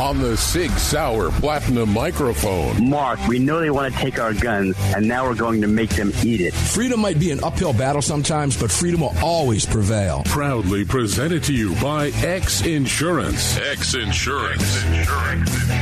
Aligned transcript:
on 0.00 0.18
the 0.18 0.36
Sig 0.36 0.70
Sauer 0.72 1.30
Platinum 1.30 1.92
microphone. 1.92 2.88
Mark, 2.88 3.18
we 3.28 3.38
know 3.38 3.60
they 3.60 3.70
want 3.70 3.92
to 3.92 4.00
take 4.00 4.18
our 4.18 4.34
guns, 4.34 4.76
and 4.96 5.06
now 5.06 5.26
we're 5.26 5.34
going 5.34 5.60
to 5.60 5.68
make 5.68 5.90
them 5.90 6.12
eat 6.24 6.40
it. 6.40 6.52
Freedom 6.54 7.00
might 7.00 7.18
be 7.18 7.30
an 7.30 7.42
uphill 7.44 7.72
battle 7.72 8.02
sometimes, 8.02 8.60
but 8.60 8.70
freedom 8.70 9.00
will 9.02 9.14
always 9.22 9.64
prevail. 9.64 10.22
Proudly 10.24 10.84
presented 10.84 11.44
to 11.44 11.52
you 11.52 11.74
by 11.76 12.08
X 12.22 12.62
Insurance. 12.66 13.56
X 13.58 13.94
Insurance. 13.94 14.82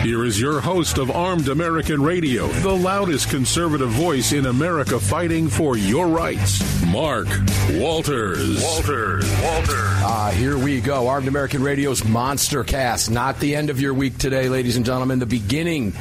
Here 0.02 0.24
is 0.24 0.40
your 0.40 0.60
host 0.60 0.98
of 0.98 1.10
Armed 1.10 1.48
American 1.48 2.02
Radio, 2.02 2.48
the 2.48 2.74
loudest 2.74 3.30
conservative 3.30 3.90
voice 3.90 4.32
in 4.32 4.46
America 4.46 4.98
fighting 5.00 5.48
for 5.48 5.76
your 5.76 6.08
rights, 6.08 6.62
Mark 6.86 7.28
Walters. 7.72 8.62
Walters. 8.62 9.42
Walters. 9.42 9.84
Ah, 10.04 10.32
here 10.34 10.58
we 10.58 10.80
go. 10.80 11.08
Armed 11.08 11.28
American 11.28 11.62
Radio's 11.62 12.04
Monster 12.04 12.64
Cast. 12.64 13.10
Not 13.10 13.38
the 13.40 13.54
end 13.54 13.70
of 13.70 13.80
your 13.80 13.94
week 13.94 14.01
today, 14.10 14.48
ladies 14.48 14.76
and 14.76 14.84
gentlemen. 14.84 15.18
The 15.18 15.26
beginning 15.26 15.94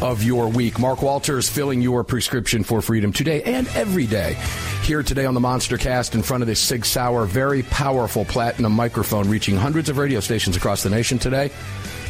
of 0.00 0.22
your 0.22 0.48
week. 0.48 0.78
Mark 0.78 1.02
Walters 1.02 1.48
filling 1.48 1.80
your 1.80 2.02
prescription 2.02 2.64
for 2.64 2.82
freedom 2.82 3.12
today 3.12 3.42
and 3.42 3.68
every 3.68 4.06
day. 4.06 4.36
Here 4.82 5.02
today 5.02 5.26
on 5.26 5.34
the 5.34 5.40
Monster 5.40 5.78
Cast 5.78 6.14
in 6.14 6.22
front 6.22 6.42
of 6.42 6.46
this 6.46 6.60
Sig 6.60 6.84
Sauer, 6.84 7.24
very 7.24 7.62
powerful 7.64 8.24
platinum 8.24 8.72
microphone 8.72 9.28
reaching 9.28 9.56
hundreds 9.56 9.88
of 9.88 9.98
radio 9.98 10.20
stations 10.20 10.56
across 10.56 10.82
the 10.82 10.90
nation 10.90 11.18
today 11.18 11.50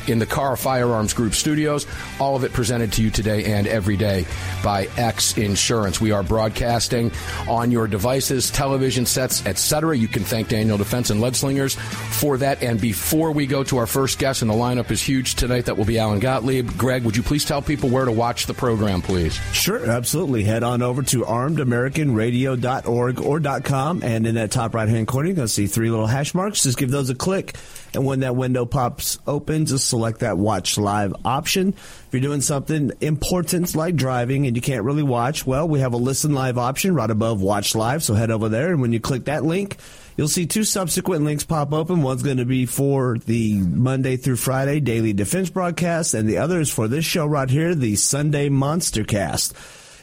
in 0.09 0.19
the 0.19 0.27
Kahr 0.27 0.57
Firearms 0.57 1.15
Group 1.15 1.35
studios. 1.35 1.87
All 2.19 2.37
of 2.37 2.45
it 2.45 2.53
presented 2.53 2.93
to 2.95 3.03
you 3.03 3.11
today 3.11 3.45
and 3.53 3.67
every 3.67 3.97
day 3.97 4.27
by 4.63 4.89
X 4.97 5.37
Insurance. 5.37 6.01
We 6.01 6.13
are 6.13 6.23
broadcasting 6.23 7.13
on 7.49 7.71
your 7.71 7.87
devices, 7.87 8.51
television 8.51 9.07
sets, 9.07 9.45
etc. 9.47 9.97
You 9.97 10.09
can 10.09 10.25
thank 10.25 10.49
Daniel 10.49 10.79
Defense 10.79 11.11
and 11.11 11.21
Lead 11.21 11.37
Slingers 11.37 11.75
for 11.75 12.39
that. 12.39 12.63
And 12.63 12.81
before 12.81 13.33
we 13.33 13.47
go 13.47 13.63
to 13.65 13.79
our 13.79 13.87
first 13.87 14.19
guest, 14.19 14.43
and 14.43 14.51
the 14.51 14.55
lineup 14.55 14.91
is 14.91 15.03
huge 15.03 15.35
tonight, 15.35 15.67
that 15.67 15.77
will 15.77 15.85
be 15.85 15.99
Alan 15.99 16.19
Gottlieb. 16.19 16.71
Greg, 16.77 17.05
would 17.05 17.17
you 17.17 17.23
please 17.23 17.45
tell 17.45 17.63
people 17.63 17.89
where 17.89 18.05
to 18.05 18.13
watch 18.13 18.47
the 18.47 18.55
program, 18.55 19.03
please? 19.03 19.35
Sure, 19.53 19.89
absolutely. 19.89 20.43
Head 20.45 20.63
on 20.63 20.83
over 20.83 21.03
to 21.03 21.23
armedamericanradio.org 21.23 23.21
or 23.21 23.41
.com, 23.61 24.03
and 24.03 24.27
in 24.27 24.35
that 24.37 24.51
top 24.51 24.75
right-hand 24.75 25.07
corner, 25.07 25.29
you're 25.29 25.37
going 25.37 25.47
to 25.47 25.53
see 25.53 25.67
three 25.67 25.91
little 25.91 26.07
hash 26.07 26.35
marks. 26.35 26.63
Just 26.63 26.79
give 26.79 26.91
those 26.91 27.11
a 27.11 27.15
click, 27.15 27.57
and 27.95 28.05
when 28.05 28.21
that 28.21 28.37
window 28.37 28.65
pops 28.65 29.19
open, 29.27 29.67
just 29.67 29.92
select 29.93 30.21
that 30.21 30.39
watch 30.39 30.79
live 30.79 31.15
option. 31.23 31.75
If 31.75 32.09
you're 32.13 32.23
doing 32.23 32.41
something 32.41 32.93
important 33.03 33.75
like 33.75 33.95
driving 33.95 34.47
and 34.47 34.57
you 34.57 34.63
can't 34.63 34.85
really 34.85 35.03
watch, 35.03 35.47
well, 35.47 35.69
we 35.69 35.81
have 35.81 35.93
a 35.93 35.99
listen 35.99 36.33
live 36.33 36.57
option 36.57 36.95
right 36.95 37.11
above 37.11 37.43
watch 37.43 37.75
live. 37.75 38.03
So 38.03 38.15
head 38.15 38.31
over 38.31 38.49
there. 38.49 38.73
And 38.73 38.81
when 38.81 38.95
you 38.95 39.01
click 39.01 39.27
that 39.27 39.45
link, 39.45 39.77
you'll 40.17 40.29
see 40.29 40.47
two 40.47 40.65
subsequent 40.65 41.25
links 41.25 41.45
pop 41.45 41.75
open. 41.75 42.01
One's 42.01 42.23
going 42.23 42.39
to 42.39 42.47
be 42.47 42.65
for 42.65 43.19
the 43.19 43.61
Monday 43.61 44.17
through 44.17 44.37
Friday 44.37 44.81
daily 44.81 45.13
defense 45.13 45.51
broadcast, 45.51 46.15
and 46.15 46.27
the 46.27 46.39
other 46.39 46.59
is 46.59 46.73
for 46.73 46.89
this 46.89 47.05
show 47.05 47.27
right 47.27 47.51
here, 47.51 47.75
the 47.75 47.97
Sunday 47.97 48.49
Monster 48.49 49.05
Cast. 49.05 49.55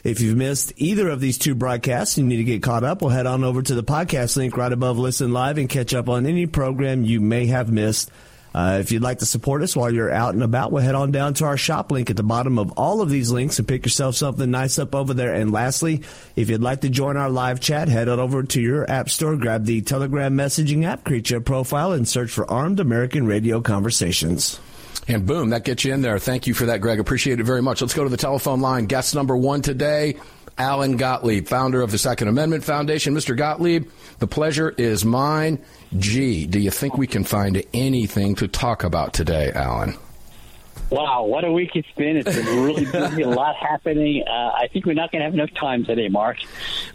If 0.04 0.20
you've 0.20 0.36
missed 0.36 0.72
either 0.76 1.10
of 1.10 1.20
these 1.20 1.36
two 1.36 1.56
broadcasts 1.56 2.16
and 2.16 2.30
you 2.30 2.38
need 2.38 2.44
to 2.44 2.52
get 2.52 2.62
caught 2.62 2.84
up, 2.84 3.02
we'll 3.02 3.10
head 3.10 3.26
on 3.26 3.42
over 3.42 3.60
to 3.60 3.74
the 3.74 3.82
podcast 3.82 4.36
link 4.36 4.56
right 4.56 4.72
above 4.72 4.98
Listen 4.98 5.32
Live 5.32 5.58
and 5.58 5.68
catch 5.68 5.92
up 5.94 6.08
on 6.08 6.26
any 6.26 6.46
program 6.46 7.02
you 7.02 7.20
may 7.20 7.46
have 7.46 7.72
missed. 7.72 8.10
Uh, 8.54 8.78
if 8.80 8.90
you'd 8.90 9.02
like 9.02 9.20
to 9.20 9.26
support 9.26 9.62
us 9.62 9.76
while 9.76 9.92
you're 9.92 10.10
out 10.10 10.34
and 10.34 10.42
about, 10.42 10.72
we'll 10.72 10.82
head 10.82 10.94
on 10.94 11.12
down 11.12 11.34
to 11.34 11.44
our 11.44 11.56
shop 11.56 11.92
link 11.92 12.10
at 12.10 12.16
the 12.16 12.22
bottom 12.22 12.58
of 12.58 12.72
all 12.72 13.00
of 13.00 13.08
these 13.08 13.30
links 13.30 13.58
and 13.58 13.68
pick 13.68 13.84
yourself 13.84 14.16
something 14.16 14.50
nice 14.50 14.78
up 14.78 14.94
over 14.94 15.14
there. 15.14 15.34
And 15.34 15.52
lastly, 15.52 16.02
if 16.34 16.50
you'd 16.50 16.60
like 16.60 16.80
to 16.80 16.88
join 16.88 17.16
our 17.16 17.30
live 17.30 17.60
chat, 17.60 17.88
head 17.88 18.08
on 18.08 18.18
over 18.18 18.42
to 18.42 18.60
your 18.60 18.90
app 18.90 19.08
store, 19.08 19.36
grab 19.36 19.64
the 19.64 19.82
Telegram 19.82 20.34
messaging 20.34 20.84
app, 20.84 21.04
create 21.04 21.30
your 21.30 21.40
profile, 21.40 21.92
and 21.92 22.08
search 22.08 22.30
for 22.30 22.50
Armed 22.50 22.80
American 22.80 23.26
Radio 23.26 23.60
Conversations. 23.60 24.58
And 25.06 25.26
boom, 25.26 25.50
that 25.50 25.64
gets 25.64 25.84
you 25.84 25.94
in 25.94 26.02
there. 26.02 26.18
Thank 26.18 26.46
you 26.46 26.54
for 26.54 26.66
that, 26.66 26.80
Greg. 26.80 27.00
Appreciate 27.00 27.40
it 27.40 27.44
very 27.44 27.62
much. 27.62 27.80
Let's 27.80 27.94
go 27.94 28.04
to 28.04 28.10
the 28.10 28.16
telephone 28.16 28.60
line. 28.60 28.86
Guest 28.86 29.14
number 29.14 29.36
one 29.36 29.62
today, 29.62 30.16
Alan 30.58 30.96
Gottlieb, 30.96 31.48
founder 31.48 31.82
of 31.82 31.90
the 31.90 31.98
Second 31.98 32.28
Amendment 32.28 32.64
Foundation. 32.64 33.14
Mr. 33.14 33.36
Gottlieb, 33.36 33.88
the 34.18 34.26
pleasure 34.26 34.70
is 34.70 35.04
mine. 35.04 35.64
Gee, 35.98 36.46
do 36.46 36.58
you 36.60 36.70
think 36.70 36.96
we 36.96 37.06
can 37.06 37.24
find 37.24 37.62
anything 37.74 38.36
to 38.36 38.48
talk 38.48 38.84
about 38.84 39.12
today, 39.12 39.50
Alan? 39.52 39.96
Wow, 40.90 41.24
what 41.24 41.44
a 41.44 41.52
week 41.52 41.76
it's 41.76 41.90
been. 41.96 42.16
It's 42.16 42.34
been 42.34 42.64
really 42.64 42.84
busy, 42.84 43.22
a 43.22 43.28
lot 43.28 43.54
happening. 43.54 44.24
Uh, 44.26 44.50
I 44.56 44.68
think 44.72 44.86
we're 44.86 44.94
not 44.94 45.12
going 45.12 45.20
to 45.20 45.24
have 45.24 45.34
enough 45.34 45.54
time 45.54 45.84
today, 45.84 46.08
Mark. 46.08 46.38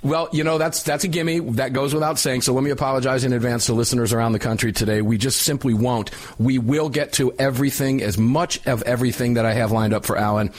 Well, 0.04 0.28
you 0.34 0.44
know, 0.44 0.58
that's 0.58 0.84
that's 0.84 1.06
a 1.06 1.08
gimme. 1.08 1.40
That 1.52 1.72
goes 1.72 1.94
without 1.94 2.20
saying. 2.20 2.42
So 2.42 2.54
let 2.54 2.64
me 2.64 2.72
apologize 2.72 3.24
in 3.24 3.32
advance 3.32 3.68
to 3.68 3.74
listeners 3.74 4.12
around 4.12 4.34
the 4.34 4.40
country 4.40 4.74
today. 4.74 5.02
We 5.02 5.18
just 5.18 5.44
simply 5.44 5.74
won't. 5.74 6.12
We 6.38 6.58
will 6.60 6.90
get 6.90 7.14
to 7.14 7.32
everything, 7.40 8.02
as 8.02 8.18
much 8.18 8.66
of 8.68 8.82
everything 8.84 9.36
that 9.36 9.46
I 9.46 9.54
have 9.54 9.72
lined 9.72 9.94
up 9.94 10.06
for 10.06 10.18
Alan 10.18 10.52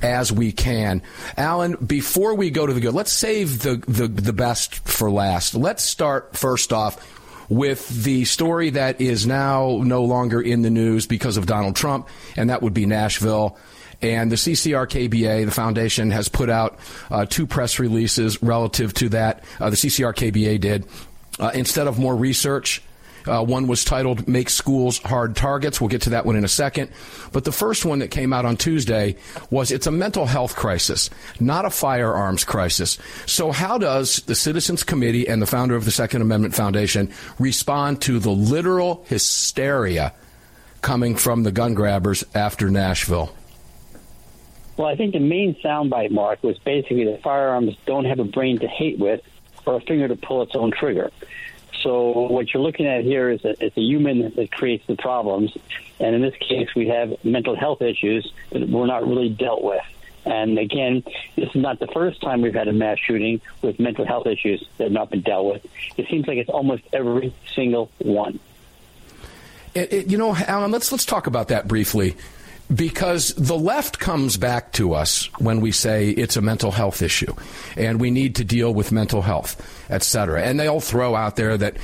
as 0.00 0.30
we 0.30 0.52
can. 0.52 1.02
Alan, 1.36 1.74
before 1.74 2.34
we 2.34 2.50
go 2.50 2.64
to 2.64 2.72
the 2.72 2.80
good, 2.80 2.94
let's 2.94 3.12
save 3.12 3.60
the, 3.62 3.76
the, 3.88 4.06
the 4.06 4.32
best 4.32 4.86
for 4.86 5.10
last. 5.10 5.54
Let's 5.54 5.82
start 5.82 6.36
first 6.36 6.72
off 6.72 7.13
with 7.54 7.88
the 8.02 8.24
story 8.24 8.70
that 8.70 9.00
is 9.00 9.26
now 9.26 9.80
no 9.82 10.02
longer 10.04 10.40
in 10.40 10.62
the 10.62 10.70
news 10.70 11.06
because 11.06 11.36
of 11.36 11.46
Donald 11.46 11.76
Trump, 11.76 12.08
and 12.36 12.50
that 12.50 12.62
would 12.62 12.74
be 12.74 12.84
Nashville. 12.84 13.56
And 14.02 14.30
the 14.30 14.36
CCRKBA, 14.36 15.44
the 15.46 15.50
foundation, 15.52 16.10
has 16.10 16.28
put 16.28 16.50
out 16.50 16.78
uh, 17.10 17.26
two 17.26 17.46
press 17.46 17.78
releases 17.78 18.42
relative 18.42 18.92
to 18.94 19.08
that. 19.10 19.44
Uh, 19.60 19.70
the 19.70 19.76
CCRKBA 19.76 20.60
did. 20.60 20.86
Uh, 21.38 21.52
instead 21.54 21.86
of 21.86 21.98
more 21.98 22.14
research, 22.14 22.82
uh, 23.26 23.44
one 23.44 23.66
was 23.66 23.84
titled 23.84 24.28
Make 24.28 24.50
Schools 24.50 24.98
Hard 24.98 25.36
Targets. 25.36 25.80
We'll 25.80 25.88
get 25.88 26.02
to 26.02 26.10
that 26.10 26.26
one 26.26 26.36
in 26.36 26.44
a 26.44 26.48
second. 26.48 26.90
But 27.32 27.44
the 27.44 27.52
first 27.52 27.84
one 27.84 28.00
that 28.00 28.10
came 28.10 28.32
out 28.32 28.44
on 28.44 28.56
Tuesday 28.56 29.16
was 29.50 29.70
it's 29.70 29.86
a 29.86 29.90
mental 29.90 30.26
health 30.26 30.56
crisis, 30.56 31.10
not 31.40 31.64
a 31.64 31.70
firearms 31.70 32.44
crisis. 32.44 32.98
So, 33.26 33.52
how 33.52 33.78
does 33.78 34.16
the 34.22 34.34
Citizens 34.34 34.82
Committee 34.82 35.28
and 35.28 35.40
the 35.40 35.46
founder 35.46 35.76
of 35.76 35.84
the 35.84 35.90
Second 35.90 36.22
Amendment 36.22 36.54
Foundation 36.54 37.10
respond 37.38 38.02
to 38.02 38.18
the 38.18 38.30
literal 38.30 39.04
hysteria 39.08 40.12
coming 40.82 41.16
from 41.16 41.42
the 41.42 41.52
gun 41.52 41.74
grabbers 41.74 42.24
after 42.34 42.70
Nashville? 42.70 43.34
Well, 44.76 44.88
I 44.88 44.96
think 44.96 45.12
the 45.12 45.20
main 45.20 45.54
soundbite, 45.64 46.10
Mark, 46.10 46.42
was 46.42 46.58
basically 46.58 47.04
that 47.04 47.22
firearms 47.22 47.76
don't 47.86 48.04
have 48.06 48.18
a 48.18 48.24
brain 48.24 48.58
to 48.58 48.66
hate 48.66 48.98
with 48.98 49.20
or 49.66 49.76
a 49.76 49.80
finger 49.80 50.08
to 50.08 50.16
pull 50.16 50.42
its 50.42 50.54
own 50.54 50.72
trigger. 50.72 51.10
So 51.84 52.26
what 52.28 52.52
you're 52.52 52.62
looking 52.62 52.86
at 52.86 53.04
here 53.04 53.28
is 53.28 53.44
a, 53.44 53.62
it's 53.62 53.76
a 53.76 53.80
human 53.80 54.32
that 54.34 54.50
creates 54.50 54.86
the 54.86 54.96
problems, 54.96 55.56
and 56.00 56.14
in 56.14 56.22
this 56.22 56.34
case, 56.36 56.74
we 56.74 56.88
have 56.88 57.22
mental 57.22 57.54
health 57.54 57.82
issues 57.82 58.32
that 58.50 58.68
were 58.68 58.86
not 58.86 59.06
really 59.06 59.28
dealt 59.28 59.62
with. 59.62 59.82
And 60.24 60.58
again, 60.58 61.04
this 61.36 61.50
is 61.50 61.54
not 61.54 61.78
the 61.78 61.86
first 61.88 62.22
time 62.22 62.40
we've 62.40 62.54
had 62.54 62.68
a 62.68 62.72
mass 62.72 62.98
shooting 62.98 63.42
with 63.60 63.78
mental 63.78 64.06
health 64.06 64.26
issues 64.26 64.66
that 64.78 64.84
have 64.84 64.92
not 64.92 65.10
been 65.10 65.20
dealt 65.20 65.52
with. 65.52 65.66
It 65.98 66.08
seems 66.08 66.26
like 66.26 66.38
it's 66.38 66.48
almost 66.48 66.82
every 66.94 67.34
single 67.54 67.90
one. 67.98 68.40
It, 69.74 69.92
it, 69.92 70.06
you 70.06 70.16
know, 70.16 70.34
Alan, 70.34 70.70
let's 70.70 70.90
let's 70.90 71.04
talk 71.04 71.26
about 71.26 71.48
that 71.48 71.68
briefly 71.68 72.16
because 72.72 73.34
the 73.34 73.56
left 73.56 73.98
comes 73.98 74.36
back 74.36 74.72
to 74.72 74.94
us 74.94 75.26
when 75.38 75.60
we 75.60 75.70
say 75.70 76.10
it's 76.10 76.36
a 76.36 76.40
mental 76.40 76.70
health 76.70 77.02
issue 77.02 77.32
and 77.76 78.00
we 78.00 78.10
need 78.10 78.36
to 78.36 78.44
deal 78.44 78.72
with 78.72 78.90
mental 78.90 79.22
health, 79.22 79.60
etc. 79.90 80.42
And 80.42 80.58
they'll 80.58 80.80
throw 80.80 81.14
out 81.14 81.36
there 81.36 81.58
that 81.58 81.76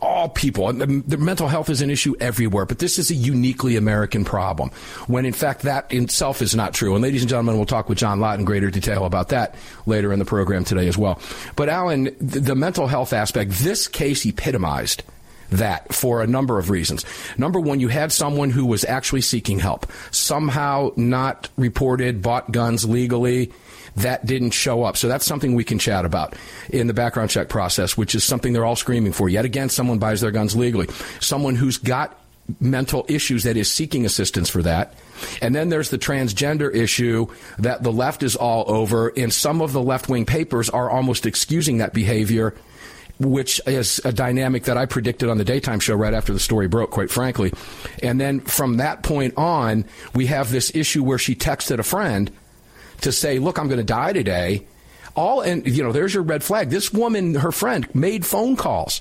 all 0.00 0.28
people, 0.28 0.72
the 0.72 1.16
mental 1.16 1.48
health 1.48 1.70
is 1.70 1.80
an 1.80 1.90
issue 1.90 2.14
everywhere, 2.18 2.66
but 2.66 2.80
this 2.80 2.98
is 2.98 3.10
a 3.10 3.14
uniquely 3.14 3.76
American 3.76 4.24
problem, 4.24 4.70
when 5.06 5.24
in 5.26 5.32
fact 5.32 5.62
that 5.62 5.92
in 5.92 6.04
itself 6.04 6.42
is 6.42 6.54
not 6.56 6.74
true. 6.74 6.94
And 6.94 7.02
ladies 7.02 7.22
and 7.22 7.30
gentlemen, 7.30 7.56
we'll 7.56 7.66
talk 7.66 7.88
with 7.88 7.98
John 7.98 8.18
Lott 8.18 8.38
in 8.38 8.44
greater 8.44 8.70
detail 8.70 9.04
about 9.04 9.28
that 9.28 9.54
later 9.86 10.12
in 10.12 10.18
the 10.18 10.24
program 10.24 10.64
today 10.64 10.88
as 10.88 10.98
well. 10.98 11.20
But 11.54 11.68
Alan, 11.68 12.16
the 12.20 12.56
mental 12.56 12.88
health 12.88 13.12
aspect, 13.12 13.52
this 13.52 13.86
case 13.86 14.26
epitomized 14.26 15.04
that 15.50 15.94
for 15.94 16.22
a 16.22 16.26
number 16.26 16.58
of 16.58 16.70
reasons. 16.70 17.04
Number 17.38 17.60
one, 17.60 17.80
you 17.80 17.88
had 17.88 18.12
someone 18.12 18.50
who 18.50 18.66
was 18.66 18.84
actually 18.84 19.20
seeking 19.20 19.58
help, 19.58 19.90
somehow 20.10 20.92
not 20.96 21.48
reported, 21.56 22.22
bought 22.22 22.52
guns 22.52 22.88
legally. 22.88 23.52
That 23.96 24.26
didn't 24.26 24.50
show 24.50 24.82
up. 24.82 24.96
So 24.96 25.08
that's 25.08 25.24
something 25.24 25.54
we 25.54 25.64
can 25.64 25.78
chat 25.78 26.04
about 26.04 26.34
in 26.68 26.86
the 26.86 26.92
background 26.92 27.30
check 27.30 27.48
process, 27.48 27.96
which 27.96 28.14
is 28.14 28.24
something 28.24 28.52
they're 28.52 28.64
all 28.64 28.76
screaming 28.76 29.12
for. 29.12 29.28
Yet 29.28 29.46
again, 29.46 29.70
someone 29.70 29.98
buys 29.98 30.20
their 30.20 30.30
guns 30.30 30.54
legally. 30.54 30.88
Someone 31.20 31.54
who's 31.54 31.78
got 31.78 32.20
mental 32.60 33.04
issues 33.08 33.44
that 33.44 33.56
is 33.56 33.70
seeking 33.70 34.04
assistance 34.04 34.48
for 34.48 34.62
that. 34.62 34.94
And 35.42 35.54
then 35.54 35.68
there's 35.68 35.90
the 35.90 35.98
transgender 35.98 36.72
issue 36.74 37.26
that 37.58 37.82
the 37.82 37.92
left 37.92 38.22
is 38.22 38.36
all 38.36 38.64
over, 38.68 39.12
and 39.16 39.32
some 39.32 39.60
of 39.60 39.72
the 39.72 39.82
left 39.82 40.08
wing 40.08 40.26
papers 40.26 40.70
are 40.70 40.90
almost 40.90 41.26
excusing 41.26 41.78
that 41.78 41.92
behavior 41.92 42.54
which 43.18 43.60
is 43.66 44.00
a 44.04 44.12
dynamic 44.12 44.64
that 44.64 44.76
I 44.76 44.86
predicted 44.86 45.28
on 45.28 45.38
the 45.38 45.44
daytime 45.44 45.80
show 45.80 45.94
right 45.94 46.12
after 46.12 46.32
the 46.32 46.40
story 46.40 46.68
broke, 46.68 46.90
quite 46.90 47.10
frankly. 47.10 47.52
And 48.02 48.20
then 48.20 48.40
from 48.40 48.76
that 48.78 49.02
point 49.02 49.34
on, 49.36 49.84
we 50.14 50.26
have 50.26 50.50
this 50.50 50.74
issue 50.74 51.02
where 51.02 51.18
she 51.18 51.34
texted 51.34 51.78
a 51.78 51.82
friend 51.82 52.30
to 53.02 53.12
say, 53.12 53.38
Look, 53.38 53.58
I'm 53.58 53.68
going 53.68 53.78
to 53.78 53.84
die 53.84 54.12
today. 54.12 54.66
All, 55.14 55.40
and, 55.40 55.66
you 55.66 55.82
know, 55.82 55.92
there's 55.92 56.12
your 56.12 56.22
red 56.22 56.44
flag. 56.44 56.68
This 56.68 56.92
woman, 56.92 57.36
her 57.36 57.52
friend, 57.52 57.92
made 57.94 58.26
phone 58.26 58.54
calls 58.54 59.00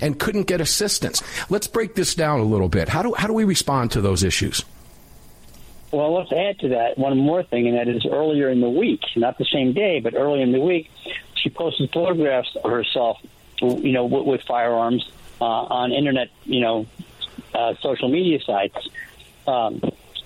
and 0.00 0.18
couldn't 0.18 0.44
get 0.44 0.60
assistance. 0.60 1.22
Let's 1.50 1.66
break 1.66 1.96
this 1.96 2.14
down 2.14 2.38
a 2.38 2.44
little 2.44 2.68
bit. 2.68 2.88
How 2.88 3.02
do, 3.02 3.14
how 3.14 3.26
do 3.26 3.32
we 3.32 3.42
respond 3.42 3.90
to 3.92 4.00
those 4.00 4.22
issues? 4.22 4.64
Well, 5.90 6.14
let's 6.14 6.30
add 6.30 6.58
to 6.60 6.68
that 6.68 6.98
one 6.98 7.16
more 7.18 7.42
thing, 7.42 7.66
and 7.66 7.76
that 7.76 7.88
is 7.88 8.04
earlier 8.06 8.48
in 8.48 8.60
the 8.60 8.68
week, 8.68 9.00
not 9.16 9.38
the 9.38 9.44
same 9.44 9.72
day, 9.72 9.98
but 9.98 10.14
earlier 10.14 10.42
in 10.42 10.52
the 10.52 10.60
week, 10.60 10.90
she 11.34 11.50
posted 11.50 11.90
photographs 11.92 12.54
of 12.62 12.70
herself 12.70 13.18
you 13.60 13.92
know, 13.92 14.04
with, 14.04 14.26
with 14.26 14.42
firearms 14.42 15.08
uh, 15.40 15.44
on 15.44 15.92
internet, 15.92 16.30
you 16.44 16.60
know, 16.60 16.86
uh, 17.54 17.74
social 17.80 18.08
media 18.08 18.40
sites. 18.40 18.88
Um, 19.46 19.80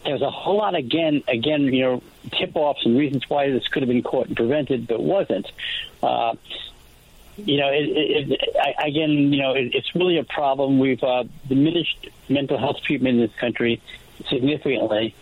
there's 0.05 0.23
a 0.23 0.31
whole 0.31 0.59
lot 0.59 0.75
again, 0.75 1.23
again, 1.29 1.63
you 1.73 1.83
know, 1.83 2.03
tip-offs 2.33 2.85
and 2.85 2.97
reasons 2.97 3.29
why 3.29 3.51
this 3.51 3.67
could 3.69 3.83
have 3.83 3.89
been 3.89 4.03
caught 4.03 4.29
and 4.29 4.37
prevented, 4.37 4.87
but 4.87 5.03
wasn't. 5.03 5.51
Uh, 6.03 6.35
you 7.37 7.59
know, 7.59 7.69
it, 7.69 7.89
it, 7.89 8.31
it, 8.33 8.57
I, 8.57 8.89
again, 8.89 9.33
you 9.33 9.43
know, 9.43 9.53
it, 9.53 9.75
it's 9.75 9.95
really 9.95 10.19
a 10.19 10.25
problem. 10.25 10.79
We've 10.79 11.03
uh, 11.03 11.25
diminished 11.49 12.09
mental 12.29 12.59
health 12.59 12.83
treatment 12.83 13.17
in 13.17 13.27
this 13.27 13.37
country 13.37 13.81
significantly 14.29 15.15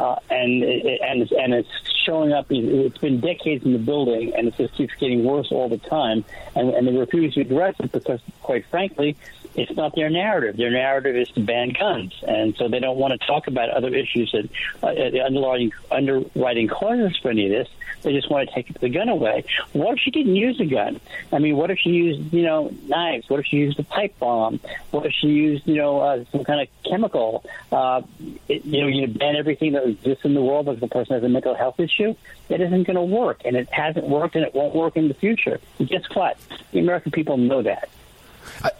uh, 0.00 0.16
and 0.30 0.62
and 0.62 1.22
it's, 1.22 1.32
and 1.32 1.54
it's 1.54 1.68
showing 2.04 2.32
up. 2.32 2.46
It's 2.50 2.98
been 2.98 3.20
decades 3.20 3.64
in 3.64 3.72
the 3.72 3.78
building, 3.78 4.34
and 4.34 4.48
it 4.48 4.56
just 4.56 4.74
keeps 4.74 4.94
getting 4.94 5.22
worse 5.24 5.48
all 5.52 5.68
the 5.68 5.78
time. 5.78 6.24
And, 6.56 6.70
and 6.70 6.88
they 6.88 6.96
refuse 6.96 7.34
to 7.34 7.42
address 7.42 7.76
it 7.78 7.92
because, 7.92 8.20
quite 8.42 8.64
frankly, 8.66 9.16
it's 9.54 9.72
not 9.76 9.94
their 9.94 10.10
narrative. 10.10 10.56
Their 10.56 10.70
narrative 10.70 11.16
is 11.16 11.28
to 11.30 11.40
ban 11.40 11.74
guns, 11.78 12.14
and 12.26 12.56
so 12.56 12.68
they 12.68 12.80
don't 12.80 12.96
want 12.96 13.12
to 13.18 13.26
talk 13.26 13.46
about 13.46 13.68
other 13.70 13.94
issues 13.94 14.32
that 14.32 14.48
uh, 14.82 14.94
the 14.94 15.20
underlying 15.20 15.72
underwriting 15.90 16.68
causes 16.68 17.16
for 17.20 17.30
any 17.30 17.46
of 17.46 17.52
this. 17.52 17.68
They 18.02 18.14
just 18.14 18.30
want 18.30 18.48
to 18.48 18.54
take 18.54 18.72
the 18.80 18.88
gun 18.88 19.10
away. 19.10 19.44
What 19.74 19.98
if 19.98 20.00
she 20.00 20.10
didn't 20.10 20.36
use 20.36 20.58
a 20.58 20.64
gun? 20.64 21.00
I 21.32 21.38
mean, 21.38 21.56
what 21.56 21.70
if 21.70 21.78
she 21.78 21.90
used, 21.90 22.32
you 22.32 22.42
know, 22.42 22.72
knives? 22.86 23.28
What 23.28 23.40
if 23.40 23.46
she 23.46 23.58
used 23.58 23.78
a 23.78 23.82
pipe 23.82 24.18
bomb? 24.18 24.58
What 24.90 25.04
if 25.04 25.12
she 25.12 25.26
used, 25.26 25.66
you 25.66 25.76
know, 25.76 26.00
uh, 26.00 26.24
some 26.32 26.44
kind 26.44 26.62
of 26.62 26.68
chemical? 26.88 27.44
Uh, 27.70 28.00
it, 28.48 28.64
you 28.64 28.80
know, 28.80 28.86
you 28.86 29.06
ban 29.06 29.36
everything 29.36 29.72
that 29.72 29.84
exists 29.90 30.24
in 30.24 30.34
the 30.34 30.42
world 30.42 30.66
because 30.66 30.80
the 30.80 30.88
person 30.88 31.14
has 31.14 31.22
a 31.22 31.28
mental 31.28 31.54
health 31.54 31.78
issue. 31.78 32.14
It 32.48 32.60
isn't 32.60 32.84
going 32.84 32.96
to 32.96 33.02
work, 33.02 33.42
and 33.44 33.56
it 33.56 33.68
hasn't 33.70 34.08
worked, 34.08 34.34
and 34.36 34.44
it 34.44 34.54
won't 34.54 34.74
work 34.74 34.96
in 34.96 35.08
the 35.08 35.14
future. 35.14 35.60
And 35.78 35.88
guess 35.88 36.04
what? 36.14 36.36
The 36.72 36.80
American 36.80 37.12
people 37.12 37.36
know 37.36 37.62
that. 37.62 37.88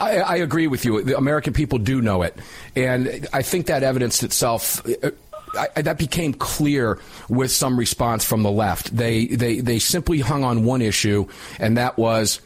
I, 0.01 0.17
I, 0.19 0.37
agree 0.37 0.67
with 0.67 0.85
you. 0.85 1.03
The 1.03 1.17
American 1.17 1.53
people 1.53 1.79
do 1.79 2.01
know 2.03 2.23
it, 2.23 2.37
and 2.75 3.27
I 3.33 3.43
think 3.43 3.67
that 3.67 3.83
evidenced 3.83 4.23
itself. 4.23 4.85
Uh, 4.87 5.11
I, 5.57 5.83
that 5.83 5.99
became 5.99 6.33
clear 6.33 6.99
with 7.29 7.51
some 7.51 7.79
response 7.79 8.25
from 8.25 8.43
the 8.43 8.51
left. 8.51 8.95
They 8.97 9.27
they 9.27 9.61
they 9.61 9.79
simply 9.79 10.21
hung 10.21 10.45
on 10.45 10.65
one 10.65 10.83
issue, 10.83 11.27
and 11.59 11.77
that 11.77 11.99
was 11.99 12.41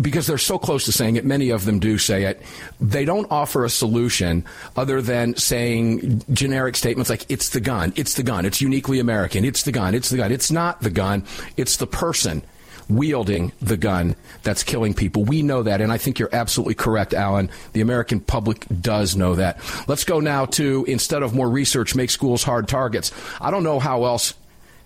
because 0.00 0.26
they're 0.26 0.38
so 0.38 0.58
close 0.58 0.84
to 0.84 0.92
saying 0.92 1.16
it, 1.16 1.24
many 1.24 1.50
of 1.50 1.64
them 1.64 1.78
do 1.78 1.98
say 1.98 2.24
it, 2.24 2.42
they 2.80 3.04
don't 3.04 3.30
offer 3.30 3.64
a 3.64 3.70
solution 3.70 4.44
other 4.76 5.00
than 5.00 5.36
saying 5.36 6.22
generic 6.32 6.76
statements 6.76 7.10
like, 7.10 7.24
it's 7.28 7.50
the 7.50 7.60
gun, 7.60 7.92
it's 7.96 8.14
the 8.14 8.22
gun, 8.22 8.44
it's 8.44 8.60
uniquely 8.60 8.98
American, 8.98 9.44
it's 9.44 9.62
the 9.62 9.72
gun, 9.72 9.94
it's 9.94 10.10
the 10.10 10.16
gun. 10.16 10.32
It's 10.32 10.50
not 10.50 10.80
the 10.80 10.90
gun, 10.90 11.24
it's 11.56 11.76
the 11.76 11.86
person 11.86 12.42
wielding 12.88 13.52
the 13.60 13.76
gun 13.76 14.14
that's 14.42 14.62
killing 14.62 14.94
people. 14.94 15.24
We 15.24 15.42
know 15.42 15.62
that, 15.62 15.80
and 15.80 15.90
I 15.90 15.98
think 15.98 16.18
you're 16.18 16.32
absolutely 16.32 16.74
correct, 16.74 17.14
Alan. 17.14 17.50
The 17.72 17.80
American 17.80 18.20
public 18.20 18.64
does 18.80 19.16
know 19.16 19.34
that. 19.34 19.58
Let's 19.88 20.04
go 20.04 20.20
now 20.20 20.44
to 20.46 20.84
instead 20.86 21.22
of 21.22 21.34
more 21.34 21.48
research, 21.48 21.94
make 21.94 22.10
schools 22.10 22.44
hard 22.44 22.68
targets. 22.68 23.12
I 23.40 23.50
don't 23.50 23.64
know 23.64 23.80
how 23.80 24.04
else 24.04 24.34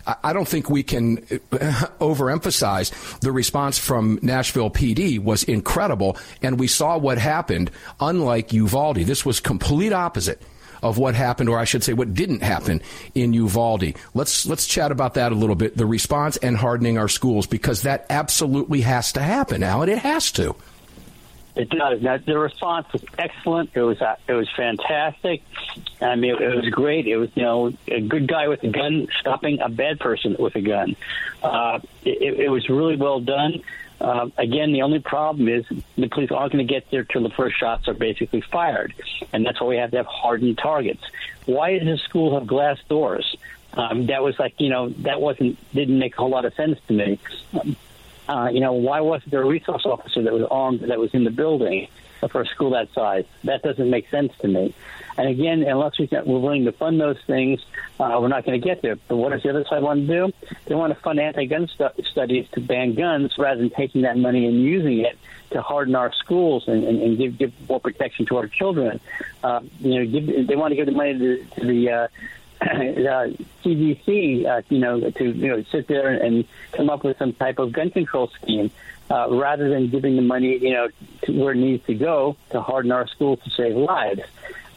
I 0.07 0.33
don't 0.33 0.49
think 0.49 0.71
we 0.71 0.83
can 0.83 1.19
uh, 1.19 1.29
overemphasize 2.01 3.21
the 3.21 3.33
response 3.33 3.79
from 3.79 4.19
Nashville 4.23 4.71
PD 4.71 5.23
was 5.23 5.43
incredible, 5.45 6.17
and 6.43 6.59
we 6.59 6.67
saw 6.67 6.99
what 6.99 7.19
happened. 7.19 7.71
Unlike 8.01 8.53
Uvalde, 8.53 8.97
this 8.99 9.25
was 9.25 9.41
complete 9.41 9.93
opposite 9.93 10.41
of 10.83 10.99
what 10.99 11.15
happened, 11.15 11.49
or 11.49 11.59
I 11.59 11.65
should 11.65 11.85
say, 11.85 11.93
what 11.93 12.15
didn't 12.15 12.43
happen 12.43 12.81
in 13.15 13.33
Uvalde. 13.35 13.95
Let's 14.15 14.47
let's 14.47 14.67
chat 14.67 14.91
about 14.91 15.15
that 15.15 15.33
a 15.33 15.35
little 15.35 15.57
bit. 15.57 15.77
The 15.77 15.87
response 15.87 16.37
and 16.39 16.57
hardening 16.57 16.99
our 16.99 17.09
schools, 17.09 17.47
because 17.47 17.83
that 17.83 18.07
absolutely 18.09 18.81
has 18.83 19.13
to 19.13 19.21
happen, 19.21 19.63
Alan. 19.63 19.89
It 19.89 19.99
has 19.99 20.33
to. 20.33 20.57
It 21.57 21.69
does. 21.69 22.01
Now, 22.01 22.17
the 22.17 22.39
response 22.39 22.87
was 22.93 23.05
excellent. 23.19 23.71
It 23.75 23.83
was 23.83 24.01
uh, 24.01 24.17
it 24.29 24.35
was 24.35 24.49
fantastic. 24.57 25.43
I 26.01 26.15
mean, 26.15 26.37
it, 26.37 26.41
it 26.41 26.57
was 26.57 26.69
great. 26.69 27.09
It 27.09 27.17
was 27.17 27.31
you 27.35 27.43
know 27.43 27.73
a 27.89 28.01
good 28.01 28.29
guy 28.29 28.49
with 28.49 28.63
a 28.63 28.69
gun 28.69 29.09
stopping 29.21 29.61
a 29.61 29.69
bad 29.69 29.99
person 29.99 30.37
with 30.39 30.55
a 30.55 30.61
gun. 30.61 30.97
Uh, 31.43 31.81
it, 32.05 32.41
it 32.41 32.49
was 32.51 32.69
really 32.69 32.97
well 32.97 33.21
done. 33.21 33.63
Uh, 34.01 34.29
again, 34.39 34.73
the 34.73 34.83
only 34.83 35.01
problem 35.01 35.49
is 35.49 35.67
the 35.97 36.09
police 36.09 36.31
aren't 36.31 36.53
going 36.53 36.67
to 36.67 36.73
get 36.73 36.91
there 36.91 37.05
till 37.05 37.23
the 37.23 37.31
first 37.31 37.59
shots 37.59 37.87
are 37.87 37.95
basically 37.95 38.41
fired, 38.41 38.95
and 39.33 39.45
that's 39.45 39.61
why 39.61 39.67
we 39.67 39.77
have 39.77 39.91
to 39.91 39.99
have 39.99 40.07
hardened 40.07 40.57
targets. 40.57 41.03
Why 41.45 41.79
does 41.79 41.87
the 41.87 41.99
school 41.99 42.39
have 42.39 42.47
glass 42.47 42.79
doors? 42.89 43.37
Um, 43.75 44.07
that 44.07 44.23
was 44.23 44.39
like 44.39 44.55
you 44.59 44.69
know 44.69 44.89
that 45.01 45.21
wasn't 45.21 45.59
didn't 45.75 45.99
make 45.99 46.15
a 46.15 46.19
whole 46.19 46.31
lot 46.31 46.45
of 46.45 46.55
sense 46.55 46.79
to 46.89 46.95
me. 46.95 47.19
Um, 47.61 47.77
uh, 48.31 48.49
you 48.49 48.61
know, 48.61 48.75
why 48.75 49.01
wasn't 49.01 49.33
there 49.33 49.43
a 49.43 49.47
resource 49.47 49.85
officer 49.85 50.23
that 50.23 50.33
was 50.33 50.45
armed 50.51 50.81
that 50.81 50.99
was 50.99 51.13
in 51.13 51.25
the 51.25 51.31
building 51.31 51.89
for 52.31 52.43
a 52.43 52.47
school 52.47 52.71
that 52.71 52.93
size? 52.93 53.25
That 53.43 53.63
doesn't 53.63 53.91
make 53.91 54.09
sense 54.09 54.33
to 54.39 54.49
me. 54.49 54.73
And 55.19 55.29
again, 55.29 55.65
unless 55.65 55.99
we 55.99 56.07
can, 56.07 56.25
we're 56.25 56.39
willing 56.39 56.65
to 56.67 56.73
fund 56.73 57.01
those 57.01 57.19
things, 57.27 57.61
uh, 57.99 58.19
we're 58.21 58.29
not 58.29 58.45
going 58.45 58.61
to 58.61 58.65
get 58.65 58.83
there. 58.83 58.97
But 59.09 59.17
what 59.17 59.33
does 59.33 59.43
the 59.43 59.51
other 59.51 59.65
side 59.69 59.83
want 59.83 60.07
to 60.07 60.07
do? 60.07 60.33
They 60.67 60.77
want 60.77 60.95
to 60.95 61.01
fund 61.01 61.19
anti-gun 61.19 61.67
stu- 61.67 62.03
studies 62.05 62.47
to 62.53 62.61
ban 62.61 62.95
guns 62.95 63.37
rather 63.37 63.61
than 63.61 63.71
taking 63.71 64.03
that 64.03 64.17
money 64.17 64.47
and 64.47 64.63
using 64.63 65.01
it 65.01 65.19
to 65.51 65.61
harden 65.61 65.97
our 65.97 66.13
schools 66.13 66.69
and, 66.69 66.85
and, 66.85 67.03
and 67.03 67.19
give, 67.19 67.37
give 67.37 67.69
more 67.69 67.81
protection 67.81 68.27
to 68.27 68.37
our 68.37 68.47
children. 68.47 69.01
Uh, 69.43 69.61
you 69.81 69.99
know, 69.99 70.07
give, 70.07 70.47
they 70.47 70.55
want 70.55 70.71
to 70.71 70.77
give 70.77 70.87
the 70.87 70.93
money 70.93 71.19
to, 71.19 71.45
to 71.57 71.67
the 71.67 71.91
uh, 71.91 72.09
uh, 72.63 73.29
CDC, 73.65 74.47
uh, 74.47 74.63
you 74.69 74.79
know, 74.79 75.11
to 75.11 75.25
you 75.25 75.49
know 75.49 75.65
sit 75.71 75.89
there 75.89 76.11
and 76.11 76.45
come 76.73 76.91
up 76.91 77.05
with 77.05 77.17
some 77.19 77.33
type 77.33 77.59
of 77.59 77.73
gun 77.73 77.91
control 77.91 78.29
scheme, 78.29 78.71
uh, 79.11 79.29
rather 79.31 79.71
than 79.71 79.89
giving 79.89 80.17
the 80.17 80.23
money, 80.23 80.59
you 80.59 80.73
know, 80.73 80.89
to 81.23 81.33
where 81.33 81.53
it 81.53 81.57
needs 81.57 81.85
to 81.87 81.95
go 81.95 82.37
to 82.51 82.61
harden 82.61 82.93
our 82.93 83.07
schools 83.09 83.39
to 83.45 83.51
save 83.51 83.77
lives. 83.77 84.23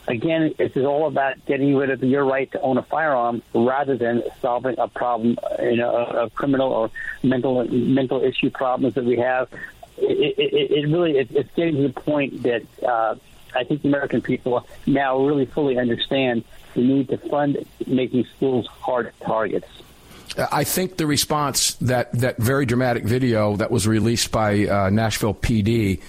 Again, 0.08 0.54
this 0.58 0.75
is 0.75 0.86
all 0.86 1.08
about 1.08 1.46
getting 1.46 1.75
rid 1.75 1.90
of 1.90 2.04
your 2.04 2.25
right 2.25 2.52
to 2.52 2.62
own 2.62 2.78
a 2.78 2.84
firearm 2.84 3.42
rather 3.54 3.98
than 3.98 4.24
solving 4.42 4.78
a 4.78 4.88
problem, 4.88 5.38
you 5.62 5.78
know, 5.78 5.94
of 5.94 6.34
criminal 6.36 6.72
or 6.72 6.92
mental 7.22 7.66
mental 7.66 8.24
issue 8.24 8.50
problems 8.50 8.96
that 8.96 9.06
we 9.06 9.18
have. 9.18 9.50
It, 9.98 10.36
it, 10.38 10.72
it 10.72 10.88
really 10.90 11.18
it, 11.18 11.32
it's 11.32 11.54
getting 11.56 11.75
to 11.75 11.84
the 11.84 11.94
point 11.94 12.44
that 12.44 12.63
uh, 12.82 13.16
I 13.56 13.63
think 13.63 13.82
the 13.82 13.90
American 13.90 14.22
people 14.22 14.66
now 14.86 15.20
really 15.20 15.46
fully 15.46 15.78
understand 15.78 16.44
the 16.74 16.82
need 16.82 17.10
to 17.10 17.18
fund 17.18 17.58
making 17.86 18.25
schools 18.36 18.68
hard 18.68 19.12
targets. 19.22 19.68
I 20.38 20.63
think 20.63 20.98
the 20.98 21.06
response 21.06 21.75
that 21.75 22.12
that 22.13 22.38
very 22.38 22.65
dramatic 22.65 23.03
video 23.03 23.56
that 23.58 23.70
was 23.70 23.88
released 23.88 24.32
by 24.32 24.68
uh, 24.68 24.89
Nashville 24.89 25.36
PD 25.36 26.01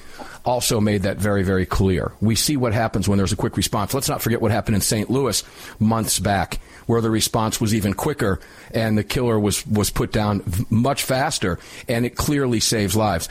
also 0.47 0.81
made 0.81 1.03
that 1.03 1.19
very 1.19 1.43
very 1.43 1.67
clear. 1.67 2.13
We 2.21 2.35
see 2.35 2.57
what 2.57 2.73
happens 2.73 3.07
when 3.07 3.19
there's 3.19 3.33
a 3.33 3.37
quick 3.37 3.57
response. 3.57 3.93
Let's 3.93 4.09
not 4.09 4.23
forget 4.23 4.41
what 4.41 4.51
happened 4.51 4.77
in 4.77 4.81
St. 4.81 5.11
Louis 5.11 5.43
months 5.79 6.19
back, 6.19 6.59
where 6.87 7.03
the 7.03 7.11
response 7.11 7.61
was 7.61 7.75
even 7.75 7.93
quicker 7.93 8.41
and 8.73 8.97
the 8.97 9.05
killer 9.05 9.39
was 9.39 9.67
was 9.67 9.91
put 9.91 10.11
down 10.11 10.43
much 10.71 11.03
faster, 11.03 11.59
and 11.87 12.07
it 12.07 12.17
clearly 12.17 12.61
saves 12.61 12.97
lives 12.97 13.29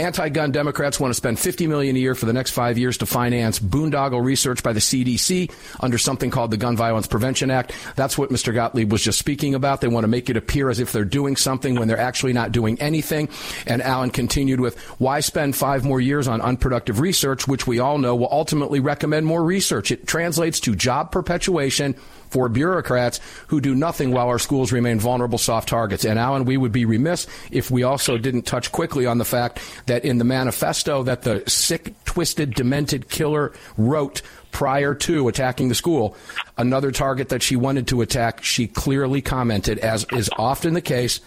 Anti-gun 0.00 0.50
Democrats 0.50 0.98
want 0.98 1.10
to 1.10 1.14
spend 1.14 1.38
50 1.38 1.66
million 1.66 1.94
a 1.94 1.98
year 1.98 2.14
for 2.14 2.24
the 2.24 2.32
next 2.32 2.52
five 2.52 2.78
years 2.78 2.96
to 2.98 3.06
finance 3.06 3.58
boondoggle 3.58 4.24
research 4.24 4.62
by 4.62 4.72
the 4.72 4.80
CDC 4.80 5.52
under 5.78 5.98
something 5.98 6.30
called 6.30 6.50
the 6.50 6.56
Gun 6.56 6.76
Violence 6.76 7.06
Prevention 7.06 7.50
Act. 7.50 7.72
That's 7.96 8.16
what 8.16 8.30
Mr. 8.30 8.54
Gottlieb 8.54 8.90
was 8.90 9.02
just 9.02 9.18
speaking 9.18 9.54
about. 9.54 9.82
They 9.82 9.88
want 9.88 10.04
to 10.04 10.08
make 10.08 10.30
it 10.30 10.36
appear 10.36 10.70
as 10.70 10.80
if 10.80 10.92
they're 10.92 11.04
doing 11.04 11.36
something 11.36 11.74
when 11.74 11.86
they're 11.86 11.98
actually 11.98 12.32
not 12.32 12.50
doing 12.50 12.80
anything. 12.80 13.28
And 13.66 13.82
Alan 13.82 14.10
continued 14.10 14.60
with, 14.60 14.78
why 14.98 15.20
spend 15.20 15.54
five 15.54 15.84
more 15.84 16.00
years 16.00 16.28
on 16.28 16.40
unproductive 16.40 16.98
research, 16.98 17.46
which 17.46 17.66
we 17.66 17.78
all 17.78 17.98
know 17.98 18.16
will 18.16 18.32
ultimately 18.32 18.80
recommend 18.80 19.26
more 19.26 19.44
research? 19.44 19.90
It 19.90 20.06
translates 20.06 20.60
to 20.60 20.74
job 20.74 21.12
perpetuation 21.12 21.94
for 22.30 22.48
bureaucrats 22.48 23.20
who 23.48 23.60
do 23.60 23.74
nothing 23.74 24.12
while 24.12 24.28
our 24.28 24.38
schools 24.38 24.72
remain 24.72 24.98
vulnerable 24.98 25.38
soft 25.38 25.68
targets. 25.68 26.04
And 26.04 26.18
Alan, 26.18 26.44
we 26.44 26.56
would 26.56 26.72
be 26.72 26.84
remiss 26.84 27.26
if 27.50 27.70
we 27.70 27.82
also 27.82 28.16
didn't 28.18 28.42
touch 28.42 28.72
quickly 28.72 29.06
on 29.06 29.18
the 29.18 29.24
fact 29.24 29.60
that 29.86 30.04
in 30.04 30.18
the 30.18 30.24
manifesto 30.24 31.02
that 31.02 31.22
the 31.22 31.42
sick, 31.46 31.92
twisted, 32.04 32.54
demented 32.54 33.08
killer 33.08 33.52
wrote 33.76 34.22
prior 34.52 34.94
to 34.94 35.28
attacking 35.28 35.68
the 35.68 35.74
school, 35.74 36.16
another 36.56 36.90
target 36.90 37.28
that 37.28 37.42
she 37.42 37.56
wanted 37.56 37.86
to 37.88 38.00
attack, 38.00 38.42
she 38.42 38.66
clearly 38.66 39.20
commented, 39.20 39.78
as 39.78 40.04
is 40.12 40.30
often 40.38 40.74
the 40.74 40.80
case, 40.80 41.20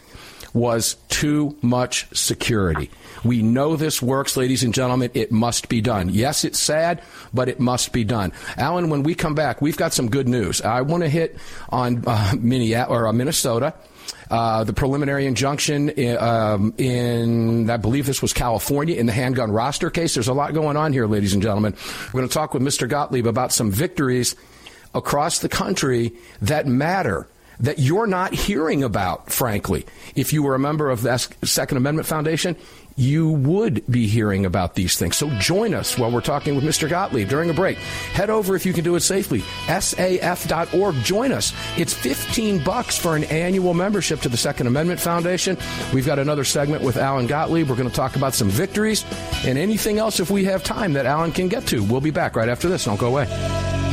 was 0.54 0.96
too 1.10 1.56
much 1.62 2.08
security. 2.16 2.90
We 3.24 3.42
know 3.42 3.76
this 3.76 4.02
works, 4.02 4.38
ladies 4.38 4.64
and 4.64 4.74
gentlemen. 4.74 5.12
It 5.14 5.32
must 5.32 5.70
be 5.70 5.82
done. 5.82 6.10
Yes, 6.10 6.44
it's 6.44 6.60
sad, 6.60 7.02
but 7.34 7.50
it 7.50 7.60
must 7.60 7.92
be 7.92 8.04
done. 8.04 8.34
Alan, 8.58 8.90
when 8.90 9.04
we 9.04 9.16
come 9.16 9.34
back, 9.34 9.62
we've 9.62 9.78
got 9.78 9.94
some 9.94 10.10
good 10.10 10.28
news. 10.28 10.62
I 10.62 10.82
want 10.82 11.04
to 11.04 11.10
hit 11.10 11.38
on 11.70 12.04
uh, 12.06 12.34
Minneapolis, 12.40 12.96
or, 12.96 13.08
uh, 13.08 13.14
Minnesota. 13.14 13.74
Uh, 14.30 14.64
the 14.64 14.74
preliminary 14.74 15.28
injunction 15.28 15.90
in, 15.90 16.18
um, 16.18 16.74
in, 16.78 17.70
I 17.70 17.78
believe 17.78 18.06
this 18.06 18.22
was 18.22 18.34
California, 18.34 18.96
in 18.96 19.06
the 19.06 19.12
handgun 19.12 19.52
roster 19.52 19.90
case. 19.90 20.16
There's 20.16 20.28
a 20.28 20.34
lot 20.34 20.54
going 20.54 20.76
on 20.76 20.92
here, 20.92 21.06
ladies 21.08 21.34
and 21.34 21.44
gentlemen. 21.44 21.76
We're 22.08 22.22
going 22.22 22.30
to 22.30 22.34
talk 22.34 22.54
with 22.54 22.64
Mr. 22.64 22.90
Gottlieb 22.90 23.28
about 23.28 23.52
some 23.52 23.70
victories 23.70 24.36
across 24.96 25.40
the 25.40 25.50
country 25.50 26.14
that 26.42 26.68
matter 26.68 27.28
that 27.64 27.80
you're 27.80 28.08
not 28.08 28.34
hearing 28.34 28.84
about, 28.84 29.32
frankly. 29.32 29.86
If 30.16 30.32
you 30.32 30.44
were 30.44 30.54
a 30.54 30.60
member 30.60 30.90
of 30.90 31.02
the 31.02 31.18
Second 31.44 31.78
Amendment 31.78 32.08
Foundation, 32.08 32.56
you 32.96 33.30
would 33.30 33.84
be 33.90 34.06
hearing 34.06 34.46
about 34.46 34.76
these 34.76 34.98
things. 34.98 35.16
So 35.16 35.30
join 35.40 35.74
us 35.74 35.98
while 35.98 36.12
we're 36.12 36.22
talking 36.22 36.56
with 36.56 36.64
Mr. 36.64 36.88
Gottlieb 36.88 37.28
during 37.28 37.50
a 37.50 37.54
break. 37.54 37.78
Head 37.78 38.30
over 38.30 38.56
if 38.56 38.66
you 38.66 38.74
can 38.74 38.84
do 38.84 38.96
it 38.96 39.00
safely. 39.00 39.40
SAF.org. 39.68 40.96
Join 41.04 41.32
us. 41.32 41.54
It's 41.78 41.94
15 41.94 42.64
bucks 42.64 42.98
for 42.98 43.16
an 43.16 43.24
annual 43.26 43.74
membership 43.74 44.20
to 44.22 44.30
the 44.30 44.38
Second 44.38 44.68
Amendment 44.68 45.00
Foundation. 45.00 45.58
We've 45.94 46.06
got 46.06 46.20
another 46.20 46.44
segment 46.44 46.84
with 46.84 46.98
Alan 46.98 47.28
Gottlieb. 47.28 47.70
We're 47.70 47.76
going 47.76 47.90
to 47.90 47.96
talk 47.96 48.16
about 48.16 48.34
some 48.34 48.50
victories 48.50 49.06
and 49.46 49.58
anything 49.58 49.98
else 49.98 50.20
if 50.20 50.30
we 50.30 50.44
have 50.46 50.64
time 50.64 50.94
that 50.94 51.06
Alan 51.06 51.32
can 51.32 51.48
get 51.48 51.66
to. 51.68 51.84
We'll 51.84 52.02
be 52.02 52.12
back 52.12 52.36
right 52.36 52.50
after 52.50 52.70
this. 52.70 52.86
Don't 52.86 53.00
go 53.00 53.08
away. 53.08 53.93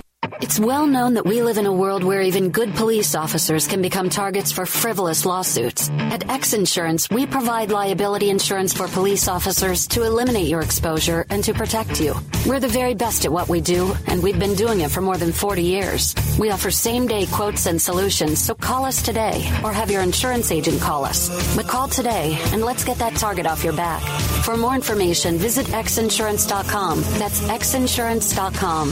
It's 0.41 0.59
well 0.59 0.87
known 0.87 1.13
that 1.13 1.25
we 1.25 1.43
live 1.43 1.59
in 1.59 1.67
a 1.67 1.71
world 1.71 2.03
where 2.03 2.21
even 2.21 2.49
good 2.49 2.73
police 2.73 3.13
officers 3.13 3.67
can 3.67 3.79
become 3.79 4.09
targets 4.09 4.51
for 4.51 4.65
frivolous 4.65 5.23
lawsuits. 5.23 5.91
At 5.99 6.27
X 6.29 6.53
Insurance, 6.53 7.07
we 7.11 7.27
provide 7.27 7.69
liability 7.69 8.31
insurance 8.31 8.73
for 8.73 8.87
police 8.87 9.27
officers 9.27 9.87
to 9.89 10.01
eliminate 10.01 10.47
your 10.47 10.61
exposure 10.61 11.27
and 11.29 11.43
to 11.43 11.53
protect 11.53 12.01
you. 12.01 12.15
We're 12.47 12.59
the 12.59 12.67
very 12.67 12.95
best 12.95 13.23
at 13.23 13.31
what 13.31 13.49
we 13.49 13.61
do, 13.61 13.93
and 14.07 14.23
we've 14.23 14.39
been 14.39 14.55
doing 14.55 14.81
it 14.81 14.89
for 14.89 15.01
more 15.01 15.15
than 15.15 15.31
40 15.31 15.61
years. 15.61 16.15
We 16.39 16.49
offer 16.49 16.71
same 16.71 17.05
day 17.05 17.27
quotes 17.27 17.67
and 17.67 17.79
solutions, 17.79 18.39
so 18.39 18.55
call 18.55 18.85
us 18.85 19.03
today 19.03 19.47
or 19.63 19.71
have 19.71 19.91
your 19.91 20.01
insurance 20.01 20.51
agent 20.51 20.81
call 20.81 21.05
us. 21.05 21.29
But 21.55 21.67
call 21.67 21.87
today 21.87 22.35
and 22.51 22.63
let's 22.63 22.83
get 22.83 22.97
that 22.97 23.15
target 23.15 23.45
off 23.45 23.63
your 23.63 23.73
back. 23.73 24.01
For 24.43 24.57
more 24.57 24.73
information, 24.73 25.37
visit 25.37 25.67
xinsurance.com. 25.67 27.01
That's 27.19 27.41
xinsurance.com. 27.41 28.91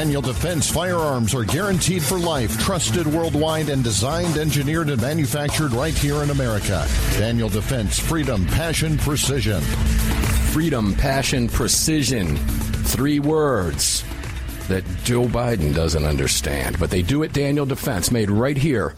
Daniel 0.00 0.22
Defense 0.22 0.66
firearms 0.70 1.34
are 1.34 1.44
guaranteed 1.44 2.02
for 2.02 2.18
life, 2.18 2.58
trusted 2.58 3.06
worldwide, 3.06 3.68
and 3.68 3.84
designed, 3.84 4.38
engineered, 4.38 4.88
and 4.88 4.98
manufactured 5.02 5.72
right 5.72 5.92
here 5.92 6.22
in 6.22 6.30
America. 6.30 6.88
Daniel 7.18 7.50
Defense, 7.50 7.98
freedom, 7.98 8.46
passion, 8.46 8.96
precision. 8.96 9.60
Freedom, 9.60 10.94
passion, 10.94 11.48
precision. 11.48 12.38
Three 12.38 13.20
words 13.20 14.02
that 14.68 14.84
Joe 15.04 15.26
Biden 15.26 15.74
doesn't 15.74 16.06
understand, 16.06 16.80
but 16.80 16.88
they 16.88 17.02
do 17.02 17.22
at 17.22 17.34
Daniel 17.34 17.66
Defense, 17.66 18.10
made 18.10 18.30
right 18.30 18.56
here 18.56 18.94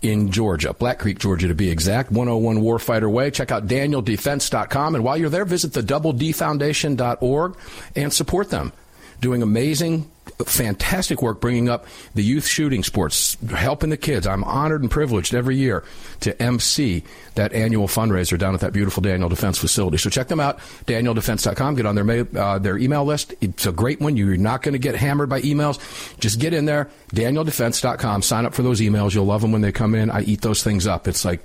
in 0.00 0.32
Georgia, 0.32 0.72
Black 0.72 1.00
Creek, 1.00 1.18
Georgia 1.18 1.48
to 1.48 1.54
be 1.54 1.68
exact, 1.68 2.10
101 2.10 2.64
Warfighter 2.64 3.12
Way. 3.12 3.30
Check 3.30 3.52
out 3.52 3.66
danieldefense.com. 3.66 4.94
And 4.94 5.04
while 5.04 5.18
you're 5.18 5.28
there, 5.28 5.44
visit 5.44 5.74
the 5.74 5.82
doubledfoundation.org 5.82 7.58
and 7.94 8.10
support 8.10 8.48
them. 8.48 8.72
Doing 9.20 9.42
amazing 9.42 10.10
fantastic 10.44 11.22
work 11.22 11.40
bringing 11.40 11.68
up 11.68 11.86
the 12.14 12.22
youth 12.22 12.46
shooting 12.46 12.82
sports, 12.82 13.36
helping 13.50 13.90
the 13.90 13.96
kids. 13.96 14.26
I'm 14.26 14.44
honored 14.44 14.82
and 14.82 14.90
privileged 14.90 15.34
every 15.34 15.56
year 15.56 15.84
to 16.20 16.40
MC 16.42 17.04
that 17.34 17.52
annual 17.52 17.86
fundraiser 17.86 18.38
down 18.38 18.54
at 18.54 18.60
that 18.60 18.72
beautiful 18.72 19.02
Daniel 19.02 19.28
Defense 19.28 19.58
facility. 19.58 19.98
So 19.98 20.10
check 20.10 20.28
them 20.28 20.40
out, 20.40 20.58
danieldefense.com. 20.86 21.74
Get 21.76 21.86
on 21.86 21.94
their, 21.94 22.26
uh, 22.36 22.58
their 22.58 22.78
email 22.78 23.04
list. 23.04 23.34
It's 23.40 23.66
a 23.66 23.72
great 23.72 24.00
one. 24.00 24.16
You're 24.16 24.36
not 24.36 24.62
going 24.62 24.72
to 24.72 24.78
get 24.78 24.94
hammered 24.94 25.28
by 25.28 25.40
emails. 25.42 25.78
Just 26.18 26.40
get 26.40 26.52
in 26.52 26.64
there, 26.64 26.90
danieldefense.com. 27.12 28.22
Sign 28.22 28.46
up 28.46 28.54
for 28.54 28.62
those 28.62 28.80
emails. 28.80 29.14
You'll 29.14 29.26
love 29.26 29.42
them 29.42 29.52
when 29.52 29.62
they 29.62 29.72
come 29.72 29.94
in. 29.94 30.10
I 30.10 30.22
eat 30.22 30.42
those 30.42 30.62
things 30.62 30.86
up. 30.86 31.08
It's 31.08 31.24
like 31.24 31.44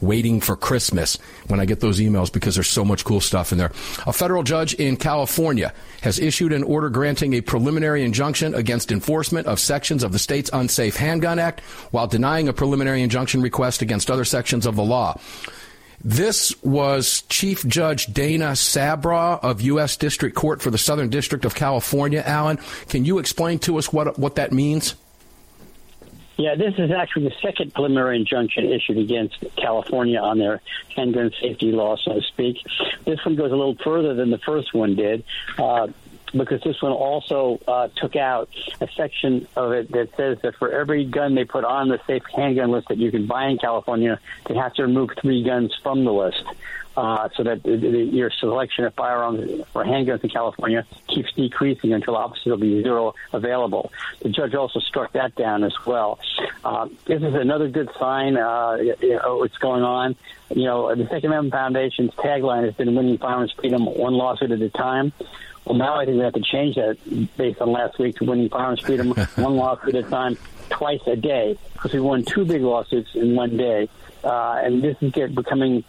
waiting 0.00 0.40
for 0.40 0.56
Christmas 0.56 1.18
when 1.48 1.60
I 1.60 1.64
get 1.64 1.80
those 1.80 2.00
emails 2.00 2.32
because 2.32 2.54
there's 2.54 2.70
so 2.70 2.84
much 2.84 3.04
cool 3.04 3.20
stuff 3.20 3.52
in 3.52 3.58
there. 3.58 3.72
A 4.06 4.12
federal 4.12 4.42
judge 4.42 4.74
in 4.74 4.96
California 4.96 5.72
has 6.00 6.18
issued 6.18 6.52
an 6.52 6.62
order 6.62 6.88
granting 6.88 7.34
a 7.34 7.40
preliminary 7.40 8.04
injunction 8.04 8.21
against 8.22 8.92
enforcement 8.92 9.46
of 9.46 9.58
sections 9.58 10.04
of 10.04 10.12
the 10.12 10.18
state's 10.18 10.50
Unsafe 10.52 10.96
Handgun 10.96 11.38
Act 11.38 11.60
while 11.90 12.06
denying 12.06 12.48
a 12.48 12.52
preliminary 12.52 13.02
injunction 13.02 13.42
request 13.42 13.82
against 13.82 14.10
other 14.10 14.24
sections 14.24 14.64
of 14.64 14.76
the 14.76 14.84
law. 14.84 15.18
This 16.04 16.60
was 16.62 17.22
Chief 17.28 17.66
Judge 17.66 18.06
Dana 18.06 18.52
Sabraw 18.52 19.38
of 19.42 19.60
U.S. 19.62 19.96
District 19.96 20.34
Court 20.34 20.60
for 20.60 20.70
the 20.70 20.78
Southern 20.78 21.10
District 21.10 21.44
of 21.44 21.54
California. 21.54 22.22
Alan, 22.24 22.58
can 22.88 23.04
you 23.04 23.18
explain 23.18 23.58
to 23.60 23.78
us 23.78 23.92
what 23.92 24.18
what 24.18 24.36
that 24.36 24.52
means? 24.52 24.94
Yeah, 26.38 26.54
this 26.56 26.74
is 26.78 26.90
actually 26.90 27.28
the 27.28 27.34
second 27.40 27.74
preliminary 27.74 28.16
injunction 28.16 28.64
issued 28.64 28.98
against 28.98 29.44
California 29.56 30.18
on 30.18 30.38
their 30.38 30.60
handgun 30.96 31.30
safety 31.40 31.70
law, 31.70 31.96
so 31.96 32.14
to 32.14 32.22
speak. 32.22 32.56
This 33.04 33.24
one 33.24 33.36
goes 33.36 33.52
a 33.52 33.56
little 33.56 33.76
further 33.84 34.14
than 34.14 34.30
the 34.30 34.38
first 34.38 34.74
one 34.74 34.96
did. 34.96 35.24
Uh, 35.58 35.88
because 36.32 36.60
this 36.62 36.80
one 36.80 36.92
also 36.92 37.60
uh, 37.68 37.88
took 37.96 38.16
out 38.16 38.48
a 38.80 38.88
section 38.96 39.46
of 39.56 39.72
it 39.72 39.90
that 39.92 40.16
says 40.16 40.38
that 40.42 40.56
for 40.56 40.72
every 40.72 41.04
gun 41.04 41.34
they 41.34 41.44
put 41.44 41.64
on 41.64 41.88
the 41.88 42.00
safe 42.06 42.22
handgun 42.34 42.70
list 42.70 42.88
that 42.88 42.98
you 42.98 43.10
can 43.10 43.26
buy 43.26 43.48
in 43.48 43.58
California, 43.58 44.18
they 44.46 44.54
have 44.54 44.74
to 44.74 44.82
remove 44.82 45.10
three 45.20 45.44
guns 45.44 45.74
from 45.82 46.04
the 46.04 46.12
list. 46.12 46.44
Uh, 46.94 47.30
so 47.34 47.42
that 47.42 47.62
the, 47.62 47.74
the, 47.74 47.88
your 48.04 48.30
selection 48.30 48.84
of 48.84 48.92
firearms 48.92 49.62
or 49.74 49.82
handguns 49.82 50.22
in 50.22 50.28
California 50.28 50.84
keeps 51.08 51.32
decreasing 51.32 51.94
until 51.94 52.14
obviously 52.14 52.50
there'll 52.50 52.60
be 52.60 52.82
zero 52.82 53.14
available. 53.32 53.90
The 54.20 54.28
judge 54.28 54.54
also 54.54 54.78
struck 54.78 55.14
that 55.14 55.34
down 55.34 55.64
as 55.64 55.72
well. 55.86 56.18
Uh, 56.62 56.88
this 57.06 57.22
is 57.22 57.32
another 57.32 57.68
good 57.68 57.88
sign. 57.98 58.36
Uh, 58.36 58.76
what's 58.76 59.56
going 59.56 59.82
on? 59.82 60.16
You 60.54 60.64
know, 60.64 60.94
the 60.94 61.04
Second 61.04 61.32
Amendment 61.32 61.52
Foundation's 61.52 62.10
tagline 62.10 62.64
has 62.64 62.74
been 62.74 62.94
"Winning 62.94 63.16
firearms 63.16 63.52
freedom, 63.52 63.86
one 63.86 64.12
lawsuit 64.12 64.50
at 64.50 64.60
a 64.60 64.68
time." 64.68 65.14
Well, 65.64 65.76
now 65.76 65.96
I 65.96 66.04
think 66.04 66.18
we 66.18 66.24
have 66.24 66.32
to 66.34 66.40
change 66.40 66.74
that 66.76 66.96
based 67.36 67.60
on 67.60 67.70
last 67.70 67.98
week 67.98 68.16
to 68.16 68.24
winning 68.24 68.48
firearms 68.48 68.80
freedom 68.84 69.10
one 69.10 69.56
lawsuit 69.56 69.94
at 69.94 70.06
a 70.06 70.10
time, 70.10 70.36
twice 70.70 71.00
a 71.06 71.16
day, 71.16 71.56
because 71.74 71.92
we 71.92 72.00
won 72.00 72.24
two 72.24 72.44
big 72.44 72.62
lawsuits 72.62 73.14
in 73.14 73.34
one 73.34 73.56
day. 73.56 73.88
Uh, 74.24 74.60
and 74.64 74.82
this 74.82 74.96
is 75.00 75.12
get, 75.12 75.34
becoming 75.34 75.84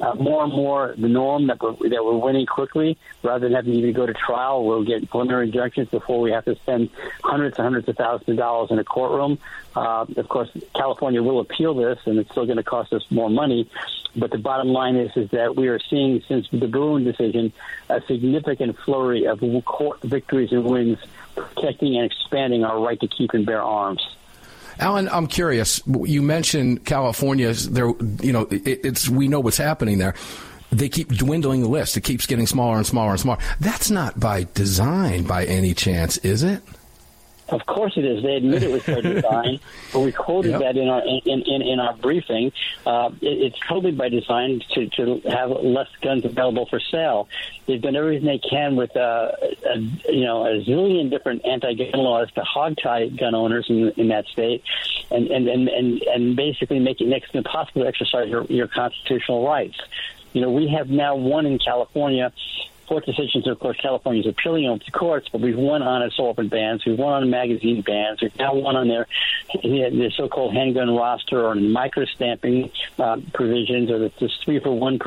uh, 0.00 0.14
more 0.14 0.44
and 0.44 0.52
more 0.52 0.94
the 0.96 1.08
norm 1.08 1.46
that 1.48 1.60
we're, 1.60 1.88
that 1.88 2.04
we're 2.04 2.16
winning 2.16 2.46
quickly 2.46 2.98
rather 3.22 3.48
than 3.48 3.54
having 3.54 3.80
to 3.80 3.92
go 3.92 4.06
to 4.06 4.14
trial. 4.14 4.64
We'll 4.64 4.84
get 4.84 5.08
preliminary 5.10 5.46
injunctions 5.46 5.88
before 5.88 6.20
we 6.20 6.30
have 6.32 6.44
to 6.46 6.56
spend 6.56 6.90
hundreds 7.22 7.58
and 7.58 7.64
hundreds 7.64 7.88
of 7.88 7.96
thousands 7.96 8.28
of 8.28 8.36
dollars 8.36 8.70
in 8.70 8.78
a 8.78 8.84
courtroom. 8.84 9.38
Uh, 9.74 10.06
of 10.16 10.28
course, 10.28 10.50
California 10.74 11.22
will 11.22 11.40
appeal 11.40 11.74
this, 11.74 11.98
and 12.06 12.18
it's 12.18 12.30
still 12.30 12.46
going 12.46 12.56
to 12.56 12.62
cost 12.62 12.92
us 12.92 13.04
more 13.10 13.30
money. 13.30 13.70
But 14.16 14.30
the 14.30 14.38
bottom 14.38 14.68
line 14.68 14.96
is, 14.96 15.16
is 15.16 15.30
that 15.30 15.56
we 15.56 15.68
are 15.68 15.78
seeing 15.78 16.22
since 16.26 16.48
the 16.50 16.66
Bruen 16.66 17.04
decision 17.04 17.52
a 17.88 18.00
significant 18.02 18.76
flurry 18.84 19.26
of 19.26 19.40
court 19.64 20.00
victories 20.02 20.52
and 20.52 20.64
wins, 20.64 20.98
protecting 21.36 21.96
and 21.96 22.10
expanding 22.10 22.64
our 22.64 22.80
right 22.80 22.98
to 23.00 23.08
keep 23.08 23.34
and 23.34 23.46
bear 23.46 23.62
arms. 23.62 24.16
Alan, 24.78 25.08
I'm 25.08 25.26
curious. 25.26 25.80
You 25.86 26.22
mentioned 26.22 26.84
California. 26.84 27.52
There, 27.52 27.88
you 28.22 28.32
know, 28.32 28.42
it, 28.50 28.84
it's 28.84 29.08
we 29.08 29.28
know 29.28 29.40
what's 29.40 29.56
happening 29.56 29.98
there. 29.98 30.14
They 30.70 30.88
keep 30.88 31.08
dwindling 31.08 31.62
the 31.62 31.68
list. 31.68 31.96
It 31.96 32.02
keeps 32.02 32.26
getting 32.26 32.46
smaller 32.46 32.76
and 32.76 32.86
smaller 32.86 33.12
and 33.12 33.20
smaller. 33.20 33.38
That's 33.58 33.90
not 33.90 34.20
by 34.20 34.46
design, 34.54 35.24
by 35.24 35.46
any 35.46 35.72
chance, 35.74 36.18
is 36.18 36.42
it? 36.42 36.62
Of 37.50 37.64
course 37.64 37.96
it 37.96 38.04
is. 38.04 38.22
They 38.22 38.36
admit 38.36 38.62
it 38.62 38.70
was 38.70 38.84
their 38.84 39.00
design, 39.00 39.58
but 39.92 40.00
we 40.00 40.12
quoted 40.12 40.50
yep. 40.50 40.60
that 40.60 40.76
in 40.76 40.88
our 40.88 41.02
in, 41.02 41.42
in, 41.42 41.62
in 41.62 41.80
our 41.80 41.94
briefing. 41.94 42.52
Uh, 42.86 43.10
it, 43.22 43.26
it's 43.26 43.58
totally 43.66 43.92
by 43.92 44.10
design 44.10 44.60
to, 44.74 44.86
to 44.88 45.20
have 45.30 45.50
less 45.50 45.88
guns 46.02 46.26
available 46.26 46.66
for 46.66 46.78
sale. 46.78 47.28
They've 47.66 47.80
done 47.80 47.96
everything 47.96 48.26
they 48.26 48.38
can 48.38 48.76
with 48.76 48.94
uh, 48.96 49.32
a, 49.66 49.78
you 49.78 50.24
know 50.24 50.46
a 50.46 50.62
zillion 50.62 51.08
different 51.08 51.46
anti-gun 51.46 51.98
laws 51.98 52.30
to 52.32 52.42
hogtie 52.42 53.18
gun 53.18 53.34
owners 53.34 53.66
in, 53.70 53.90
in 53.96 54.08
that 54.08 54.26
state, 54.26 54.62
and 55.10 55.28
and, 55.28 55.48
and 55.48 55.68
and 55.68 56.02
and 56.02 56.36
basically 56.36 56.80
make 56.80 57.00
it 57.00 57.06
next 57.06 57.30
to 57.32 57.38
impossible 57.38 57.82
to 57.82 57.88
exercise 57.88 58.28
your, 58.28 58.44
your 58.44 58.68
constitutional 58.68 59.46
rights. 59.46 59.78
You 60.34 60.42
know, 60.42 60.50
we 60.50 60.68
have 60.68 60.90
now 60.90 61.16
won 61.16 61.46
in 61.46 61.58
California 61.58 62.32
court 62.88 63.04
decisions. 63.04 63.46
Of 63.46 63.58
course, 63.58 63.76
California 63.80 64.22
is 64.22 64.26
appealing 64.26 64.64
them 64.64 64.78
to 64.78 64.90
courts, 64.90 65.28
but 65.30 65.42
we've 65.42 65.56
won 65.56 65.82
on 65.82 66.02
assault 66.02 66.38
bans. 66.48 66.84
We've 66.86 66.98
won 66.98 67.22
on 67.22 67.30
magazine 67.30 67.82
bans. 67.82 68.22
We've 68.22 68.36
now 68.38 68.54
won 68.54 68.76
on 68.76 68.88
their 68.88 69.06
the 69.62 70.10
so-called 70.16 70.54
handgun 70.54 70.94
roster 70.96 71.44
or 71.44 71.54
micro 71.54 72.06
stamping 72.06 72.70
uh, 72.98 73.18
provisions 73.34 73.90
or 73.90 73.98
this 73.98 74.38
three 74.44 74.58
for 74.60 74.70
one 74.70 74.98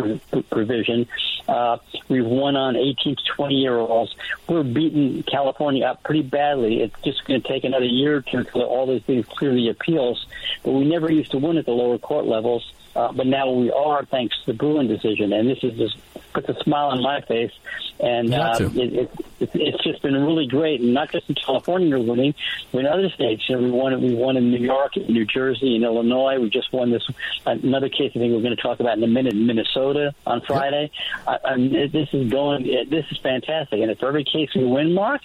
provision. 0.49 1.07
Uh, 1.47 1.77
we've 2.07 2.25
won 2.25 2.55
on 2.55 2.75
18 2.75 3.15
to 3.15 3.23
20 3.35 3.55
year 3.55 3.77
olds. 3.77 4.15
We're 4.47 4.63
beating 4.63 5.23
California 5.23 5.85
up 5.85 6.03
pretty 6.03 6.23
badly. 6.23 6.81
It's 6.81 7.01
just 7.01 7.25
going 7.25 7.41
to 7.41 7.47
take 7.47 7.63
another 7.63 7.85
year 7.85 8.17
or 8.17 8.21
two 8.21 8.37
until 8.37 8.63
all 8.63 8.85
these 8.85 9.03
things 9.03 9.25
clear 9.25 9.53
the 9.53 9.69
appeals. 9.69 10.25
But 10.63 10.73
we 10.73 10.85
never 10.85 11.11
used 11.11 11.31
to 11.31 11.39
win 11.39 11.57
at 11.57 11.65
the 11.65 11.71
lower 11.71 11.97
court 11.97 12.25
levels. 12.25 12.71
Uh, 12.95 13.11
but 13.11 13.25
now 13.25 13.49
we 13.49 13.71
are, 13.71 14.03
thanks 14.03 14.37
to 14.41 14.47
the 14.47 14.53
Bruen 14.53 14.87
decision, 14.87 15.31
and 15.31 15.49
this 15.49 15.63
is 15.63 15.77
just 15.77 15.95
puts 16.33 16.49
a 16.49 16.55
smile 16.63 16.89
on 16.89 17.01
my 17.01 17.21
face. 17.21 17.51
And 17.99 18.33
uh, 18.33 18.57
it, 18.59 19.09
it, 19.39 19.49
it's 19.53 19.83
just 19.83 20.01
been 20.01 20.13
really 20.13 20.47
great, 20.47 20.81
and 20.81 20.93
not 20.93 21.11
just 21.11 21.29
in 21.29 21.35
California 21.35 21.97
we're 21.97 22.03
winning, 22.03 22.33
but 22.71 22.79
in 22.79 22.87
other 22.87 23.09
states. 23.09 23.47
You 23.47 23.57
know, 23.57 23.61
we 23.61 23.71
won 23.71 24.01
we 24.01 24.15
won 24.15 24.37
in 24.37 24.49
New 24.49 24.59
York, 24.59 24.95
New 24.97 25.25
Jersey, 25.25 25.75
and 25.75 25.83
Illinois. 25.83 26.39
We 26.39 26.49
just 26.49 26.73
won 26.73 26.89
this 26.89 27.05
another 27.45 27.89
case. 27.89 28.11
I 28.15 28.19
think 28.19 28.33
we're 28.33 28.41
going 28.41 28.55
to 28.55 28.61
talk 28.61 28.79
about 28.79 28.97
in 28.97 29.03
a 29.03 29.07
minute 29.07 29.33
in 29.33 29.45
Minnesota 29.45 30.15
on 30.25 30.41
Friday. 30.41 30.91
Yep. 31.27 31.41
I, 31.43 31.49
I 31.49 31.55
mean, 31.57 31.91
this 31.91 32.09
is 32.11 32.31
going. 32.31 32.63
This 32.89 33.05
is 33.11 33.19
fantastic, 33.19 33.81
and 33.81 33.91
if 33.91 34.01
every 34.01 34.23
case 34.23 34.49
we 34.55 34.65
win, 34.65 34.93
Mark, 34.93 35.21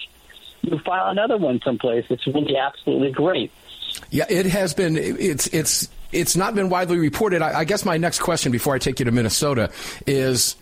you 0.61 0.77
file 0.79 1.09
another 1.09 1.37
one 1.37 1.59
someplace. 1.63 2.05
It's 2.09 2.27
really 2.27 2.57
absolutely 2.57 3.11
great. 3.11 3.51
Yeah, 4.11 4.25
it 4.29 4.45
has 4.45 4.73
been. 4.73 4.97
It's 4.97 5.47
it's 5.47 5.89
it's 6.11 6.35
not 6.35 6.55
been 6.55 6.69
widely 6.69 6.97
reported. 6.97 7.41
I, 7.41 7.59
I 7.59 7.63
guess 7.63 7.85
my 7.85 7.97
next 7.97 8.19
question 8.19 8.51
before 8.51 8.75
I 8.75 8.79
take 8.79 8.99
you 8.99 9.05
to 9.05 9.11
Minnesota 9.11 9.71
is 10.05 10.55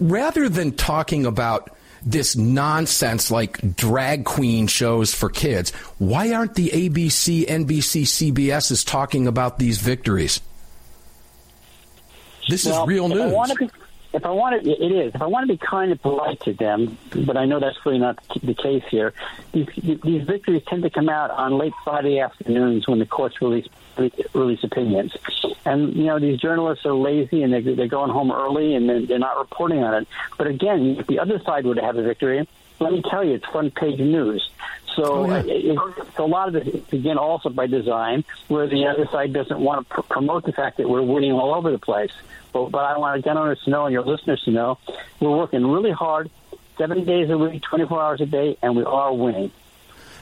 rather 0.00 0.48
than 0.48 0.72
talking 0.72 1.26
about 1.26 1.70
this 2.04 2.34
nonsense 2.36 3.30
like 3.30 3.76
drag 3.76 4.24
queen 4.24 4.66
shows 4.66 5.14
for 5.14 5.28
kids, 5.28 5.70
why 5.98 6.32
aren't 6.32 6.54
the 6.54 6.70
ABC, 6.70 7.46
NBC, 7.46 8.32
CBS 8.32 8.70
is 8.70 8.84
talking 8.84 9.26
about 9.26 9.58
these 9.58 9.78
victories? 9.78 10.40
This 12.48 12.66
well, 12.66 12.82
is 12.82 12.88
real 12.88 13.08
news 13.08 13.32
if 14.12 14.26
I 14.26 14.30
want 14.30 14.62
to, 14.62 14.70
it 14.70 14.92
is. 14.92 15.14
If 15.14 15.22
I 15.22 15.26
want 15.26 15.48
to 15.48 15.54
be 15.54 15.58
kind 15.58 15.90
and 15.90 16.00
polite 16.00 16.40
to 16.40 16.52
them, 16.52 16.98
but 17.24 17.36
I 17.36 17.46
know 17.46 17.60
that's 17.60 17.78
really 17.86 17.98
not 17.98 18.18
the 18.42 18.54
case 18.54 18.84
here. 18.90 19.14
These, 19.52 19.68
these 20.02 20.24
victories 20.24 20.62
tend 20.68 20.82
to 20.82 20.90
come 20.90 21.08
out 21.08 21.30
on 21.30 21.56
late 21.56 21.72
Friday 21.82 22.20
afternoons 22.20 22.86
when 22.86 22.98
the 22.98 23.06
courts 23.06 23.40
release 23.40 23.66
release 24.34 24.64
opinions, 24.64 25.14
and 25.64 25.94
you 25.94 26.04
know 26.04 26.18
these 26.18 26.40
journalists 26.40 26.84
are 26.86 26.94
lazy 26.94 27.42
and 27.42 27.52
they, 27.52 27.60
they're 27.60 27.88
going 27.88 28.10
home 28.10 28.32
early 28.32 28.74
and 28.74 29.08
they're 29.08 29.18
not 29.18 29.38
reporting 29.38 29.82
on 29.82 30.02
it. 30.02 30.08
But 30.38 30.46
again, 30.46 30.96
if 30.98 31.06
the 31.06 31.18
other 31.18 31.40
side 31.40 31.66
would 31.66 31.78
have 31.78 31.96
a 31.96 32.02
victory, 32.02 32.46
let 32.80 32.92
me 32.92 33.02
tell 33.08 33.24
you, 33.24 33.34
it's 33.34 33.46
front 33.46 33.74
page 33.74 33.98
news. 33.98 34.48
So 34.96 35.04
oh, 35.04 35.26
yeah. 35.26 35.38
it, 35.46 35.78
it's 35.98 36.18
a 36.18 36.22
lot 36.22 36.48
of 36.48 36.56
it, 36.56 36.92
again, 36.92 37.16
also 37.16 37.48
by 37.48 37.66
design, 37.66 38.24
where 38.48 38.66
the 38.66 38.86
other 38.86 39.06
side 39.06 39.32
doesn't 39.32 39.58
want 39.58 39.88
to 39.88 39.94
pr- 39.94 40.00
promote 40.02 40.44
the 40.44 40.52
fact 40.52 40.76
that 40.78 40.88
we're 40.88 41.02
winning 41.02 41.32
all 41.32 41.54
over 41.54 41.70
the 41.70 41.78
place. 41.78 42.12
But, 42.52 42.70
but 42.70 42.84
I 42.84 42.98
want 42.98 43.24
gun 43.24 43.38
owners 43.38 43.60
to 43.64 43.70
know 43.70 43.86
and 43.86 43.92
your 43.92 44.02
listeners 44.02 44.42
to 44.44 44.50
know 44.50 44.78
we're 45.20 45.36
working 45.36 45.66
really 45.66 45.92
hard, 45.92 46.30
seven 46.76 47.04
days 47.04 47.30
a 47.30 47.38
week, 47.38 47.62
24 47.62 48.02
hours 48.02 48.20
a 48.20 48.26
day, 48.26 48.58
and 48.62 48.76
we 48.76 48.84
are 48.84 49.14
winning. 49.14 49.50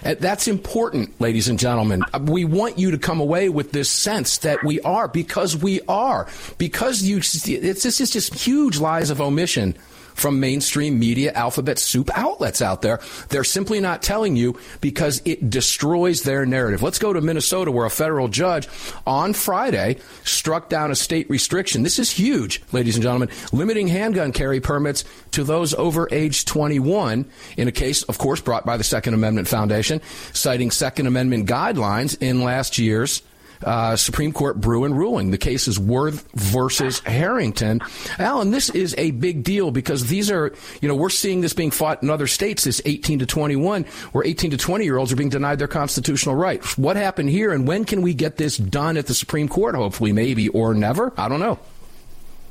Uh, 0.05 0.15
that's 0.19 0.49
important, 0.49 1.21
ladies 1.21 1.49
and 1.49 1.59
gentlemen. 1.59 2.03
Uh, 2.13 2.19
we 2.23 2.45
want 2.45 2.79
you 2.79 2.91
to 2.91 2.99
come 2.99 3.21
away 3.21 3.49
with 3.49 3.73
this 3.73 3.91
sense 3.91 4.39
that 4.39 4.63
we 4.65 4.81
are 4.81 5.09
because 5.09 5.57
we 5.57 5.81
are. 5.89 6.27
Because 6.59 7.03
you, 7.03 7.19
it's, 7.19 7.45
this 7.83 8.01
is 8.01 8.11
just 8.11 8.35
huge 8.35 8.79
lies 8.79 9.11
of 9.11 9.21
omission 9.21 9.77
from 10.21 10.39
mainstream 10.39 10.99
media 10.99 11.33
alphabet 11.33 11.79
soup 11.79 12.11
outlets 12.15 12.61
out 12.61 12.83
there. 12.83 13.01
They're 13.31 13.45
simply 13.45 13.81
not 13.81 14.03
telling 14.03 14.37
you 14.37 14.59
because 14.81 15.23
it 15.25 15.51
destroys 15.51 16.23
their 16.23 16.45
narrative. 16.45 16.83
Let's 16.83 16.99
go 16.99 17.13
to 17.13 17.21
Minnesota 17.21 17.71
where 17.71 17.87
a 17.87 17.91
federal 17.91 18.29
judge 18.29 18.69
on 19.07 19.33
Friday 19.33 19.97
struck 20.25 20.69
down 20.69 20.91
a 20.91 20.95
state 20.95 21.29
restriction. 21.31 21.83
This 21.83 21.99
is 21.99 22.11
huge, 22.11 22.63
ladies 22.73 22.97
and 22.97 23.03
gentlemen, 23.03 23.31
limiting 23.53 23.89
handgun 23.89 24.33
carry 24.33 24.61
permits 24.61 25.05
to 25.33 25.45
those 25.45 25.75
over 25.75 26.09
age 26.13 26.45
21 26.45 27.25
in 27.57 27.69
a 27.69 27.73
case, 27.73 28.03
of 28.05 28.19
course, 28.19 28.41
brought 28.41 28.67
by 28.67 28.77
the 28.77 28.85
Second 28.85 29.15
Amendment 29.15 29.49
Foundation, 29.49 30.01
citing 30.33 30.71
Second 30.71 31.07
Amendment 31.07 31.49
guidelines 31.49 32.21
in 32.21 32.45
last 32.45 32.79
year's 32.79 33.23
uh, 33.65 33.97
Supreme 33.97 34.33
Court 34.33 34.61
Bruen 34.61 34.95
ruling. 34.95 35.31
The 35.31 35.39
case 35.39 35.69
is 35.69 35.79
Worth 35.79 36.31
versus 36.33 37.01
Harrington. 37.01 37.81
Alan, 38.19 38.51
this 38.51 38.71
is 38.71 38.95
a 38.99 39.11
big 39.13 39.43
deal 39.43 39.71
because 39.71 40.07
these 40.07 40.31
are, 40.31 40.53
you 40.81 40.89
know, 40.89 40.95
we're 40.95 41.11
seeing 41.11 41.41
this 41.41 41.53
being 41.53 41.71
fought 41.71 42.03
in 42.03 42.11
other 42.11 42.27
states, 42.27 42.65
this 42.65 42.81
18 42.85 43.21
to 43.21 43.27
21, 43.27 43.85
where 44.13 44.25
18 44.25 44.53
to 44.53 44.57
20 44.57 44.85
year 44.85 44.97
olds 44.97 45.13
are 45.13 45.17
being 45.17 45.29
denied 45.29 45.59
their 45.59 45.69
constitutional 45.69 46.35
rights. 46.35 46.77
What 46.79 46.97
happened 46.97 47.31
here 47.31 47.53
and 47.53 47.67
when 47.67 47.85
can 47.85 48.03
we 48.03 48.15
get 48.15 48.37
this 48.37 48.57
done 48.57 48.97
at 48.97 49.07
the 49.07 49.15
Supreme 49.15 49.49
Court? 49.49 49.75
Hopefully, 49.75 50.13
maybe, 50.13 50.49
or 50.49 50.75
never? 50.75 51.13
I 51.17 51.29
don't 51.29 51.41
know. 51.41 51.59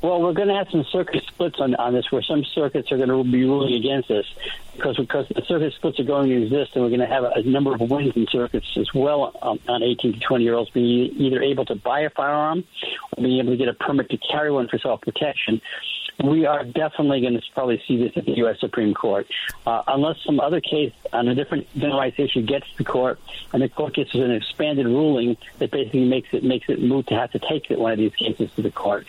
Well, 0.02 0.22
we're 0.22 0.32
going 0.32 0.48
to 0.48 0.54
have 0.54 0.68
some 0.70 0.84
circuit 0.90 1.22
splits 1.26 1.60
on, 1.60 1.74
on 1.74 1.92
this, 1.92 2.10
where 2.10 2.22
some 2.22 2.42
circuits 2.42 2.90
are 2.90 2.96
going 2.96 3.10
to 3.10 3.22
be 3.22 3.44
ruling 3.44 3.74
against 3.74 4.10
us, 4.10 4.24
because 4.74 4.96
because 4.96 5.26
the 5.28 5.42
circuit 5.46 5.74
splits 5.74 6.00
are 6.00 6.04
going 6.04 6.30
to 6.30 6.42
exist, 6.42 6.70
and 6.74 6.82
we're 6.82 6.88
going 6.88 7.00
to 7.00 7.06
have 7.06 7.24
a, 7.24 7.42
number 7.42 7.74
of 7.74 7.80
wins 7.82 8.16
in 8.16 8.26
circuits 8.28 8.66
as 8.78 8.94
well 8.94 9.36
um, 9.42 9.58
on 9.68 9.82
18 9.82 10.14
to 10.14 10.20
20 10.20 10.44
year 10.44 10.54
olds 10.54 10.70
being 10.70 11.12
either 11.16 11.42
able 11.42 11.66
to 11.66 11.74
buy 11.74 12.00
a 12.00 12.10
firearm 12.10 12.64
or 13.16 13.22
being 13.22 13.40
able 13.40 13.52
to 13.52 13.58
get 13.58 13.68
a 13.68 13.74
permit 13.74 14.08
to 14.08 14.16
carry 14.16 14.50
one 14.50 14.68
for 14.68 14.78
self 14.78 15.02
protection 15.02 15.60
we 16.22 16.46
are 16.46 16.64
definitely 16.64 17.20
going 17.20 17.34
to 17.34 17.42
probably 17.54 17.82
see 17.86 17.96
this 17.96 18.16
at 18.16 18.24
the 18.24 18.36
U.S. 18.38 18.60
Supreme 18.60 18.94
Court, 18.94 19.26
uh, 19.66 19.82
unless 19.86 20.16
some 20.24 20.40
other 20.40 20.60
case 20.60 20.92
on 21.12 21.28
a 21.28 21.34
different 21.34 21.66
gun 21.78 21.92
rights 21.92 22.18
issue 22.18 22.42
gets 22.42 22.70
to 22.76 22.84
court, 22.84 23.20
and 23.52 23.62
the 23.62 23.68
court 23.68 23.94
gets 23.94 24.14
an 24.14 24.30
expanded 24.30 24.86
ruling 24.86 25.36
that 25.58 25.70
basically 25.70 26.04
makes 26.04 26.28
it 26.32 26.44
makes 26.44 26.68
it 26.68 26.82
moot 26.82 27.06
to 27.08 27.14
have 27.14 27.30
to 27.32 27.38
take 27.38 27.66
one 27.70 27.92
of 27.92 27.98
these 27.98 28.14
cases 28.14 28.50
to 28.56 28.62
the 28.62 28.70
court. 28.70 29.06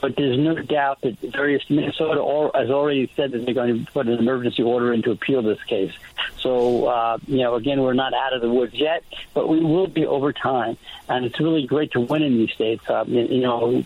But 0.00 0.16
there's 0.16 0.38
no 0.38 0.54
doubt 0.56 1.00
that 1.02 1.18
various 1.20 1.62
Minnesota 1.68 2.20
all, 2.20 2.50
has 2.54 2.70
already 2.70 3.10
said 3.16 3.32
that 3.32 3.44
they're 3.44 3.54
going 3.54 3.84
to 3.84 3.92
put 3.92 4.08
an 4.08 4.18
emergency 4.18 4.62
order 4.62 4.92
in 4.92 5.02
to 5.02 5.10
appeal 5.10 5.42
this 5.42 5.62
case. 5.64 5.92
So 6.38 6.86
uh, 6.86 7.18
you 7.26 7.38
know, 7.38 7.54
again, 7.54 7.80
we're 7.80 7.94
not 7.94 8.14
out 8.14 8.32
of 8.32 8.40
the 8.40 8.50
woods 8.50 8.74
yet, 8.74 9.04
but 9.34 9.48
we 9.48 9.60
will 9.60 9.86
be 9.86 10.06
over 10.06 10.32
time, 10.32 10.76
and 11.08 11.24
it's 11.24 11.40
really 11.40 11.66
great 11.66 11.92
to 11.92 12.00
win 12.00 12.22
in 12.22 12.36
these 12.36 12.52
states. 12.52 12.88
Uh, 12.88 13.04
you 13.06 13.40
know, 13.40 13.84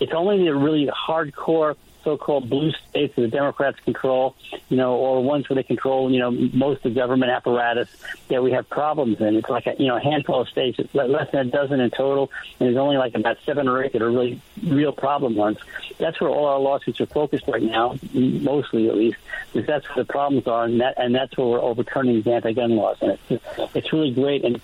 it's 0.00 0.12
only 0.12 0.44
the 0.44 0.54
really 0.54 0.86
hardcore 0.86 1.76
so-called 2.04 2.48
blue 2.48 2.72
states 2.88 3.14
that 3.16 3.22
the 3.22 3.28
Democrats 3.28 3.78
control, 3.80 4.34
you 4.68 4.76
know, 4.76 4.94
or 4.94 5.22
ones 5.22 5.48
where 5.48 5.54
they 5.54 5.62
control, 5.62 6.10
you 6.10 6.18
know, 6.18 6.30
most 6.30 6.84
of 6.84 6.94
the 6.94 7.00
government 7.00 7.30
apparatus 7.30 7.88
that 8.28 8.42
we 8.42 8.52
have 8.52 8.68
problems 8.68 9.20
in. 9.20 9.36
It's 9.36 9.48
like 9.48 9.66
a, 9.66 9.74
you 9.78 9.88
know, 9.88 9.96
a 9.96 10.00
handful 10.00 10.40
of 10.40 10.48
states, 10.48 10.78
less 10.94 11.30
than 11.32 11.48
a 11.48 11.50
dozen 11.50 11.80
in 11.80 11.90
total, 11.90 12.30
and 12.58 12.68
there's 12.68 12.76
only 12.76 12.96
like 12.96 13.14
about 13.14 13.38
seven 13.44 13.68
or 13.68 13.82
eight 13.82 13.92
that 13.92 14.02
are 14.02 14.10
really 14.10 14.40
real 14.64 14.92
problem 14.92 15.36
ones. 15.36 15.58
That's 15.98 16.20
where 16.20 16.30
all 16.30 16.46
our 16.46 16.58
lawsuits 16.58 17.00
are 17.00 17.06
focused 17.06 17.46
right 17.48 17.62
now, 17.62 17.96
mostly 18.12 18.88
at 18.88 18.96
least, 18.96 19.18
because 19.52 19.66
that's 19.66 19.88
where 19.88 20.04
the 20.04 20.12
problems 20.12 20.46
are, 20.46 20.64
and 20.64 20.80
that 20.80 20.94
and 20.96 21.14
that's 21.14 21.36
where 21.36 21.46
we're 21.46 21.60
overturning 21.60 22.16
these 22.16 22.26
anti-gun 22.26 22.76
laws. 22.76 22.98
And 23.00 23.18
it's 23.28 23.44
it's 23.74 23.92
really 23.92 24.12
great, 24.12 24.44
and 24.44 24.60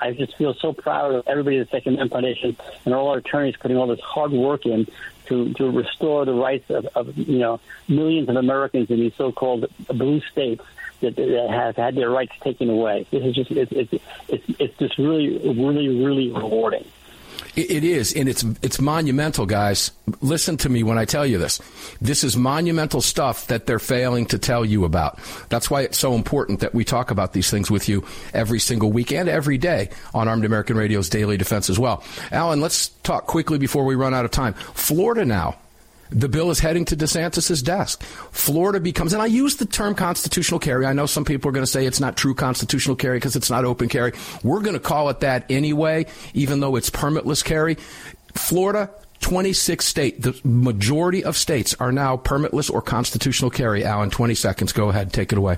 I 0.00 0.12
just 0.12 0.36
feel 0.36 0.54
so 0.54 0.72
proud 0.72 1.14
of 1.14 1.26
everybody 1.26 1.58
at 1.58 1.70
the 1.70 1.76
Second 1.76 1.94
Amendment 1.94 2.12
Foundation 2.12 2.56
and 2.84 2.94
all 2.94 3.08
our 3.08 3.18
attorneys 3.18 3.56
putting 3.56 3.76
all 3.76 3.86
this 3.86 4.00
hard 4.00 4.32
work 4.32 4.66
in 4.66 4.86
to, 5.26 5.52
to 5.54 5.70
restore 5.70 6.24
the 6.24 6.34
rights 6.34 6.70
of, 6.70 6.86
of 6.94 7.16
you 7.16 7.38
know 7.38 7.60
millions 7.88 8.28
of 8.28 8.36
Americans 8.36 8.90
in 8.90 9.00
these 9.00 9.14
so-called 9.16 9.66
blue 9.88 10.20
states 10.20 10.64
that, 11.00 11.16
that 11.16 11.50
have 11.50 11.76
had 11.76 11.94
their 11.94 12.10
rights 12.10 12.32
taken 12.42 12.70
away. 12.70 13.06
This 13.10 13.24
is 13.24 13.34
just 13.34 13.50
it's 13.50 13.72
it's 13.72 14.04
it's, 14.28 14.60
it's 14.60 14.78
just 14.78 14.98
really 14.98 15.38
really 15.38 15.88
really 15.88 16.30
rewarding. 16.30 16.84
It 17.56 17.84
is, 17.84 18.12
and 18.12 18.28
it's 18.28 18.44
it's 18.62 18.80
monumental, 18.80 19.46
guys. 19.46 19.92
Listen 20.20 20.56
to 20.58 20.68
me 20.68 20.82
when 20.82 20.98
I 20.98 21.04
tell 21.04 21.24
you 21.24 21.38
this. 21.38 21.60
This 22.00 22.24
is 22.24 22.36
monumental 22.36 23.00
stuff 23.00 23.46
that 23.46 23.66
they're 23.66 23.78
failing 23.78 24.26
to 24.26 24.38
tell 24.38 24.64
you 24.64 24.84
about. 24.84 25.20
That's 25.50 25.70
why 25.70 25.82
it's 25.82 25.98
so 25.98 26.14
important 26.14 26.60
that 26.60 26.74
we 26.74 26.84
talk 26.84 27.12
about 27.12 27.32
these 27.32 27.50
things 27.50 27.70
with 27.70 27.88
you 27.88 28.04
every 28.32 28.58
single 28.58 28.90
week 28.90 29.12
and 29.12 29.28
every 29.28 29.56
day 29.56 29.90
on 30.12 30.26
Armed 30.26 30.44
American 30.44 30.76
Radio's 30.76 31.08
Daily 31.08 31.36
Defense 31.36 31.70
as 31.70 31.78
well. 31.78 32.02
Alan, 32.32 32.60
let's 32.60 32.88
talk 33.04 33.26
quickly 33.26 33.58
before 33.58 33.84
we 33.84 33.94
run 33.94 34.14
out 34.14 34.24
of 34.24 34.32
time. 34.32 34.54
Florida 34.54 35.24
now 35.24 35.56
the 36.10 36.28
bill 36.28 36.50
is 36.50 36.60
heading 36.60 36.84
to 36.86 36.96
DeSantis's 36.96 37.62
desk. 37.62 38.02
Florida 38.30 38.80
becomes, 38.80 39.12
and 39.12 39.22
I 39.22 39.26
use 39.26 39.56
the 39.56 39.66
term 39.66 39.94
constitutional 39.94 40.60
carry. 40.60 40.86
I 40.86 40.92
know 40.92 41.06
some 41.06 41.24
people 41.24 41.48
are 41.48 41.52
going 41.52 41.64
to 41.64 41.70
say 41.70 41.86
it's 41.86 42.00
not 42.00 42.16
true 42.16 42.34
constitutional 42.34 42.96
carry 42.96 43.16
because 43.16 43.36
it's 43.36 43.50
not 43.50 43.64
open 43.64 43.88
carry. 43.88 44.12
We're 44.42 44.60
going 44.60 44.74
to 44.74 44.80
call 44.80 45.08
it 45.08 45.20
that 45.20 45.50
anyway, 45.50 46.06
even 46.34 46.60
though 46.60 46.76
it's 46.76 46.90
permitless 46.90 47.44
carry. 47.44 47.76
Florida 48.34 48.90
26 49.20 49.84
state, 49.84 50.20
the 50.20 50.38
majority 50.44 51.24
of 51.24 51.36
states 51.36 51.74
are 51.80 51.92
now 51.92 52.16
permitless 52.16 52.70
or 52.70 52.82
constitutional 52.82 53.50
carry. 53.50 53.84
Alan, 53.84 54.10
20 54.10 54.34
seconds. 54.34 54.72
Go 54.72 54.90
ahead, 54.90 55.12
take 55.12 55.32
it 55.32 55.38
away. 55.38 55.56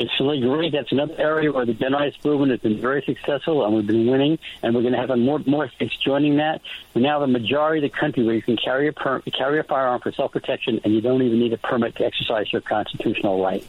It's 0.00 0.18
really 0.18 0.40
great. 0.40 0.72
That's 0.72 0.90
another 0.92 1.14
area 1.18 1.52
where 1.52 1.66
the 1.66 1.74
rights 1.74 2.16
movement 2.24 2.52
has 2.52 2.60
been 2.60 2.80
very 2.80 3.02
successful, 3.02 3.66
and 3.66 3.74
we've 3.76 3.86
been 3.86 4.06
winning. 4.06 4.38
And 4.62 4.74
we're 4.74 4.80
going 4.80 4.94
to 4.94 4.98
have 4.98 5.16
more 5.18 5.40
more 5.46 5.68
states 5.68 5.94
joining 6.02 6.38
that. 6.38 6.62
We 6.94 7.02
now 7.02 7.20
have 7.20 7.28
a 7.28 7.32
majority 7.32 7.84
of 7.84 7.92
the 7.92 7.98
country 7.98 8.24
where 8.24 8.34
you 8.34 8.40
can 8.40 8.56
carry 8.56 8.88
a 8.88 8.94
per- 8.94 9.20
carry 9.20 9.60
a 9.60 9.62
firearm 9.62 10.00
for 10.00 10.10
self 10.12 10.32
protection, 10.32 10.80
and 10.84 10.94
you 10.94 11.02
don't 11.02 11.20
even 11.20 11.38
need 11.38 11.52
a 11.52 11.58
permit 11.58 11.96
to 11.96 12.06
exercise 12.06 12.50
your 12.50 12.62
constitutional 12.62 13.44
right. 13.44 13.62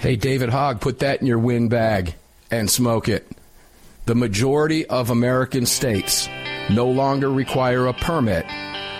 Hey, 0.00 0.16
David 0.16 0.48
Hogg, 0.48 0.80
put 0.80 0.98
that 0.98 1.20
in 1.20 1.28
your 1.28 1.38
wind 1.38 1.70
bag 1.70 2.16
and 2.50 2.68
smoke 2.68 3.08
it. 3.08 3.30
The 4.06 4.16
majority 4.16 4.86
of 4.86 5.10
American 5.10 5.66
states 5.66 6.28
no 6.68 6.90
longer 6.90 7.30
require 7.30 7.86
a 7.86 7.92
permit 7.92 8.44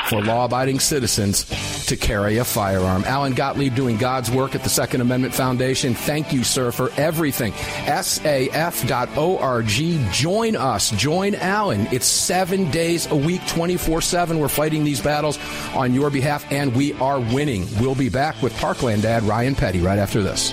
for 0.07 0.23
law 0.23 0.45
abiding 0.45 0.79
citizens 0.79 1.45
to 1.91 1.97
carry 1.97 2.39
a 2.39 2.45
firearm. 2.45 3.05
Alan 3.05 3.35
Gottlieb 3.35 3.75
doing 3.75 3.97
God's 3.97 4.31
work 4.31 4.55
at 4.55 4.63
the 4.63 4.69
Second 4.69 5.01
Amendment 5.01 5.35
Foundation. 5.35 5.95
Thank 5.95 6.33
you, 6.33 6.45
sir, 6.45 6.73
for 6.73 6.91
everything. 6.97 7.53
SAF.org. 7.53 9.67
Join 10.13 10.57
us. 10.57 10.91
Join 10.93 11.35
Alan. 11.35 11.87
It's 11.93 12.07
seven 12.07 12.71
days 12.71 13.11
a 13.11 13.17
week, 13.17 13.47
24 13.49 14.01
7. 14.01 14.39
We're 14.39 14.49
fighting 14.49 14.85
these 14.85 15.01
battles 15.01 15.39
on 15.75 15.93
your 15.93 16.11
behalf, 16.11 16.51
and 16.51 16.75
we 16.75 16.95
are 16.95 17.19
winning. 17.19 17.67
We'll 17.81 17.95
be 17.95 18.09
back 18.09 18.41
with 18.41 18.57
Parkland 18.57 19.03
dad 19.03 19.25
Ryan 19.25 19.55
Petty 19.55 19.81
right 19.81 19.99
after 19.99 20.23
this. 20.23 20.53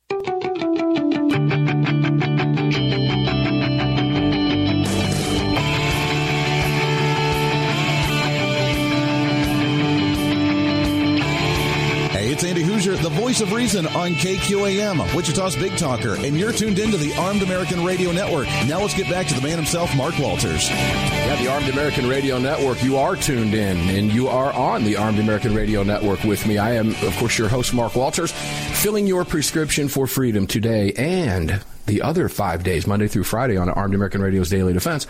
It's 12.31 12.45
Andy 12.45 12.63
Hooser, 12.63 12.95
the 12.95 13.09
voice 13.09 13.41
of 13.41 13.51
reason 13.51 13.85
on 13.87 14.11
KQAM, 14.11 15.13
Wichita's 15.13 15.53
Big 15.57 15.75
Talker, 15.75 16.15
and 16.15 16.39
you're 16.39 16.53
tuned 16.53 16.79
into 16.79 16.95
the 16.95 17.13
Armed 17.15 17.41
American 17.41 17.83
Radio 17.83 18.13
Network. 18.13 18.47
Now 18.67 18.79
let's 18.79 18.93
get 18.93 19.09
back 19.09 19.27
to 19.27 19.33
the 19.33 19.41
man 19.41 19.57
himself, 19.57 19.93
Mark 19.97 20.17
Walters. 20.17 20.69
Yeah, 20.69 21.35
the 21.43 21.51
Armed 21.51 21.67
American 21.67 22.07
Radio 22.07 22.37
Network. 22.39 22.81
You 22.85 22.95
are 22.95 23.17
tuned 23.17 23.53
in, 23.53 23.77
and 23.89 24.13
you 24.13 24.29
are 24.29 24.53
on 24.53 24.85
the 24.85 24.95
Armed 24.95 25.19
American 25.19 25.53
Radio 25.53 25.83
Network 25.83 26.23
with 26.23 26.47
me. 26.47 26.57
I 26.57 26.75
am, 26.75 26.91
of 27.03 27.13
course, 27.17 27.37
your 27.37 27.49
host, 27.49 27.73
Mark 27.73 27.97
Walters, 27.97 28.31
filling 28.31 29.07
your 29.07 29.25
prescription 29.25 29.89
for 29.89 30.07
freedom 30.07 30.47
today 30.47 30.93
and 30.93 31.61
the 31.85 32.01
other 32.01 32.29
five 32.29 32.63
days, 32.63 32.87
Monday 32.87 33.09
through 33.09 33.25
Friday, 33.25 33.57
on 33.57 33.67
Armed 33.67 33.93
American 33.93 34.21
Radio's 34.21 34.49
Daily 34.49 34.71
Defense. 34.71 35.05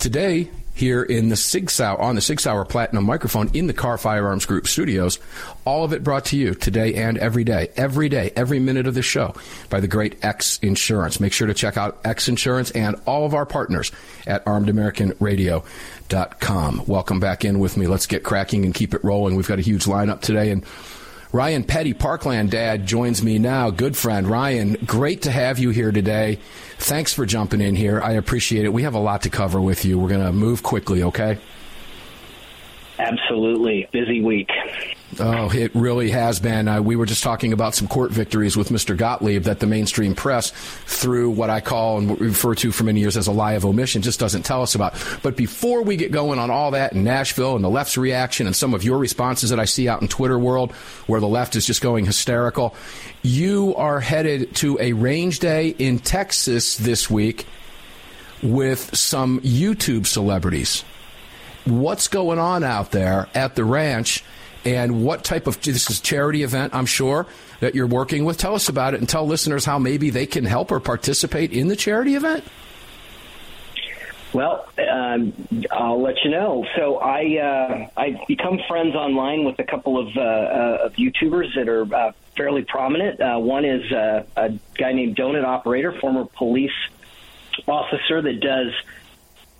Today, 0.00 0.50
here 0.78 1.02
in 1.02 1.28
the 1.28 1.36
Sig 1.36 1.70
Sauer 1.70 2.00
on 2.00 2.14
the 2.14 2.20
Sig 2.20 2.38
Sauer 2.38 2.64
Platinum 2.64 3.02
microphone 3.04 3.50
in 3.52 3.66
the 3.66 3.72
Kahr 3.72 3.98
Firearms 3.98 4.46
Group 4.46 4.68
studios. 4.68 5.18
All 5.64 5.82
of 5.82 5.92
it 5.92 6.04
brought 6.04 6.26
to 6.26 6.36
you 6.36 6.54
today 6.54 6.94
and 6.94 7.18
every 7.18 7.42
day, 7.42 7.70
every 7.76 8.08
day, 8.08 8.30
every 8.36 8.60
minute 8.60 8.86
of 8.86 8.94
the 8.94 9.02
show 9.02 9.34
by 9.70 9.80
the 9.80 9.88
great 9.88 10.24
X 10.24 10.60
Insurance. 10.62 11.18
Make 11.18 11.32
sure 11.32 11.48
to 11.48 11.54
check 11.54 11.76
out 11.76 11.98
X 12.04 12.28
Insurance 12.28 12.70
and 12.70 12.94
all 13.06 13.26
of 13.26 13.34
our 13.34 13.44
partners 13.44 13.90
at 14.26 14.44
ArmedAmericanRadio.com. 14.44 16.84
Welcome 16.86 17.18
back 17.18 17.44
in 17.44 17.58
with 17.58 17.76
me. 17.76 17.88
Let's 17.88 18.06
get 18.06 18.22
cracking 18.22 18.64
and 18.64 18.72
keep 18.72 18.94
it 18.94 19.02
rolling. 19.02 19.34
We've 19.34 19.48
got 19.48 19.58
a 19.58 19.62
huge 19.62 19.86
lineup 19.86 20.20
today 20.20 20.52
and. 20.52 20.64
Ryan 21.30 21.62
Petty, 21.62 21.92
Parkland 21.92 22.50
dad, 22.50 22.86
joins 22.86 23.22
me 23.22 23.38
now. 23.38 23.68
Good 23.68 23.98
friend. 23.98 24.26
Ryan, 24.26 24.78
great 24.86 25.22
to 25.22 25.30
have 25.30 25.58
you 25.58 25.68
here 25.70 25.92
today. 25.92 26.38
Thanks 26.78 27.12
for 27.12 27.26
jumping 27.26 27.60
in 27.60 27.76
here. 27.76 28.00
I 28.00 28.12
appreciate 28.12 28.64
it. 28.64 28.72
We 28.72 28.84
have 28.84 28.94
a 28.94 28.98
lot 28.98 29.22
to 29.22 29.30
cover 29.30 29.60
with 29.60 29.84
you. 29.84 29.98
We're 29.98 30.08
going 30.08 30.24
to 30.24 30.32
move 30.32 30.62
quickly, 30.62 31.02
okay? 31.02 31.38
Absolutely. 32.98 33.88
Busy 33.92 34.20
week. 34.20 34.50
Oh, 35.20 35.50
it 35.50 35.74
really 35.74 36.10
has 36.10 36.40
been. 36.40 36.68
Uh, 36.68 36.82
we 36.82 36.96
were 36.96 37.06
just 37.06 37.22
talking 37.22 37.52
about 37.52 37.74
some 37.74 37.88
court 37.88 38.10
victories 38.10 38.56
with 38.56 38.68
Mr. 38.68 38.96
Gottlieb 38.96 39.44
that 39.44 39.60
the 39.60 39.66
mainstream 39.66 40.14
press, 40.14 40.50
through 40.50 41.30
what 41.30 41.48
I 41.48 41.60
call 41.60 41.98
and 41.98 42.20
refer 42.20 42.54
to 42.56 42.72
for 42.72 42.84
many 42.84 43.00
years 43.00 43.16
as 43.16 43.26
a 43.26 43.32
lie 43.32 43.52
of 43.52 43.64
omission, 43.64 44.02
just 44.02 44.20
doesn't 44.20 44.42
tell 44.42 44.62
us 44.62 44.74
about. 44.74 44.94
But 45.22 45.36
before 45.36 45.82
we 45.82 45.96
get 45.96 46.12
going 46.12 46.38
on 46.38 46.50
all 46.50 46.72
that 46.72 46.92
in 46.92 47.04
Nashville 47.04 47.54
and 47.54 47.64
the 47.64 47.70
left's 47.70 47.96
reaction 47.96 48.46
and 48.46 48.54
some 48.54 48.74
of 48.74 48.84
your 48.84 48.98
responses 48.98 49.50
that 49.50 49.60
I 49.60 49.64
see 49.64 49.88
out 49.88 50.02
in 50.02 50.08
Twitter 50.08 50.38
world, 50.38 50.72
where 51.06 51.20
the 51.20 51.28
left 51.28 51.56
is 51.56 51.66
just 51.66 51.80
going 51.80 52.04
hysterical, 52.04 52.74
you 53.22 53.74
are 53.76 54.00
headed 54.00 54.54
to 54.56 54.78
a 54.80 54.92
range 54.92 55.38
day 55.38 55.68
in 55.68 56.00
Texas 56.00 56.76
this 56.76 57.08
week 57.08 57.46
with 58.42 58.96
some 58.96 59.40
YouTube 59.40 60.06
celebrities. 60.06 60.84
What's 61.68 62.08
going 62.08 62.38
on 62.38 62.64
out 62.64 62.90
there 62.90 63.28
at 63.34 63.54
the 63.54 63.64
ranch? 63.64 64.24
and 64.64 65.04
what 65.04 65.22
type 65.22 65.46
of 65.46 65.60
this 65.62 65.88
is 65.88 66.00
charity 66.00 66.42
event 66.42 66.74
i'm 66.74 66.84
sure 66.84 67.26
that 67.60 67.76
you're 67.76 67.86
working 67.86 68.24
with 68.24 68.36
tell 68.36 68.56
us 68.56 68.68
about 68.68 68.92
it 68.92 68.98
and 68.98 69.08
tell 69.08 69.24
listeners 69.24 69.64
how 69.64 69.78
maybe 69.78 70.10
they 70.10 70.26
can 70.26 70.44
help 70.44 70.72
or 70.72 70.80
participate 70.80 71.52
in 71.52 71.68
the 71.68 71.76
charity 71.76 72.16
event 72.16 72.42
well, 74.32 74.68
um, 74.92 75.32
I'll 75.70 76.02
let 76.02 76.16
you 76.22 76.30
know. 76.30 76.66
So 76.76 76.98
I 76.98 77.38
uh, 77.38 77.88
I've 77.96 78.26
become 78.26 78.60
friends 78.68 78.94
online 78.94 79.44
with 79.44 79.58
a 79.58 79.64
couple 79.64 79.98
of, 79.98 80.14
uh, 80.16 80.20
uh, 80.20 80.78
of 80.82 80.92
YouTubers 80.96 81.54
that 81.54 81.66
are 81.66 81.94
uh, 81.94 82.12
fairly 82.36 82.62
prominent. 82.62 83.20
Uh, 83.20 83.38
one 83.38 83.64
is 83.64 83.90
uh, 83.90 84.24
a 84.36 84.50
guy 84.74 84.92
named 84.92 85.16
Donut 85.16 85.44
Operator, 85.44 85.98
former 85.98 86.26
police 86.26 86.70
officer 87.66 88.20
that 88.20 88.40
does 88.40 88.74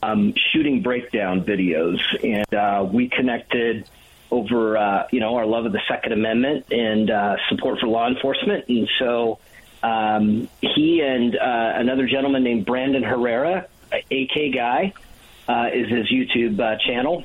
um, 0.02 0.34
shooting 0.52 0.82
breakdown 0.82 1.44
videos, 1.44 2.00
and 2.22 2.54
uh, 2.54 2.84
we 2.90 3.08
connected 3.08 3.88
over 4.30 4.76
uh, 4.76 5.08
you 5.10 5.20
know 5.20 5.36
our 5.36 5.46
love 5.46 5.66
of 5.66 5.72
the 5.72 5.80
Second 5.88 6.12
Amendment 6.12 6.66
and 6.72 7.10
uh, 7.10 7.36
support 7.48 7.80
for 7.80 7.86
law 7.86 8.08
enforcement, 8.08 8.68
and 8.68 8.88
so 8.98 9.38
um, 9.82 10.48
he 10.60 11.00
and 11.00 11.36
uh, 11.36 11.72
another 11.76 12.06
gentleman 12.06 12.42
named 12.42 12.66
Brandon 12.66 13.02
Herrera, 13.02 13.66
AK 13.92 14.52
guy, 14.54 14.92
uh, 15.48 15.70
is 15.72 15.88
his 15.88 16.10
YouTube 16.10 16.58
uh, 16.60 16.76
channel. 16.78 17.24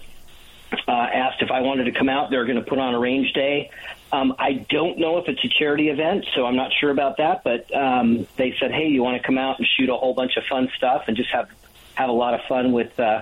Uh, 0.88 0.92
asked 0.92 1.42
if 1.44 1.52
I 1.52 1.62
wanted 1.62 1.84
to 1.84 1.92
come 1.92 2.10
out. 2.10 2.32
They're 2.32 2.46
going 2.46 2.58
to 2.58 2.64
put 2.64 2.80
on 2.80 2.96
a 2.96 3.00
range 3.00 3.32
day. 3.34 3.70
Um, 4.12 4.34
I 4.40 4.54
don't 4.54 4.98
know 4.98 5.18
if 5.20 5.28
it's 5.28 5.44
a 5.44 5.48
charity 5.48 5.90
event, 5.90 6.26
so 6.34 6.48
I'm 6.48 6.56
not 6.56 6.72
sure 6.80 6.90
about 6.90 7.18
that. 7.18 7.44
But 7.44 7.76
um, 7.76 8.26
they 8.38 8.56
said, 8.60 8.72
"Hey, 8.72 8.88
you 8.88 9.04
want 9.04 9.22
to 9.22 9.26
come 9.26 9.38
out 9.38 9.60
and 9.60 9.68
shoot 9.78 9.90
a 9.90 9.96
whole 9.96 10.16
bunch 10.16 10.36
of 10.36 10.44
fun 10.46 10.70
stuff 10.76 11.04
and 11.08 11.16
just 11.16 11.30
have 11.30 11.48
have 11.96 12.10
a 12.10 12.14
lot 12.14 12.34
of 12.34 12.42
fun 12.48 12.72
with 12.72 13.00
uh, 13.00 13.22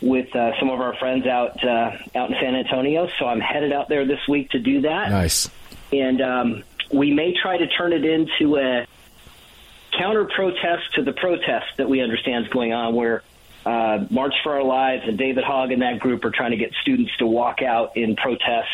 with 0.00 0.34
uh, 0.34 0.58
some 0.58 0.70
of 0.70 0.80
our 0.80 0.94
friends 0.96 1.26
out 1.26 1.62
uh, 1.62 1.96
out 2.14 2.30
in 2.30 2.36
San 2.40 2.54
Antonio. 2.54 3.08
So 3.18 3.26
I'm 3.26 3.40
headed 3.40 3.72
out 3.72 3.88
there 3.88 4.06
this 4.06 4.20
week 4.28 4.50
to 4.50 4.58
do 4.58 4.82
that. 4.82 5.10
Nice. 5.10 5.50
And 5.92 6.20
um, 6.20 6.62
we 6.92 7.12
may 7.12 7.34
try 7.34 7.58
to 7.58 7.66
turn 7.66 7.92
it 7.92 8.04
into 8.04 8.56
a 8.56 8.86
counter 9.98 10.24
protest 10.24 10.94
to 10.94 11.02
the 11.02 11.12
protest 11.12 11.66
that 11.76 11.88
we 11.88 12.00
understand 12.00 12.46
is 12.46 12.52
going 12.52 12.72
on, 12.72 12.94
where 12.94 13.22
uh, 13.66 14.06
March 14.10 14.34
for 14.42 14.54
Our 14.54 14.64
Lives 14.64 15.02
and 15.06 15.18
David 15.18 15.44
Hogg 15.44 15.72
and 15.72 15.82
that 15.82 15.98
group 15.98 16.24
are 16.24 16.30
trying 16.30 16.52
to 16.52 16.56
get 16.56 16.72
students 16.80 17.14
to 17.18 17.26
walk 17.26 17.60
out 17.62 17.96
in 17.96 18.16
protest, 18.16 18.68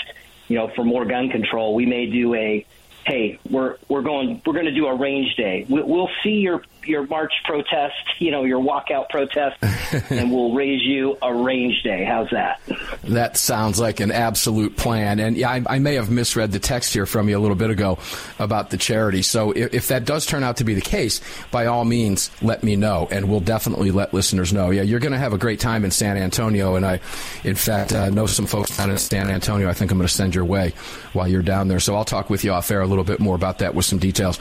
you 0.49 0.57
know, 0.57 0.69
for 0.69 0.85
more 0.85 1.05
gun 1.05 1.31
control. 1.31 1.75
We 1.75 1.87
may 1.87 2.07
do 2.07 2.35
a 2.35 2.65
hey, 3.05 3.39
we're 3.51 3.77
we're 3.89 4.03
going 4.03 4.43
we're 4.45 4.53
going 4.53 4.67
to 4.67 4.75
do 4.75 4.87
a 4.87 4.95
range 4.95 5.35
day. 5.37 5.65
We'll 5.69 6.11
see 6.23 6.41
your 6.41 6.63
your 6.89 7.07
march 7.07 7.33
protest, 7.45 7.95
you 8.19 8.31
know, 8.31 8.45
your 8.45 8.61
walkout 8.61 9.09
protest, 9.09 9.57
and 10.11 10.31
we'll 10.31 10.53
raise 10.53 10.83
you 10.83 11.17
a 11.23 11.35
range 11.35 11.83
day. 11.83 12.05
How's 12.05 12.31
that? 12.31 12.61
That 13.05 13.37
sounds 13.37 13.79
like 13.79 14.01
an 14.01 14.11
absolute 14.11 14.77
plan. 14.77 15.21
And 15.21 15.37
yeah, 15.37 15.51
I, 15.51 15.63
I 15.67 15.79
may 15.79 15.95
have 15.95 16.11
misread 16.11 16.53
the 16.53 16.59
text 16.59 16.93
here 16.93 17.07
from 17.07 17.29
you 17.29 17.39
a 17.39 17.41
little 17.41 17.57
bit 17.57 17.71
ago 17.71 17.99
about 18.39 18.71
the 18.71 18.77
charity. 18.77 19.23
So 19.23 19.53
if, 19.53 19.75
if, 19.75 19.89
that 19.89 20.05
does 20.05 20.27
turn 20.27 20.43
out 20.43 20.59
to 20.59 20.65
be 20.65 20.75
the 20.75 20.81
case, 20.81 21.21
by 21.51 21.67
all 21.67 21.85
means, 21.85 22.31
let 22.43 22.63
me 22.63 22.77
know, 22.77 23.09
and 23.11 23.29
we'll 23.29 23.41
definitely 23.41 23.91
let 23.91 24.13
listeners 24.13 24.53
know. 24.53 24.71
Yeah, 24.71 24.83
you're 24.83 25.01
going 25.01 25.13
to 25.13 25.19
have 25.19 25.33
a 25.33 25.39
great 25.39 25.61
time 25.61 25.85
in 25.85 25.91
San 25.91 26.17
Antonio, 26.17 26.75
and 26.75 26.85
I, 26.85 27.01
in 27.45 27.55
fact, 27.55 27.93
uh, 27.93 28.11
know 28.11 28.27
some 28.27 28.47
folks 28.47 28.77
down 28.77 28.91
in 28.91 28.99
San 28.99 29.31
Antonio. 29.31 29.69
I 29.69 29.73
think 29.73 29.91
I'm 29.91 29.99
going 29.99 30.09
to 30.09 30.13
send 30.13 30.35
your 30.35 30.45
way 30.45 30.73
while 31.13 31.29
you're 31.29 31.43
down 31.43 31.69
there. 31.69 31.81
So 31.81 31.95
I'll 31.95 32.05
talk 32.05 32.31
with 32.31 32.45
you 32.45 32.53
off 32.53 32.71
air 32.71 32.81
a 32.81 32.87
little 32.87 33.05
bit 33.05 33.21
more 33.21 33.35
about 33.35 33.59
that 33.59 33.75
with 33.75 33.85
some 33.85 33.99
details. 33.99 34.39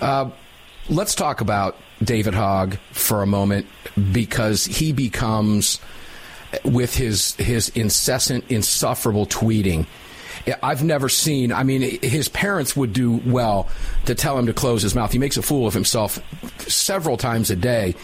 Uh, 0.00 0.30
let's 0.88 1.14
talk 1.14 1.40
about 1.40 1.76
David 2.02 2.34
Hogg 2.34 2.76
for 2.92 3.22
a 3.22 3.26
moment 3.26 3.66
because 4.12 4.64
he 4.64 4.92
becomes 4.92 5.78
with 6.64 6.94
his 6.94 7.34
his 7.36 7.68
incessant, 7.70 8.44
insufferable 8.48 9.26
tweeting. 9.26 9.86
I've 10.62 10.84
never 10.84 11.08
seen. 11.08 11.52
I 11.52 11.62
mean, 11.62 11.98
his 12.02 12.28
parents 12.28 12.76
would 12.76 12.92
do 12.92 13.22
well 13.24 13.68
to 14.04 14.14
tell 14.14 14.38
him 14.38 14.46
to 14.46 14.52
close 14.52 14.82
his 14.82 14.94
mouth. 14.94 15.12
He 15.12 15.18
makes 15.18 15.36
a 15.36 15.42
fool 15.42 15.66
of 15.66 15.72
himself 15.72 16.20
several 16.68 17.16
times 17.16 17.50
a 17.50 17.56
day 17.56 17.94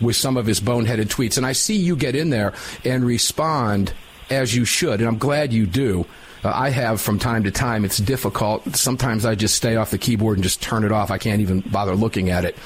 with 0.00 0.16
some 0.16 0.38
of 0.38 0.46
his 0.46 0.60
boneheaded 0.60 1.08
tweets, 1.08 1.36
and 1.36 1.44
I 1.44 1.52
see 1.52 1.76
you 1.76 1.96
get 1.96 2.16
in 2.16 2.30
there 2.30 2.54
and 2.84 3.04
respond 3.04 3.92
as 4.30 4.54
you 4.54 4.64
should, 4.64 5.00
and 5.00 5.08
I'm 5.08 5.18
glad 5.18 5.52
you 5.52 5.66
do 5.66 6.06
uh, 6.42 6.52
I 6.54 6.70
have 6.70 7.00
from 7.00 7.18
time 7.18 7.44
to 7.44 7.50
time. 7.50 7.84
It's 7.84 7.98
difficult. 7.98 8.74
Sometimes 8.74 9.24
I 9.24 9.34
just 9.34 9.54
stay 9.54 9.76
off 9.76 9.90
the 9.90 9.98
keyboard 9.98 10.38
and 10.38 10.42
just 10.42 10.62
turn 10.62 10.84
it 10.84 10.92
off. 10.92 11.10
I 11.10 11.18
can't 11.18 11.40
even 11.40 11.60
bother 11.60 11.94
looking 11.94 12.30
at 12.30 12.44
it 12.44 12.56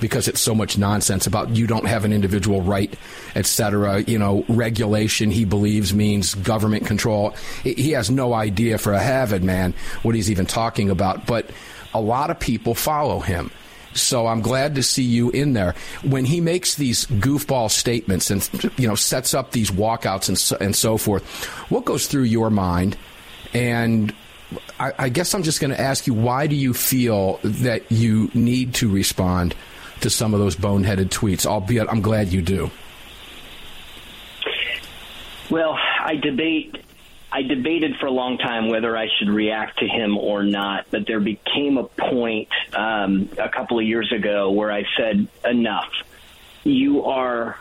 because 0.00 0.28
it's 0.28 0.40
so 0.40 0.54
much 0.54 0.76
nonsense 0.76 1.26
about 1.26 1.50
you 1.50 1.66
don't 1.66 1.86
have 1.86 2.04
an 2.04 2.12
individual 2.12 2.60
right, 2.60 2.94
etc. 3.34 4.02
You 4.02 4.18
know, 4.18 4.44
regulation 4.48 5.30
he 5.30 5.44
believes 5.44 5.94
means 5.94 6.34
government 6.34 6.86
control. 6.86 7.30
He 7.62 7.92
has 7.92 8.10
no 8.10 8.34
idea 8.34 8.78
for 8.78 8.92
a 8.92 9.02
Harvard 9.02 9.42
man 9.42 9.74
what 10.02 10.14
he's 10.14 10.30
even 10.30 10.46
talking 10.46 10.90
about, 10.90 11.26
but 11.26 11.48
a 11.94 12.00
lot 12.00 12.30
of 12.30 12.38
people 12.38 12.74
follow 12.74 13.20
him. 13.20 13.50
So 13.96 14.26
I'm 14.26 14.40
glad 14.40 14.74
to 14.76 14.82
see 14.82 15.02
you 15.02 15.30
in 15.30 15.52
there. 15.52 15.74
When 16.02 16.24
he 16.24 16.40
makes 16.40 16.74
these 16.74 17.06
goofball 17.06 17.70
statements 17.70 18.30
and 18.30 18.48
you 18.76 18.86
know 18.86 18.94
sets 18.94 19.34
up 19.34 19.52
these 19.52 19.70
walkouts 19.70 20.28
and 20.28 20.38
so, 20.38 20.56
and 20.60 20.74
so 20.74 20.96
forth, 20.96 21.24
what 21.70 21.84
goes 21.84 22.06
through 22.06 22.24
your 22.24 22.50
mind 22.50 22.96
and 23.54 24.14
I, 24.78 24.92
I 24.98 25.08
guess 25.08 25.34
I'm 25.34 25.42
just 25.42 25.60
going 25.60 25.70
to 25.70 25.80
ask 25.80 26.06
you 26.06 26.14
why 26.14 26.46
do 26.46 26.54
you 26.54 26.74
feel 26.74 27.40
that 27.42 27.90
you 27.90 28.30
need 28.34 28.74
to 28.74 28.88
respond 28.88 29.54
to 30.00 30.10
some 30.10 30.34
of 30.34 30.40
those 30.40 30.56
boneheaded 30.56 31.08
tweets, 31.08 31.46
albeit 31.46 31.88
I'm 31.88 32.02
glad 32.02 32.28
you 32.28 32.42
do? 32.42 32.70
Well, 35.50 35.78
I 36.00 36.16
debate. 36.16 36.76
I 37.36 37.42
debated 37.42 37.96
for 38.00 38.06
a 38.06 38.10
long 38.10 38.38
time 38.38 38.70
whether 38.70 38.96
I 38.96 39.08
should 39.18 39.28
react 39.28 39.80
to 39.80 39.86
him 39.86 40.16
or 40.16 40.42
not, 40.42 40.86
but 40.90 41.06
there 41.06 41.20
became 41.20 41.76
a 41.76 41.84
point 41.84 42.48
um, 42.72 43.28
a 43.36 43.50
couple 43.50 43.78
of 43.78 43.84
years 43.84 44.10
ago 44.10 44.52
where 44.52 44.72
I 44.72 44.84
said, 44.96 45.28
"Enough! 45.44 45.92
You 46.64 47.04
are 47.04 47.58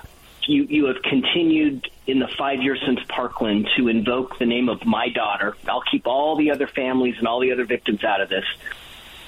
you 0.48 0.64
you 0.64 0.86
have 0.86 1.02
continued 1.02 1.90
in 2.08 2.20
the 2.20 2.30
five 2.38 2.62
years 2.62 2.82
since 2.86 3.02
Parkland 3.10 3.68
to 3.76 3.90
invoke 3.90 4.40
the 4.40 4.46
name 4.46 4.70
of 4.70 4.86
my 4.86 5.10
daughter. 5.10 5.58
I'll 5.68 5.84
keep 5.92 6.08
all 6.08 6.38
the 6.38 6.52
other 6.52 6.68
families 6.68 7.16
and 7.18 7.28
all 7.28 7.42
the 7.42 7.52
other 7.52 7.66
victims 7.66 8.02
out 8.06 8.22
of 8.22 8.30
this. 8.30 8.46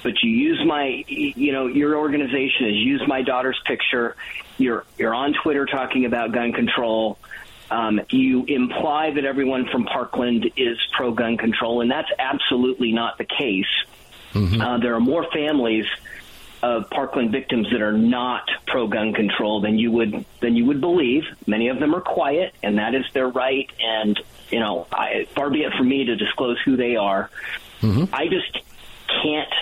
But 0.02 0.14
you 0.24 0.30
use 0.30 0.64
my, 0.66 1.04
you 1.10 1.52
know, 1.52 1.68
your 1.68 1.98
organization 1.98 2.68
has 2.68 2.76
used 2.76 3.06
my 3.06 3.22
daughter's 3.22 3.60
picture. 3.66 4.16
You're 4.58 4.86
you're 4.98 5.14
on 5.14 5.34
Twitter 5.44 5.66
talking 5.66 6.06
about 6.06 6.32
gun 6.32 6.54
control. 6.54 7.20
Um, 7.69 7.99
you 8.10 8.45
imply 8.45 9.12
that 9.12 9.25
everyone 9.25 9.67
from 9.67 9.86
Parkland 9.86 10.51
is 10.56 10.77
pro 10.95 11.12
gun 11.12 11.38
control, 11.38 11.82
and 11.82 11.91
that's 11.91 12.10
absolutely 12.17 12.93
not 12.93 13.17
the 13.17 13.25
case. 13.25 13.65
Mm-hmm. 14.34 14.62
Uh, 14.62 14.77
there 14.80 14.95
are 14.95 14.99
more 14.99 15.25
families 15.32 15.86
of 16.63 16.89
Parkland 16.89 17.32
victims 17.32 17.67
that 17.71 17.82
are 17.82 17.93
not 17.93 18.49
pro 18.65 18.88
gun 18.88 19.13
control 19.13 19.62
than 19.62 19.77
you 19.77 19.91
would 19.91 20.25
than 20.39 20.56
you 20.56 20.65
would 20.65 20.82
believe. 20.82 21.23
Many 21.45 21.67
of 21.67 21.80
them 21.80 21.93
are 21.93 22.01
quiet, 22.01 22.53
and 22.63 22.77
that 22.77 22.95
is 22.95 23.06
their 23.13 23.27
right. 23.27 23.69
And 23.80 24.19
you 24.49 24.60
know, 24.60 24.88
I, 24.91 25.27
far 25.36 25.49
be 25.49 25.63
it 25.63 25.73
from 25.73 25.89
me 25.89 26.06
to 26.06 26.15
disclose 26.15 26.60
who 26.63 26.77
they 26.77 26.95
are. 26.95 27.30
Mm-hmm. 27.82 28.15
I 28.15 28.27
just 28.27 28.60
can't 29.21 29.53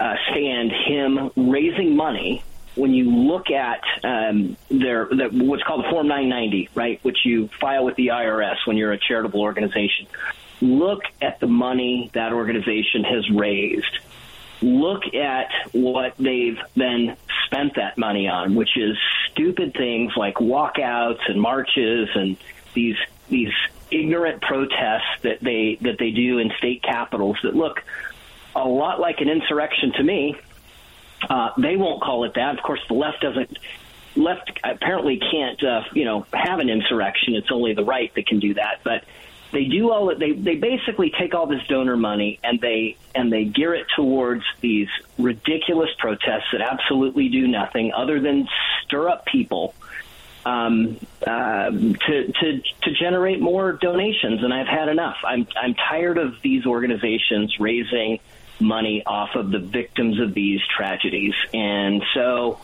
uh, 0.00 0.16
stand 0.30 0.72
him 0.72 1.30
raising 1.36 1.94
money 1.94 2.42
when 2.74 2.92
you 2.92 3.10
look 3.10 3.50
at 3.50 3.82
um, 4.04 4.56
their, 4.70 5.06
their 5.06 5.28
what's 5.30 5.62
called 5.62 5.84
the 5.84 5.90
Form 5.90 6.08
990, 6.08 6.70
right, 6.74 7.00
which 7.02 7.18
you 7.24 7.48
file 7.60 7.84
with 7.84 7.96
the 7.96 8.08
IRS 8.08 8.56
when 8.66 8.76
you're 8.76 8.92
a 8.92 8.98
charitable 8.98 9.40
organization. 9.40 10.06
Look 10.60 11.02
at 11.20 11.40
the 11.40 11.46
money 11.46 12.10
that 12.12 12.32
organization 12.32 13.04
has 13.04 13.28
raised. 13.30 13.98
Look 14.62 15.14
at 15.14 15.50
what 15.72 16.14
they've 16.18 16.58
then 16.76 17.16
spent 17.46 17.76
that 17.76 17.96
money 17.96 18.28
on, 18.28 18.54
which 18.54 18.76
is 18.76 18.96
stupid 19.30 19.72
things 19.74 20.12
like 20.16 20.34
walkouts 20.34 21.28
and 21.28 21.40
marches 21.40 22.08
and 22.14 22.36
these 22.74 22.96
these 23.28 23.52
ignorant 23.90 24.42
protests 24.42 25.22
that 25.22 25.40
they 25.40 25.78
that 25.80 25.98
they 25.98 26.10
do 26.10 26.38
in 26.38 26.50
state 26.58 26.82
capitals 26.82 27.38
that 27.42 27.54
look 27.56 27.82
a 28.54 28.66
lot 28.66 29.00
like 29.00 29.20
an 29.20 29.28
insurrection 29.28 29.92
to 29.92 30.02
me. 30.02 30.36
Uh, 31.28 31.50
they 31.58 31.76
won't 31.76 32.02
call 32.02 32.24
it 32.24 32.34
that. 32.34 32.56
Of 32.56 32.62
course, 32.62 32.80
the 32.88 32.94
left 32.94 33.20
doesn't. 33.20 33.58
Left 34.16 34.50
apparently 34.64 35.18
can't, 35.18 35.62
uh, 35.62 35.82
you 35.92 36.04
know, 36.04 36.26
have 36.32 36.58
an 36.58 36.68
insurrection. 36.68 37.34
It's 37.34 37.52
only 37.52 37.74
the 37.74 37.84
right 37.84 38.12
that 38.14 38.26
can 38.26 38.40
do 38.40 38.54
that. 38.54 38.80
But 38.82 39.04
they 39.52 39.64
do 39.64 39.90
all. 39.90 40.14
They 40.16 40.32
they 40.32 40.56
basically 40.56 41.12
take 41.18 41.34
all 41.34 41.46
this 41.46 41.64
donor 41.68 41.96
money 41.96 42.38
and 42.42 42.60
they 42.60 42.96
and 43.14 43.32
they 43.32 43.44
gear 43.44 43.74
it 43.74 43.86
towards 43.94 44.44
these 44.60 44.88
ridiculous 45.18 45.90
protests 45.98 46.50
that 46.52 46.60
absolutely 46.60 47.28
do 47.28 47.46
nothing 47.46 47.92
other 47.92 48.20
than 48.20 48.48
stir 48.84 49.08
up 49.08 49.26
people 49.26 49.74
um, 50.44 50.98
uh, 51.26 51.70
to, 51.70 52.32
to 52.32 52.62
to 52.82 52.92
generate 52.98 53.40
more 53.40 53.72
donations, 53.72 54.42
and 54.42 54.52
I've 54.52 54.68
had 54.68 54.88
enough. 54.88 55.16
I'm 55.24 55.46
I'm 55.60 55.74
tired 55.74 56.18
of 56.18 56.40
these 56.42 56.66
organizations 56.66 57.58
raising 57.58 58.20
money 58.60 59.02
off 59.04 59.34
of 59.34 59.50
the 59.50 59.58
victims 59.58 60.20
of 60.20 60.34
these 60.34 60.60
tragedies. 60.76 61.34
And 61.52 62.02
so 62.14 62.58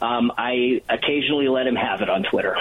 um, 0.00 0.32
I 0.36 0.82
occasionally 0.88 1.48
let 1.48 1.66
him 1.66 1.76
have 1.76 2.02
it 2.02 2.08
on 2.08 2.22
Twitter. 2.22 2.56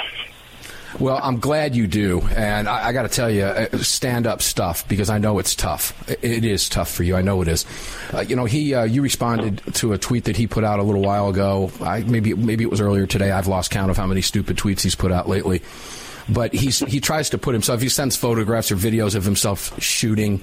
Well, 0.98 1.20
I'm 1.22 1.40
glad 1.40 1.76
you 1.76 1.86
do, 1.86 2.22
and 2.36 2.68
I, 2.68 2.88
I 2.88 2.94
got 2.94 3.04
to 3.04 3.10
tell 3.10 3.30
you, 3.30 3.44
uh, 3.44 3.78
stand 3.78 4.26
up 4.26 4.42
stuff 4.42 4.88
because 4.88 5.12
I 5.12 5.20
know 5.20 5.38
it's 5.38 5.54
tough. 5.54 5.94
It 6.10 6.44
is 6.44 6.68
tough 6.68 6.90
for 6.90 7.04
you. 7.04 7.16
I 7.16 7.22
know 7.22 7.44
it 7.44 7.48
is. 7.48 7.66
Uh, 8.12 8.22
you 8.22 8.36
know, 8.36 8.46
he 8.46 8.74
uh, 8.74 8.86
you 8.86 9.04
responded 9.04 9.62
to 9.76 9.94
a 9.94 10.00
tweet 10.00 10.24
that 10.24 10.36
he 10.36 10.48
put 10.48 10.64
out 10.64 10.80
a 10.80 10.84
little 10.84 11.04
while 11.04 11.30
ago. 11.30 11.72
I, 11.80 12.00
maybe 12.02 12.34
maybe 12.34 12.64
it 12.64 12.72
was 12.72 12.82
earlier 12.82 13.06
today. 13.06 13.30
I've 13.30 13.46
lost 13.46 13.70
count 13.70 13.92
of 13.92 13.98
how 13.98 14.08
many 14.08 14.22
stupid 14.22 14.58
tweets 14.58 14.82
he's 14.82 14.96
put 14.96 15.12
out 15.12 15.30
lately. 15.30 15.62
But 16.28 16.54
he's 16.54 16.80
he 16.80 17.00
tries 17.00 17.30
to 17.32 17.38
put 17.38 17.54
himself. 17.54 17.82
He 17.82 17.90
sends 17.90 18.16
photographs 18.16 18.72
or 18.72 18.76
videos 18.76 19.14
of 19.14 19.24
himself 19.24 19.80
shooting, 19.82 20.42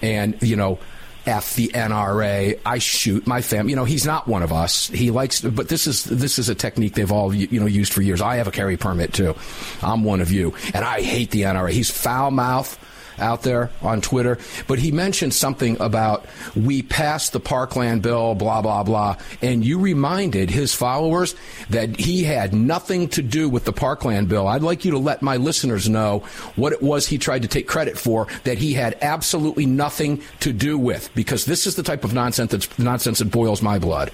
and 0.00 0.40
you 0.42 0.54
know 0.54 0.78
F 1.26 1.54
the 1.54 1.68
NRA. 1.68 2.58
I 2.64 2.78
shoot 2.78 3.26
my 3.26 3.42
family. 3.42 3.70
You 3.70 3.76
know, 3.76 3.84
he's 3.84 4.06
not 4.06 4.26
one 4.26 4.42
of 4.42 4.52
us. 4.52 4.88
He 4.88 5.10
likes, 5.10 5.40
but 5.40 5.68
this 5.68 5.86
is 5.86 6.04
this 6.04 6.38
is 6.38 6.48
a 6.48 6.54
technique 6.54 6.94
they've 6.94 7.12
all 7.12 7.34
you 7.34 7.60
know 7.60 7.66
used 7.66 7.92
for 7.92 8.02
years. 8.02 8.20
I 8.20 8.36
have 8.36 8.48
a 8.48 8.52
carry 8.52 8.76
permit 8.76 9.12
too. 9.12 9.34
I'm 9.82 10.04
one 10.04 10.20
of 10.20 10.30
you, 10.30 10.54
and 10.74 10.84
I 10.84 11.02
hate 11.02 11.30
the 11.30 11.42
NRA. 11.42 11.70
He's 11.70 11.90
foul 11.90 12.30
mouth 12.30 12.78
out 13.18 13.42
there 13.42 13.70
on 13.80 14.00
Twitter, 14.00 14.38
but 14.66 14.78
he 14.78 14.92
mentioned 14.92 15.34
something 15.34 15.80
about 15.80 16.26
we 16.54 16.82
passed 16.82 17.32
the 17.32 17.40
Parkland 17.40 18.02
bill, 18.02 18.34
blah, 18.34 18.62
blah, 18.62 18.82
blah. 18.82 19.16
And 19.40 19.64
you 19.64 19.78
reminded 19.78 20.50
his 20.50 20.74
followers 20.74 21.34
that 21.70 21.98
he 21.98 22.24
had 22.24 22.54
nothing 22.54 23.08
to 23.08 23.22
do 23.22 23.48
with 23.48 23.64
the 23.64 23.72
Parkland 23.72 24.28
bill. 24.28 24.46
I'd 24.46 24.62
like 24.62 24.84
you 24.84 24.92
to 24.92 24.98
let 24.98 25.22
my 25.22 25.36
listeners 25.36 25.88
know 25.88 26.20
what 26.56 26.72
it 26.72 26.82
was 26.82 27.06
he 27.06 27.18
tried 27.18 27.42
to 27.42 27.48
take 27.48 27.68
credit 27.68 27.98
for 27.98 28.26
that 28.44 28.58
he 28.58 28.72
had 28.74 28.96
absolutely 29.00 29.66
nothing 29.66 30.22
to 30.40 30.52
do 30.52 30.78
with, 30.78 31.10
because 31.14 31.44
this 31.44 31.66
is 31.66 31.76
the 31.76 31.82
type 31.82 32.04
of 32.04 32.12
nonsense 32.12 32.52
that's 32.52 32.78
nonsense 32.78 33.18
that 33.18 33.30
boils 33.30 33.62
my 33.62 33.78
blood. 33.78 34.10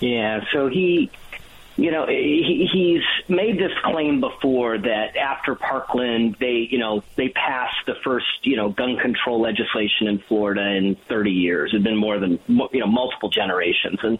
Yeah, 0.00 0.44
so 0.52 0.68
he 0.68 1.10
you 1.76 1.90
know, 1.90 2.06
he, 2.06 2.68
he's 2.72 3.02
made 3.28 3.58
this 3.58 3.72
claim 3.82 4.20
before 4.20 4.78
that 4.78 5.16
after 5.16 5.56
Parkland, 5.56 6.36
they, 6.38 6.68
you 6.70 6.78
know, 6.78 7.02
they 7.16 7.30
passed 7.30 7.84
the 7.86 7.94
first, 8.04 8.26
you 8.42 8.56
know, 8.56 8.70
gun 8.70 8.96
control 8.96 9.40
legislation 9.40 10.06
in 10.06 10.18
Florida 10.20 10.62
in 10.62 10.96
30 11.08 11.32
years. 11.32 11.72
It's 11.74 11.82
been 11.82 11.96
more 11.96 12.20
than, 12.20 12.38
you 12.46 12.80
know, 12.80 12.86
multiple 12.86 13.28
generations, 13.28 13.98
and 14.02 14.18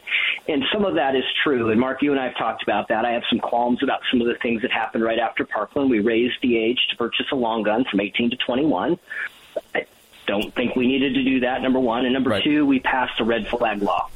and 0.48 0.64
some 0.72 0.84
of 0.84 0.96
that 0.96 1.14
is 1.14 1.24
true. 1.44 1.70
And 1.70 1.78
Mark, 1.78 2.02
you 2.02 2.10
and 2.10 2.20
I 2.20 2.24
have 2.24 2.36
talked 2.36 2.64
about 2.64 2.88
that. 2.88 3.04
I 3.04 3.12
have 3.12 3.22
some 3.30 3.38
qualms 3.38 3.82
about 3.82 4.00
some 4.10 4.20
of 4.20 4.26
the 4.26 4.34
things 4.42 4.62
that 4.62 4.72
happened 4.72 5.04
right 5.04 5.18
after 5.18 5.44
Parkland. 5.44 5.90
We 5.90 6.00
raised 6.00 6.38
the 6.42 6.58
age 6.58 6.78
to 6.90 6.96
purchase 6.96 7.26
a 7.30 7.36
long 7.36 7.62
gun 7.62 7.84
from 7.88 8.00
18 8.00 8.30
to 8.30 8.36
21. 8.36 8.98
I 9.74 9.86
don't 10.26 10.52
think 10.54 10.74
we 10.74 10.88
needed 10.88 11.14
to 11.14 11.22
do 11.22 11.40
that. 11.40 11.62
Number 11.62 11.78
one, 11.78 12.04
and 12.04 12.14
number 12.14 12.30
right. 12.30 12.42
two, 12.42 12.66
we 12.66 12.80
passed 12.80 13.20
a 13.20 13.24
red 13.24 13.46
flag 13.46 13.80
law 13.80 14.08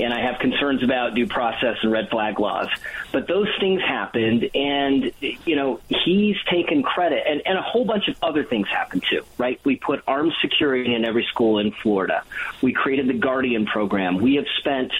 and 0.00 0.12
I 0.12 0.20
have 0.20 0.40
concerns 0.40 0.82
about 0.82 1.14
due 1.14 1.26
process 1.26 1.76
and 1.82 1.92
red 1.92 2.08
flag 2.08 2.38
laws. 2.40 2.68
But 3.12 3.28
those 3.28 3.48
things 3.60 3.80
happened, 3.80 4.50
and 4.54 5.12
you 5.20 5.56
know 5.56 5.80
he's 5.88 6.36
taken 6.50 6.82
credit, 6.82 7.24
and, 7.26 7.42
and 7.46 7.58
a 7.58 7.62
whole 7.62 7.84
bunch 7.84 8.08
of 8.08 8.16
other 8.22 8.44
things 8.44 8.68
happened 8.68 9.04
too. 9.08 9.24
Right? 9.38 9.60
We 9.64 9.76
put 9.76 10.02
armed 10.06 10.32
security 10.40 10.94
in 10.94 11.04
every 11.04 11.24
school 11.24 11.58
in 11.58 11.72
Florida. 11.72 12.24
We 12.62 12.72
created 12.72 13.08
the 13.08 13.14
Guardian 13.14 13.66
program. 13.66 14.18
We 14.18 14.36
have 14.36 14.46
spent 14.58 14.92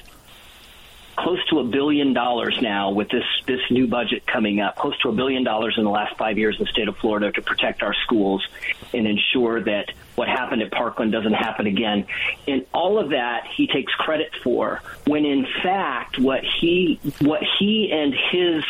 close 1.16 1.44
to 1.50 1.60
a 1.60 1.64
billion 1.64 2.12
dollars 2.12 2.58
now 2.60 2.90
with 2.90 3.08
this 3.08 3.24
this 3.46 3.60
new 3.70 3.86
budget 3.86 4.26
coming 4.26 4.60
up. 4.60 4.76
Close 4.76 4.98
to 5.00 5.08
a 5.08 5.12
billion 5.12 5.44
dollars 5.44 5.74
in 5.76 5.84
the 5.84 5.90
last 5.90 6.16
five 6.16 6.38
years 6.38 6.56
in 6.58 6.64
the 6.64 6.70
state 6.70 6.88
of 6.88 6.96
Florida 6.96 7.32
to 7.32 7.42
protect 7.42 7.82
our 7.82 7.94
schools 8.04 8.46
and 8.92 9.06
ensure 9.06 9.60
that 9.62 9.90
what 10.14 10.28
happened 10.28 10.62
at 10.62 10.70
Parkland 10.70 11.12
doesn't 11.12 11.34
happen 11.34 11.66
again. 11.66 12.06
And 12.46 12.66
all 12.72 12.98
of 12.98 13.10
that 13.10 13.46
he 13.56 13.66
takes 13.66 13.92
credit 13.94 14.32
for 14.42 14.82
when 15.06 15.24
in 15.24 15.46
fact 15.62 16.18
what 16.18 16.42
he 16.60 17.00
what 17.20 17.42
he 17.58 17.90
and 17.92 18.14
his 18.30 18.64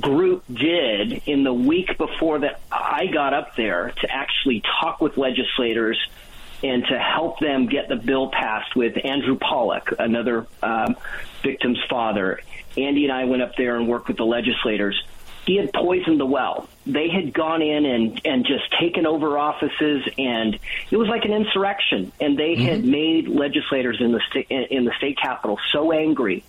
group 0.00 0.44
did 0.52 1.22
in 1.26 1.42
the 1.42 1.54
week 1.54 1.96
before 1.96 2.40
that 2.40 2.60
I 2.70 3.06
got 3.06 3.32
up 3.32 3.56
there 3.56 3.92
to 4.02 4.10
actually 4.10 4.62
talk 4.80 5.00
with 5.00 5.16
legislators 5.16 5.98
and 6.62 6.84
to 6.86 6.98
help 6.98 7.38
them 7.38 7.66
get 7.66 7.88
the 7.88 7.96
bill 7.96 8.30
passed 8.30 8.74
with 8.74 8.96
Andrew 9.04 9.36
Pollack, 9.36 9.92
another 9.98 10.46
um, 10.62 10.96
victim's 11.42 11.82
father. 11.88 12.40
Andy 12.76 13.04
and 13.04 13.12
I 13.12 13.24
went 13.24 13.42
up 13.42 13.56
there 13.56 13.76
and 13.76 13.88
worked 13.88 14.08
with 14.08 14.16
the 14.16 14.24
legislators. 14.24 15.02
He 15.46 15.56
had 15.56 15.72
poisoned 15.72 16.18
the 16.18 16.26
well. 16.26 16.68
They 16.86 17.08
had 17.08 17.32
gone 17.32 17.62
in 17.62 17.86
and, 17.86 18.20
and 18.24 18.44
just 18.44 18.64
taken 18.80 19.06
over 19.06 19.38
offices, 19.38 20.02
and 20.18 20.58
it 20.90 20.96
was 20.96 21.08
like 21.08 21.24
an 21.24 21.32
insurrection. 21.32 22.10
And 22.20 22.36
they 22.36 22.56
mm-hmm. 22.56 22.66
had 22.66 22.84
made 22.84 23.28
legislators 23.28 24.00
in 24.00 24.10
the 24.10 24.20
state 24.28 24.48
in 24.50 24.84
the 24.84 24.92
state 24.98 25.18
capitol 25.18 25.58
so 25.72 25.92
angry 25.92 26.42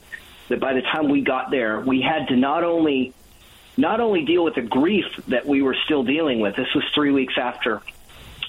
that 0.48 0.60
by 0.60 0.74
the 0.74 0.82
time 0.82 1.10
we 1.10 1.22
got 1.22 1.52
there, 1.52 1.80
we 1.80 2.02
had 2.02 2.30
to 2.30 2.36
not 2.36 2.64
only 2.64 3.14
not 3.78 4.00
only 4.00 4.26
deal 4.26 4.44
with 4.44 4.56
the 4.56 4.62
grief 4.64 5.06
that 5.28 5.46
we 5.46 5.62
were 5.62 5.76
still 5.86 6.04
dealing 6.04 6.40
with. 6.40 6.56
This 6.56 6.74
was 6.74 6.84
three 6.96 7.12
weeks 7.12 7.36
after 7.38 7.84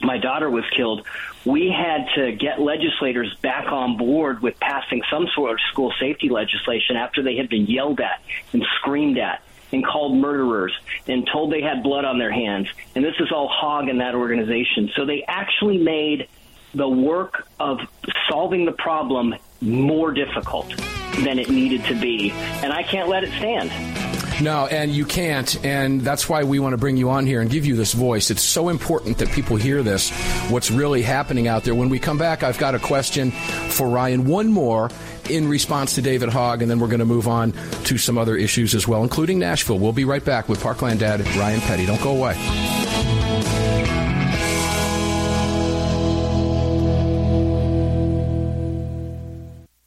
my 0.03 0.19
daughter 0.19 0.49
was 0.49 0.65
killed, 0.77 1.07
we 1.45 1.71
had 1.71 2.07
to 2.17 2.33
get 2.33 2.61
legislators 2.61 3.35
back 3.43 3.71
on 3.73 3.97
board 3.97 4.43
with 4.43 4.59
passing 4.61 5.03
some 5.11 5.27
sort 5.35 5.53
of 5.53 5.59
school 5.73 5.93
safety 5.99 6.29
legislation 6.29 6.97
after 6.97 7.23
they 7.23 7.37
had 7.37 7.49
been 7.49 7.67
yelled 7.67 8.01
at 8.01 8.23
and 8.53 8.65
screamed 8.77 9.19
at 9.19 9.43
and 9.73 9.85
called 9.85 10.17
murderers 10.17 10.73
and 11.07 11.29
told 11.31 11.53
they 11.53 11.63
had 11.63 11.83
blood 11.83 12.05
on 12.05 12.19
their 12.19 12.33
hands. 12.33 12.69
And 12.95 13.05
this 13.05 13.15
is 13.21 13.31
all 13.33 13.49
Hogg 13.49 13.89
in 13.89 13.99
that 13.99 14.15
organization. 14.15 14.91
So 14.97 15.05
they 15.05 15.25
actually 15.27 15.79
made 15.79 16.29
the 16.75 16.89
work 16.89 17.47
of 17.59 17.81
solving 18.29 18.65
the 18.65 18.73
problem 18.73 19.35
more 19.61 20.13
difficult 20.13 20.69
than 21.25 21.39
it 21.39 21.51
needed 21.51 21.85
to 21.87 21.95
be. 21.95 22.31
And 22.31 22.73
I 22.73 22.83
can't 22.83 23.09
let 23.09 23.25
it 23.25 23.31
stand. 23.31 24.08
No, 24.41 24.67
and 24.67 24.93
you 24.93 25.05
can't. 25.05 25.65
And 25.65 26.01
that's 26.01 26.29
why 26.29 26.45
we 26.45 26.59
want 26.59 26.73
to 26.73 26.77
bring 26.77 26.97
you 26.97 27.11
on 27.11 27.27
here 27.27 27.41
and 27.41 27.51
give 27.51 27.67
you 27.67 27.75
this 27.75 27.93
voice. 27.93 28.31
It's 28.31 28.43
so 28.43 28.69
important 28.69 29.19
that 29.19 29.29
people 29.31 29.57
hear 29.57 29.83
this, 29.83 30.11
what's 30.49 30.71
really 30.71 31.03
happening 31.03 31.49
out 31.49 31.65
there. 31.65 31.75
When 31.75 31.89
we 31.89 31.99
come 31.99 32.19
back, 32.19 32.43
I've 32.43 32.59
got 32.59 32.75
a 32.75 32.79
question 32.79 33.33
for 33.33 33.89
Ryan. 33.89 34.27
One 34.27 34.49
more 34.49 34.91
in 35.29 35.49
response 35.49 35.95
to 35.97 36.03
David 36.03 36.29
Hogg, 36.29 36.63
and 36.63 36.71
then 36.71 36.79
we're 36.79 36.87
going 36.89 37.01
to 37.01 37.05
move 37.05 37.29
on 37.29 37.53
to 37.85 37.99
some 37.99 38.17
other 38.17 38.37
issues 38.37 38.75
as 38.75 38.87
well, 38.87 39.03
including 39.03 39.39
Nashville. 39.39 39.79
We'll 39.79 39.93
be 39.93 40.05
right 40.05 40.25
back 40.25 40.49
with 40.49 40.63
Parkland 40.63 41.01
Dad 41.01 41.21
Ryan 41.37 41.61
Petty. 41.61 41.87
Don't 41.87 42.01
go 42.01 42.17
away. 42.17 42.35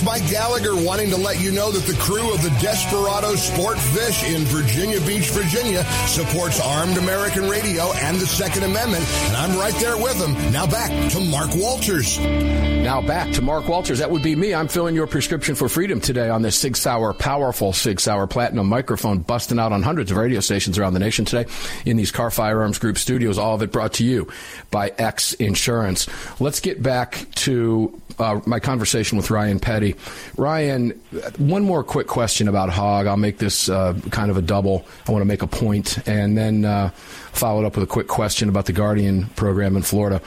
It's 0.00 0.06
Mike 0.06 0.30
Gallagher 0.30 0.74
wanting 0.82 1.10
to 1.10 1.18
let 1.18 1.42
you 1.42 1.52
know 1.52 1.70
that 1.70 1.84
the 1.84 1.92
crew 2.00 2.32
of 2.32 2.42
the 2.42 2.48
Desperado 2.58 3.34
Sport 3.34 3.78
Fish 3.78 4.24
in 4.24 4.44
Virginia 4.44 4.98
Beach, 5.02 5.28
Virginia 5.28 5.84
supports 6.06 6.58
Armed 6.58 6.96
American 6.96 7.50
Radio 7.50 7.92
and 7.96 8.16
the 8.16 8.26
Second 8.26 8.62
Amendment, 8.62 9.04
and 9.04 9.36
I'm 9.36 9.58
right 9.58 9.74
there 9.74 9.98
with 9.98 10.18
them. 10.18 10.32
Now 10.52 10.66
back 10.66 11.12
to 11.12 11.20
Mark 11.20 11.50
Walters. 11.54 12.18
Now 12.18 13.02
back 13.02 13.30
to 13.34 13.42
Mark 13.42 13.68
Walters. 13.68 13.98
That 13.98 14.10
would 14.10 14.22
be 14.22 14.34
me. 14.34 14.54
I'm 14.54 14.68
filling 14.68 14.94
your 14.94 15.06
prescription 15.06 15.54
for 15.54 15.68
freedom 15.68 16.00
today 16.00 16.30
on 16.30 16.40
this 16.40 16.58
Sig 16.58 16.78
Sauer, 16.78 17.12
powerful 17.12 17.74
Sig 17.74 18.00
Sauer 18.00 18.26
platinum 18.26 18.68
microphone 18.68 19.18
busting 19.18 19.58
out 19.58 19.70
on 19.70 19.82
hundreds 19.82 20.10
of 20.10 20.16
radio 20.16 20.40
stations 20.40 20.78
around 20.78 20.94
the 20.94 21.00
nation 21.00 21.26
today 21.26 21.44
in 21.84 21.98
these 21.98 22.10
Kahr 22.10 22.30
Firearms 22.30 22.78
Group 22.78 22.96
studios. 22.96 23.36
All 23.36 23.54
of 23.54 23.60
it 23.60 23.70
brought 23.70 23.92
to 23.94 24.04
you 24.06 24.28
by 24.70 24.94
X 24.96 25.34
Insurance. 25.34 26.08
Let's 26.40 26.60
get 26.60 26.82
back 26.82 27.26
to 27.34 27.99
uh, 28.20 28.40
my 28.46 28.60
conversation 28.60 29.16
with 29.16 29.30
Ryan 29.30 29.58
Petty. 29.58 29.96
Ryan, 30.36 30.90
one 31.38 31.64
more 31.64 31.82
quick 31.82 32.06
question 32.06 32.48
about 32.48 32.70
Hogg. 32.70 33.06
I'll 33.06 33.16
make 33.16 33.38
this 33.38 33.68
uh, 33.68 33.98
kind 34.10 34.30
of 34.30 34.36
a 34.36 34.42
double. 34.42 34.84
I 35.08 35.12
want 35.12 35.22
to 35.22 35.26
make 35.26 35.42
a 35.42 35.46
point 35.46 36.06
and 36.06 36.36
then 36.36 36.64
uh, 36.64 36.90
follow 37.32 37.62
it 37.62 37.66
up 37.66 37.74
with 37.74 37.84
a 37.84 37.90
quick 37.90 38.08
question 38.08 38.48
about 38.48 38.66
the 38.66 38.72
Guardian 38.72 39.26
program 39.36 39.76
in 39.76 39.82
Florida. 39.82 40.20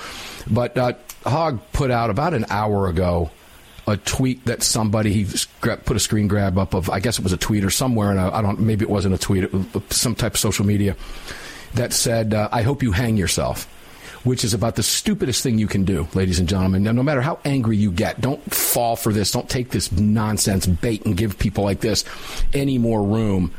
But 0.49 0.77
uh, 0.77 0.93
Hogg 1.25 1.59
put 1.71 1.91
out 1.91 2.09
about 2.09 2.33
an 2.33 2.45
hour 2.49 2.87
ago 2.87 3.31
a 3.87 3.97
tweet 3.97 4.45
that 4.45 4.63
somebody 4.63 5.11
he 5.11 5.25
put 5.61 5.91
a 5.91 5.99
screen 5.99 6.27
grab 6.27 6.57
up 6.57 6.73
of. 6.73 6.89
I 6.89 6.99
guess 6.99 7.19
it 7.19 7.23
was 7.23 7.33
a 7.33 7.37
tweet 7.37 7.63
or 7.63 7.69
somewhere, 7.69 8.11
and 8.11 8.19
I 8.19 8.41
don't. 8.41 8.59
Maybe 8.59 8.83
it 8.83 8.89
wasn't 8.89 9.13
a 9.13 9.17
tweet. 9.17 9.43
It 9.43 9.53
was 9.53 9.83
some 9.89 10.15
type 10.15 10.35
of 10.35 10.39
social 10.39 10.65
media 10.65 10.95
that 11.73 11.91
said, 11.91 12.33
uh, 12.33 12.49
"I 12.51 12.61
hope 12.61 12.81
you 12.81 12.91
hang 12.91 13.17
yourself." 13.17 13.67
Which 14.23 14.43
is 14.43 14.53
about 14.53 14.75
the 14.75 14.83
stupidest 14.83 15.43
thing 15.43 15.57
you 15.57 15.67
can 15.67 15.83
do, 15.83 16.07
ladies 16.13 16.39
and 16.39 16.47
gentlemen. 16.47 16.83
Now, 16.83 16.93
no 16.93 17.03
matter 17.03 17.21
how 17.21 17.39
angry 17.43 17.75
you 17.75 17.91
get, 17.91 18.21
don't 18.21 18.41
fall 18.53 18.95
for 18.95 19.11
this. 19.11 19.31
Don't 19.31 19.49
take 19.49 19.71
this 19.71 19.91
nonsense 19.91 20.65
bait 20.65 21.05
and 21.05 21.17
give 21.17 21.37
people 21.37 21.65
like 21.65 21.81
this 21.81 22.05
any 22.53 22.77
more 22.77 23.03
room 23.03 23.53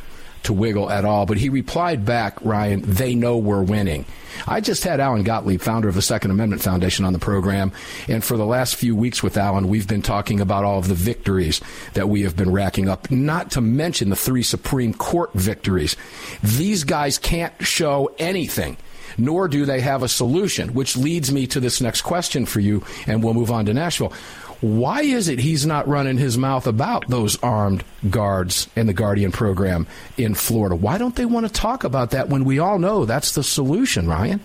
to 0.45 0.53
wiggle 0.53 0.91
at 0.91 1.05
all. 1.05 1.27
But 1.27 1.39
he 1.39 1.49
replied 1.49 2.05
back, 2.05 2.43
Ryan, 2.43 2.83
they 2.83 3.15
know 3.15 3.37
we're 3.37 3.63
winning. 3.63 4.05
I 4.47 4.61
just 4.61 4.85
had 4.85 5.01
Alan 5.01 5.23
Gottlieb, 5.23 5.61
founder 5.61 5.89
of 5.89 5.95
the 5.95 6.03
Second 6.03 6.31
Amendment 6.31 6.63
Foundation, 6.63 7.05
on 7.05 7.13
the 7.13 7.19
program. 7.19 7.73
And 8.09 8.23
for 8.23 8.37
the 8.37 8.47
last 8.47 8.77
few 8.77 8.95
weeks 8.95 9.23
with 9.23 9.37
Alan, 9.37 9.69
we've 9.69 9.89
been 9.89 10.03
talking 10.03 10.41
about 10.41 10.65
all 10.65 10.79
of 10.79 10.89
the 10.89 10.95
victories 10.95 11.61
that 11.95 12.09
we 12.09 12.23
have 12.23 12.37
been 12.37 12.53
racking 12.53 12.89
up, 12.89 13.11
not 13.11 13.51
to 13.53 13.61
mention 13.61 14.11
the 14.11 14.17
three 14.17 14.43
Supreme 14.43 14.95
Court 14.95 15.33
victories. 15.35 15.97
These 16.43 16.85
guys 16.85 17.19
can't 17.19 17.55
show 17.61 18.15
anything 18.19 18.77
nor 19.17 19.49
do 19.49 19.65
they 19.65 19.81
have 19.81 20.03
a 20.03 20.09
solution, 20.09 20.75
which 20.75 20.97
leads 20.97 21.33
me 21.33 21.47
to 21.49 21.61
this 21.61 21.81
next 21.81 22.03
question 22.03 22.47
for 22.47 22.61
you, 22.61 22.85
and 23.07 23.23
we'll 23.23 23.35
move 23.35 23.51
on 23.51 23.67
to 23.67 23.75
Nashville. 23.75 24.13
Why 24.61 25.03
is 25.03 25.29
it 25.29 25.41
he's 25.41 25.67
not 25.67 25.89
running 25.89 26.17
his 26.17 26.39
mouth 26.39 26.67
about 26.67 27.09
those 27.09 27.37
armed 27.43 27.85
guards 28.09 28.69
and 28.77 28.89
the 28.89 28.95
Guardian 28.95 29.31
program 29.31 29.87
in 30.17 30.35
Florida? 30.35 30.75
Why 30.75 30.97
don't 30.97 31.15
they 31.15 31.27
want 31.27 31.47
to 31.47 31.53
talk 31.53 31.85
about 31.85 32.13
that 32.13 32.29
when 32.29 32.45
we 32.45 32.59
all 32.59 32.79
know 32.79 33.05
that's 33.05 33.33
the 33.33 33.43
solution, 33.43 34.09
Ryan? 34.09 34.41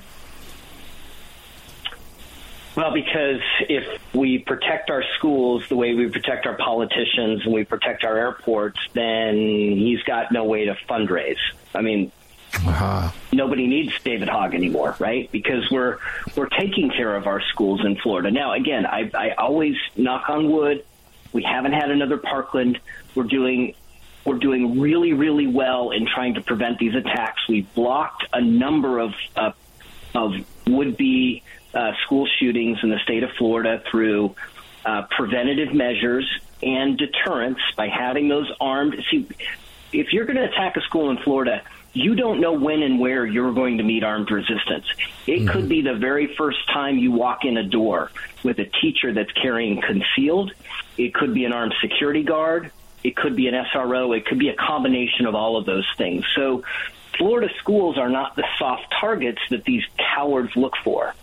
Well, 2.75 2.93
because 2.93 3.41
if 3.67 3.85
we 4.13 4.39
protect 4.39 4.89
our 4.89 5.03
schools 5.17 5.63
the 5.69 5.75
way 5.75 5.93
we 5.93 6.09
protect 6.09 6.45
our 6.45 6.55
politicians 6.55 7.41
and 7.43 7.53
we 7.53 7.63
protect 7.63 8.03
our 8.03 8.17
airports, 8.17 8.79
then 8.93 9.35
he's 9.35 10.01
got 10.03 10.31
no 10.31 10.45
way 10.45 10.65
to 10.65 10.75
fundraise. 10.89 11.39
I 11.73 11.81
mean, 11.81 12.11
uh-huh. 12.53 13.11
Nobody 13.31 13.67
needs 13.67 13.93
David 14.03 14.27
Hogg 14.27 14.53
anymore, 14.53 14.95
right? 14.99 15.31
Because 15.31 15.69
we're 15.69 15.97
we're 16.35 16.49
taking 16.49 16.89
care 16.89 17.15
of 17.15 17.27
our 17.27 17.41
schools 17.41 17.81
in 17.85 17.95
Florida. 17.97 18.31
Now, 18.31 18.53
again, 18.53 18.85
I, 18.85 19.09
I 19.13 19.31
always 19.37 19.75
knock 19.95 20.29
on 20.29 20.51
wood. 20.51 20.83
We 21.31 21.43
haven't 21.43 21.73
had 21.73 21.91
another 21.91 22.17
Parkland. 22.17 22.79
We're 23.15 23.23
doing 23.23 23.75
we're 24.25 24.39
doing 24.39 24.79
really 24.79 25.13
really 25.13 25.47
well 25.47 25.91
in 25.91 26.07
trying 26.07 26.35
to 26.35 26.41
prevent 26.41 26.79
these 26.79 26.95
attacks. 26.95 27.47
We've 27.47 27.71
blocked 27.75 28.25
a 28.33 28.41
number 28.41 28.99
of 28.99 29.13
uh, 29.35 29.51
of 30.15 30.33
would 30.65 30.97
be 30.97 31.43
uh, 31.73 31.91
school 32.05 32.27
shootings 32.39 32.79
in 32.83 32.89
the 32.89 32.99
state 32.99 33.23
of 33.23 33.29
Florida 33.37 33.83
through 33.89 34.35
uh, 34.85 35.03
preventative 35.15 35.73
measures 35.73 36.27
and 36.63 36.97
deterrence 36.97 37.59
by 37.75 37.87
having 37.87 38.27
those 38.27 38.51
armed. 38.59 38.95
See, 39.11 39.27
if 39.93 40.13
you're 40.13 40.25
going 40.25 40.37
to 40.37 40.45
attack 40.45 40.77
a 40.77 40.81
school 40.81 41.09
in 41.09 41.17
Florida 41.17 41.63
you 41.93 42.15
don't 42.15 42.39
know 42.39 42.53
when 42.53 42.83
and 42.83 42.99
where 42.99 43.25
you're 43.25 43.53
going 43.53 43.77
to 43.77 43.83
meet 43.83 44.03
armed 44.03 44.29
resistance. 44.31 44.85
It 45.25 45.39
mm-hmm. 45.39 45.47
could 45.49 45.69
be 45.69 45.81
the 45.81 45.95
very 45.95 46.35
first 46.35 46.67
time 46.67 46.97
you 46.97 47.11
walk 47.11 47.45
in 47.45 47.57
a 47.57 47.63
door 47.63 48.11
with 48.43 48.59
a 48.59 48.65
teacher 48.65 49.13
that's 49.13 49.31
carrying 49.31 49.81
concealed. 49.81 50.51
It 50.97 51.13
could 51.13 51.33
be 51.33 51.45
an 51.45 51.53
armed 51.53 51.73
security 51.81 52.23
guard. 52.23 52.71
It 53.03 53.15
could 53.15 53.35
be 53.35 53.47
an 53.47 53.53
SRO. 53.53 54.15
It 54.15 54.25
could 54.25 54.39
be 54.39 54.49
a 54.49 54.55
combination 54.55 55.25
of 55.25 55.35
all 55.35 55.57
of 55.57 55.65
those 55.65 55.87
things. 55.97 56.25
So 56.35 56.63
Florida 57.17 57.49
schools 57.57 57.97
are 57.97 58.09
not 58.09 58.35
the 58.35 58.45
soft 58.57 58.93
targets 58.99 59.41
that 59.49 59.63
these 59.63 59.83
cowards 59.97 60.55
look 60.55 60.73
for. 60.83 61.13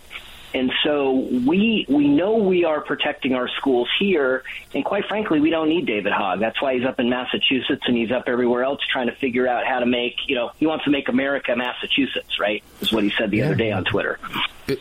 And 0.53 0.71
so 0.83 1.11
we 1.11 1.85
we 1.89 2.07
know 2.07 2.35
we 2.35 2.63
are 2.63 2.79
protecting 2.79 3.33
our 3.33 3.49
schools 3.49 3.89
here, 3.99 4.43
and 4.73 4.83
quite 4.85 5.05
frankly, 5.05 5.41
we 5.41 5.49
don't 5.49 5.67
need 5.67 5.85
David 5.85 6.13
Hogg. 6.13 6.39
That's 6.39 6.61
why 6.61 6.75
he's 6.75 6.85
up 6.85 6.99
in 6.99 7.09
Massachusetts 7.09 7.83
and 7.85 7.97
he's 7.97 8.11
up 8.11 8.23
everywhere 8.27 8.63
else 8.63 8.79
trying 8.89 9.07
to 9.07 9.15
figure 9.15 9.47
out 9.47 9.65
how 9.65 9.79
to 9.79 9.85
make 9.85 10.15
you 10.27 10.35
know 10.35 10.51
he 10.57 10.65
wants 10.65 10.85
to 10.85 10.89
make 10.89 11.09
America 11.09 11.53
Massachusetts, 11.55 12.39
right? 12.39 12.63
Is 12.79 12.93
what 12.93 13.03
he 13.03 13.11
said 13.17 13.29
the 13.29 13.37
yeah. 13.37 13.45
other 13.45 13.55
day 13.55 13.71
on 13.71 13.83
Twitter. 13.83 14.19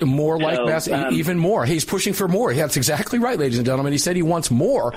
More 0.01 0.39
like 0.39 0.57
so, 0.57 0.67
Mass, 0.67 0.89
um, 0.89 1.15
even 1.15 1.39
more. 1.39 1.65
He's 1.65 1.85
pushing 1.85 2.13
for 2.13 2.29
more. 2.29 2.55
That's 2.55 2.77
exactly 2.77 3.19
right, 3.19 3.39
ladies 3.39 3.59
and 3.59 3.67
gentlemen. 3.67 3.93
He 3.93 3.99
said 3.99 4.17
he 4.17 4.23
wants 4.23 4.51
more 4.51 4.95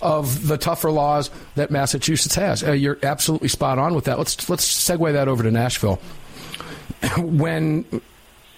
of 0.00 0.46
the 0.46 0.58
tougher 0.58 0.90
laws 0.90 1.30
that 1.54 1.70
Massachusetts 1.70 2.34
has. 2.34 2.62
Uh, 2.62 2.72
you're 2.72 2.98
absolutely 3.02 3.48
spot 3.48 3.78
on 3.78 3.94
with 3.94 4.04
that. 4.04 4.18
Let's 4.18 4.48
let's 4.48 4.66
segue 4.66 5.12
that 5.12 5.28
over 5.28 5.42
to 5.42 5.50
Nashville. 5.50 6.00
when 7.18 7.84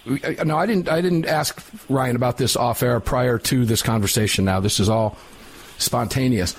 Uh, 0.06 0.44
no, 0.44 0.56
I 0.56 0.66
didn't. 0.66 0.88
I 0.88 1.00
didn't 1.00 1.26
ask 1.26 1.60
Ryan 1.88 2.16
about 2.16 2.38
this 2.38 2.56
off 2.56 2.82
air 2.82 3.00
prior 3.00 3.38
to 3.38 3.64
this 3.64 3.82
conversation. 3.82 4.44
Now 4.44 4.60
this 4.60 4.78
is 4.78 4.88
all 4.88 5.16
spontaneous, 5.78 6.54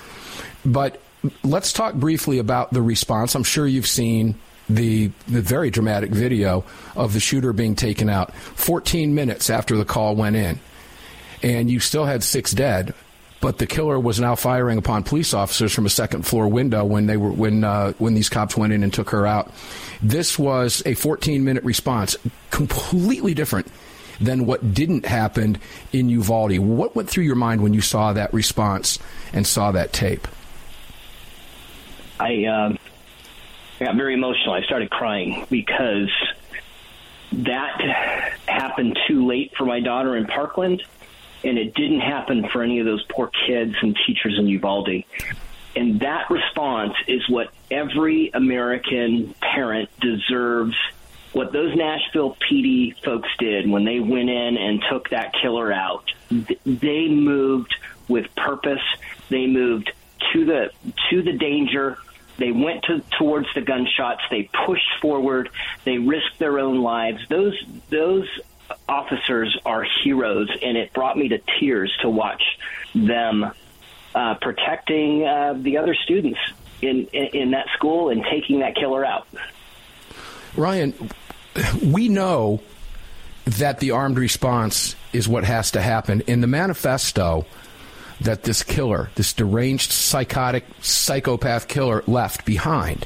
but 0.66 1.02
let's 1.44 1.74
talk 1.74 1.94
briefly 1.94 2.40
about 2.40 2.74
the 2.74 2.82
response. 2.82 3.36
I'm 3.36 3.44
sure 3.44 3.66
you've 3.66 3.88
seen 3.88 4.36
the 4.70 5.12
the 5.28 5.42
very 5.42 5.70
dramatic 5.70 6.12
video 6.12 6.66
of 6.96 7.14
the 7.14 7.20
shooter 7.20 7.54
being 7.54 7.76
taken 7.76 8.10
out 8.10 8.34
14 8.36 9.16
minutes 9.16 9.50
after 9.50 9.78
the 9.78 9.86
call 9.86 10.16
went 10.16 10.36
in, 10.36 10.60
and 11.42 11.70
you 11.70 11.80
still 11.80 12.06
had 12.06 12.24
six 12.24 12.52
dead 12.52 12.94
but 13.40 13.58
the 13.58 13.68
killer 13.68 14.00
was 14.00 14.20
now 14.20 14.36
firing 14.36 14.78
upon 14.78 15.04
police 15.04 15.34
officers 15.34 15.74
from 15.74 15.86
a 15.86 15.90
second 15.90 16.26
floor 16.26 16.48
window 16.48 16.84
when 16.84 17.06
they 17.06 17.18
were 17.18 17.32
when 17.32 17.64
uh, 17.64 17.94
when 17.94 18.14
these 18.14 18.30
cops 18.30 18.58
went 18.58 18.74
in 18.74 18.84
and 18.84 18.94
took 18.94 19.12
her 19.12 19.28
out. 19.28 19.52
This 20.02 20.38
was 20.38 20.84
a 20.86 20.94
14 20.94 21.44
minute 21.44 21.64
response, 21.64 22.16
completely 22.52 23.34
different 23.34 23.68
than 24.20 24.46
what 24.46 24.74
didn't 24.74 25.06
happen 25.06 25.58
in 25.94 26.10
Uvalde. 26.10 26.58
What 26.60 26.96
went 26.96 27.10
through 27.10 27.26
your 27.26 27.36
mind 27.36 27.62
when 27.62 27.74
you 27.74 27.82
saw 27.82 28.14
that 28.14 28.34
response 28.34 29.00
and 29.34 29.46
saw 29.46 29.72
that 29.72 29.94
tape? 29.94 30.28
I, 32.20 32.46
uh, 32.46 32.76
I 33.80 33.86
got 33.86 33.96
very 33.96 34.16
emotional. 34.16 34.54
I 34.54 34.64
started 34.64 34.90
crying 34.90 35.46
because 35.52 36.10
that 37.32 37.80
happened 38.48 38.98
too 39.08 39.28
late 39.28 39.54
for 39.56 39.66
my 39.66 39.80
daughter 39.80 40.16
in 40.16 40.26
Parkland 40.26 40.82
and 41.48 41.58
it 41.58 41.74
didn't 41.74 42.02
happen 42.02 42.48
for 42.50 42.62
any 42.62 42.80
of 42.80 42.86
those 42.86 43.04
poor 43.10 43.32
kids 43.48 43.74
and 43.82 43.98
teachers 44.06 44.38
in 44.38 44.48
Uvalde. 44.48 45.04
And 45.76 46.02
that 46.02 46.30
response 46.30 46.94
is 47.08 47.28
what 47.30 47.52
every 47.72 48.30
American 48.34 49.34
parent 49.40 49.90
deserves. 50.02 50.76
What 51.34 51.54
those 51.54 51.76
Nashville 51.76 52.36
PD 52.36 53.00
folks 53.04 53.30
did 53.38 53.70
when 53.70 53.86
they 53.86 54.00
went 54.00 54.30
in 54.30 54.58
and 54.58 54.84
took 54.90 55.10
that 55.10 55.34
killer 55.42 55.72
out, 55.72 56.12
they 56.30 57.08
moved 57.08 57.76
with 58.08 58.34
purpose. 58.36 58.82
They 59.30 59.46
moved 59.46 59.92
to 60.34 60.46
the 60.46 60.72
to 61.10 61.22
the 61.22 61.34
danger. 61.34 61.98
They 62.38 62.52
went 62.52 62.84
to, 62.84 63.02
towards 63.18 63.48
the 63.56 63.62
gunshots. 63.62 64.22
They 64.30 64.50
pushed 64.66 65.00
forward. 65.02 65.50
They 65.86 65.98
risked 65.98 66.40
their 66.40 66.60
own 66.60 66.82
lives. 66.82 67.20
Those 67.30 67.56
those 67.90 68.28
officers 68.88 69.58
are 69.66 69.86
heroes, 70.04 70.50
and 70.62 70.78
it 70.78 70.94
brought 70.94 71.18
me 71.18 71.30
to 71.30 71.40
tears 71.60 71.96
to 72.02 72.10
watch 72.10 72.44
them 72.94 73.52
uh, 74.16 74.36
protecting 74.36 75.26
uh, 75.26 75.54
the 75.54 75.78
other 75.78 75.96
students 75.96 76.40
in, 76.82 77.08
in, 77.14 77.26
in 77.28 77.52
that 77.52 77.68
school 77.76 78.10
and 78.10 78.24
taking 78.30 78.60
that 78.60 78.76
killer 78.76 79.06
out. 79.06 79.28
Ryan, 80.56 80.94
we 81.84 82.10
know 82.10 82.62
that 83.46 83.80
the 83.80 83.92
armed 83.92 84.18
response 84.18 84.96
is 85.14 85.28
what 85.28 85.44
has 85.44 85.72
to 85.72 85.82
happen. 85.82 86.22
In 86.22 86.42
the 86.42 86.48
manifesto 86.48 87.46
that 88.22 88.44
this 88.44 88.64
killer, 88.64 89.10
this 89.16 89.34
deranged, 89.34 89.92
psychotic, 89.92 90.66
psychopath 90.82 91.68
killer, 91.68 92.04
left 92.08 92.46
behind, 92.46 93.06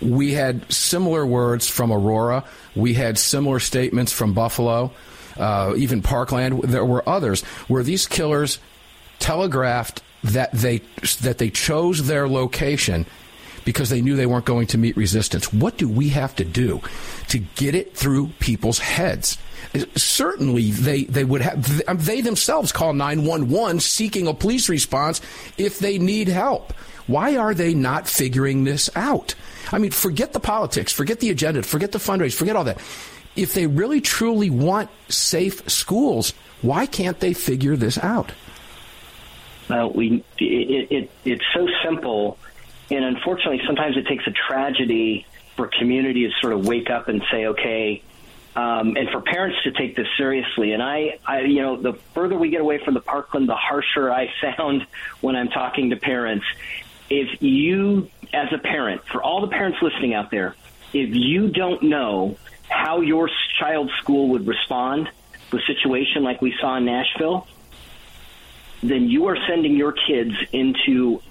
we 0.00 0.32
had 0.32 0.70
similar 0.72 1.24
words 1.26 1.68
from 1.68 1.92
Aurora. 1.92 2.44
We 2.74 2.94
had 2.94 3.18
similar 3.18 3.60
statements 3.60 4.12
from 4.12 4.32
Buffalo, 4.32 4.92
uh, 5.36 5.74
even 5.76 6.02
Parkland. 6.02 6.62
There 6.62 6.84
were 6.84 7.06
others 7.08 7.42
where 7.68 7.82
these 7.82 8.06
killers 8.06 8.58
telegraphed 9.18 10.02
that 10.24 10.52
they 10.52 10.78
that 11.20 11.38
they 11.38 11.50
chose 11.50 12.06
their 12.06 12.28
location 12.28 13.06
because 13.64 13.90
they 13.90 14.00
knew 14.00 14.16
they 14.16 14.26
weren't 14.26 14.44
going 14.44 14.66
to 14.68 14.78
meet 14.78 14.96
resistance. 14.96 15.52
What 15.52 15.76
do 15.76 15.88
we 15.88 16.10
have 16.10 16.34
to 16.36 16.44
do 16.44 16.80
to 17.28 17.38
get 17.38 17.74
it 17.74 17.96
through 17.96 18.28
people's 18.40 18.78
heads? 18.78 19.38
Certainly, 19.96 20.72
they, 20.72 21.04
they 21.04 21.24
would 21.24 21.40
have, 21.40 22.04
they 22.04 22.20
themselves 22.20 22.72
call 22.72 22.92
911 22.92 23.80
seeking 23.80 24.26
a 24.26 24.34
police 24.34 24.68
response 24.68 25.20
if 25.56 25.78
they 25.78 25.98
need 25.98 26.28
help. 26.28 26.72
Why 27.06 27.36
are 27.36 27.54
they 27.54 27.74
not 27.74 28.08
figuring 28.08 28.64
this 28.64 28.90
out? 28.94 29.34
I 29.72 29.78
mean, 29.78 29.90
forget 29.90 30.32
the 30.32 30.40
politics, 30.40 30.92
forget 30.92 31.20
the 31.20 31.30
agenda, 31.30 31.62
forget 31.62 31.92
the 31.92 31.98
fundraise, 31.98 32.34
forget 32.34 32.56
all 32.56 32.64
that. 32.64 32.78
If 33.34 33.54
they 33.54 33.66
really 33.66 34.00
truly 34.00 34.50
want 34.50 34.90
safe 35.08 35.68
schools, 35.70 36.34
why 36.60 36.86
can't 36.86 37.18
they 37.18 37.32
figure 37.32 37.76
this 37.76 37.98
out? 37.98 38.32
Well, 39.68 39.90
we 39.90 40.22
it, 40.38 40.90
it, 40.90 41.10
it's 41.24 41.44
so 41.54 41.66
simple, 41.82 42.36
and 42.92 43.04
unfortunately, 43.06 43.62
sometimes 43.66 43.96
it 43.96 44.06
takes 44.06 44.26
a 44.26 44.32
tragedy 44.32 45.26
for 45.56 45.66
communities 45.66 46.30
to 46.34 46.40
sort 46.40 46.52
of 46.52 46.66
wake 46.66 46.90
up 46.90 47.08
and 47.08 47.22
say, 47.30 47.46
okay, 47.46 48.02
um, 48.54 48.96
and 48.98 49.08
for 49.08 49.22
parents 49.22 49.56
to 49.64 49.72
take 49.72 49.96
this 49.96 50.06
seriously. 50.18 50.72
And 50.72 50.82
I, 50.82 51.18
I, 51.24 51.40
you 51.40 51.62
know, 51.62 51.76
the 51.76 51.94
further 52.14 52.36
we 52.36 52.50
get 52.50 52.60
away 52.60 52.84
from 52.84 52.92
the 52.92 53.00
Parkland, 53.00 53.48
the 53.48 53.56
harsher 53.56 54.12
I 54.12 54.30
sound 54.40 54.86
when 55.22 55.36
I'm 55.36 55.48
talking 55.48 55.90
to 55.90 55.96
parents. 55.96 56.44
If 57.08 57.40
you, 57.42 58.10
as 58.32 58.52
a 58.52 58.58
parent, 58.58 59.06
for 59.06 59.22
all 59.22 59.40
the 59.40 59.48
parents 59.48 59.78
listening 59.80 60.12
out 60.12 60.30
there, 60.30 60.54
if 60.92 61.14
you 61.14 61.48
don't 61.48 61.84
know 61.84 62.36
how 62.68 63.00
your 63.00 63.30
child's 63.58 63.92
school 64.02 64.28
would 64.30 64.46
respond 64.46 65.08
to 65.50 65.56
a 65.56 65.62
situation 65.62 66.22
like 66.22 66.42
we 66.42 66.54
saw 66.60 66.76
in 66.76 66.84
Nashville, 66.84 67.46
then 68.82 69.08
you 69.08 69.26
are 69.28 69.36
sending 69.48 69.76
your 69.76 69.92
kids 69.92 70.34
into 70.52 71.22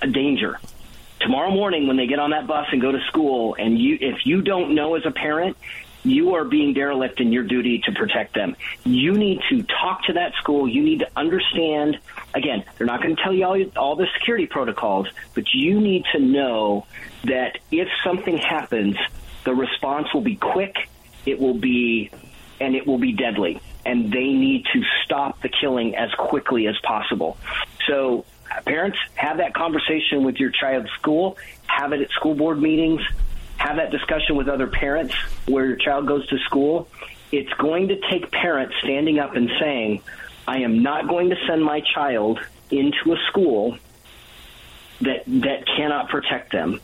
a 0.00 0.06
danger. 0.06 0.58
Tomorrow 1.20 1.50
morning, 1.50 1.86
when 1.86 1.96
they 1.96 2.06
get 2.06 2.18
on 2.18 2.30
that 2.30 2.46
bus 2.46 2.66
and 2.72 2.80
go 2.80 2.90
to 2.90 3.00
school, 3.08 3.54
and 3.58 3.78
you, 3.78 3.98
if 4.00 4.24
you 4.24 4.40
don't 4.42 4.74
know 4.74 4.94
as 4.94 5.04
a 5.04 5.10
parent, 5.10 5.56
you 6.02 6.34
are 6.34 6.44
being 6.44 6.72
derelict 6.72 7.20
in 7.20 7.30
your 7.30 7.42
duty 7.42 7.80
to 7.84 7.92
protect 7.92 8.34
them. 8.34 8.56
You 8.84 9.12
need 9.12 9.40
to 9.50 9.62
talk 9.62 10.04
to 10.04 10.14
that 10.14 10.32
school. 10.34 10.66
You 10.66 10.82
need 10.82 11.00
to 11.00 11.10
understand. 11.16 11.98
Again, 12.34 12.64
they're 12.78 12.86
not 12.86 13.02
going 13.02 13.16
to 13.16 13.22
tell 13.22 13.34
you 13.34 13.44
all, 13.44 13.64
all 13.76 13.96
the 13.96 14.06
security 14.18 14.46
protocols, 14.46 15.08
but 15.34 15.52
you 15.52 15.80
need 15.80 16.04
to 16.12 16.20
know 16.20 16.86
that 17.24 17.58
if 17.70 17.88
something 18.02 18.38
happens, 18.38 18.96
the 19.44 19.54
response 19.54 20.12
will 20.14 20.22
be 20.22 20.36
quick. 20.36 20.74
It 21.26 21.38
will 21.38 21.58
be, 21.58 22.10
and 22.60 22.74
it 22.74 22.86
will 22.86 22.98
be 22.98 23.12
deadly. 23.12 23.60
And 23.84 24.10
they 24.10 24.32
need 24.32 24.64
to 24.72 24.82
stop 25.04 25.42
the 25.42 25.50
killing 25.50 25.96
as 25.96 26.10
quickly 26.14 26.66
as 26.66 26.78
possible. 26.82 27.36
So, 27.86 28.24
parents, 28.64 28.98
have 29.14 29.38
that 29.38 29.54
conversation 29.54 30.24
with 30.24 30.36
your 30.36 30.50
child's 30.50 30.90
school. 30.92 31.38
Have 31.66 31.92
it 31.92 32.00
at 32.00 32.10
school 32.10 32.34
board 32.34 32.60
meetings 32.60 33.02
have 33.60 33.76
that 33.76 33.90
discussion 33.90 34.36
with 34.36 34.48
other 34.48 34.66
parents 34.66 35.14
where 35.46 35.66
your 35.66 35.76
child 35.76 36.06
goes 36.06 36.26
to 36.28 36.38
school. 36.46 36.88
It's 37.30 37.52
going 37.54 37.88
to 37.88 38.00
take 38.10 38.30
parents 38.30 38.74
standing 38.82 39.18
up 39.18 39.36
and 39.36 39.50
saying, 39.60 40.02
I 40.48 40.60
am 40.60 40.82
not 40.82 41.06
going 41.06 41.28
to 41.28 41.36
send 41.46 41.62
my 41.62 41.82
child 41.94 42.40
into 42.70 43.12
a 43.12 43.16
school 43.28 43.76
that 45.02 45.24
that 45.26 45.66
cannot 45.66 46.08
protect 46.08 46.52
them. 46.52 46.80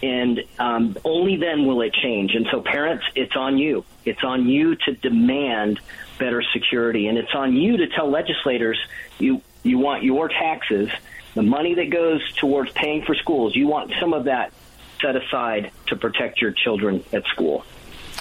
And 0.00 0.44
um, 0.60 0.96
only 1.04 1.36
then 1.36 1.66
will 1.66 1.80
it 1.82 1.92
change. 1.92 2.34
And 2.34 2.46
so, 2.52 2.60
parents, 2.60 3.04
it's 3.16 3.34
on 3.34 3.58
you. 3.58 3.84
It's 4.04 4.22
on 4.22 4.48
you 4.48 4.76
to 4.76 4.92
demand 4.94 5.80
better 6.18 6.42
security, 6.52 7.08
and 7.08 7.18
it's 7.18 7.34
on 7.34 7.56
you 7.56 7.78
to 7.78 7.88
tell 7.88 8.08
legislators 8.08 8.78
you 9.18 9.42
you 9.62 9.78
want 9.78 10.02
your 10.02 10.28
taxes, 10.28 10.90
the 11.34 11.42
money 11.42 11.74
that 11.74 11.90
goes 11.90 12.20
towards 12.34 12.70
paying 12.72 13.02
for 13.02 13.14
schools. 13.14 13.54
You 13.56 13.68
want 13.68 13.92
some 14.00 14.12
of 14.12 14.24
that 14.24 14.52
set 15.00 15.16
aside 15.16 15.70
to 15.86 15.96
protect 15.96 16.40
your 16.40 16.52
children 16.52 17.04
at 17.12 17.24
school. 17.26 17.64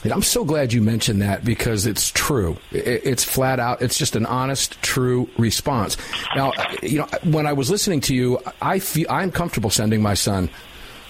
I'm 0.04 0.24
so 0.24 0.44
glad 0.44 0.74
you 0.74 0.82
mentioned 0.82 1.22
that 1.22 1.46
because 1.46 1.86
it's 1.86 2.10
true. 2.10 2.58
It's 2.72 3.24
flat 3.24 3.60
out. 3.60 3.84
It's 3.84 4.00
just 4.00 4.16
an 4.16 4.26
honest, 4.26 4.82
true 4.82 5.30
response. 5.38 5.96
Now, 6.36 6.54
you 6.82 6.98
know, 6.98 7.08
when 7.24 7.46
I 7.46 7.54
was 7.54 7.70
listening 7.70 8.02
to 8.02 8.16
you, 8.16 8.39
I 8.60 8.80
feel 8.80 9.06
I'm 9.12 9.32
comfortable 9.32 9.70
sending 9.70 10.02
my 10.02 10.16
son 10.16 10.50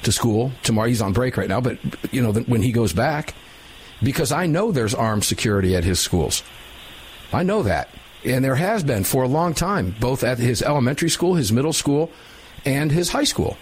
to 0.03 0.11
school 0.11 0.51
tomorrow. 0.63 0.89
He's 0.89 1.01
on 1.01 1.13
break 1.13 1.37
right 1.37 1.47
now, 1.47 1.61
but 1.61 1.77
you 2.11 2.21
know, 2.21 2.33
when 2.33 2.61
he 2.61 2.73
goes 2.73 2.91
back, 2.91 3.33
because 4.03 4.33
I 4.33 4.45
know 4.45 4.73
there's 4.73 4.93
armed 4.93 5.23
security 5.23 5.73
at 5.75 5.85
his 5.85 5.99
schools. 6.01 6.43
I 7.31 7.43
know 7.43 7.63
that, 7.63 7.87
and 8.25 8.43
there 8.43 8.55
has 8.55 8.83
been 8.83 9.03
for 9.03 9.23
a 9.23 9.27
long 9.27 9.53
time, 9.53 9.95
both 9.99 10.23
at 10.23 10.37
his 10.37 10.61
elementary 10.61 11.09
school, 11.09 11.35
his 11.35 11.51
middle 11.51 11.73
school, 11.73 12.11
and 12.65 12.91
his 12.91 13.09
high 13.09 13.23
school. 13.23 13.57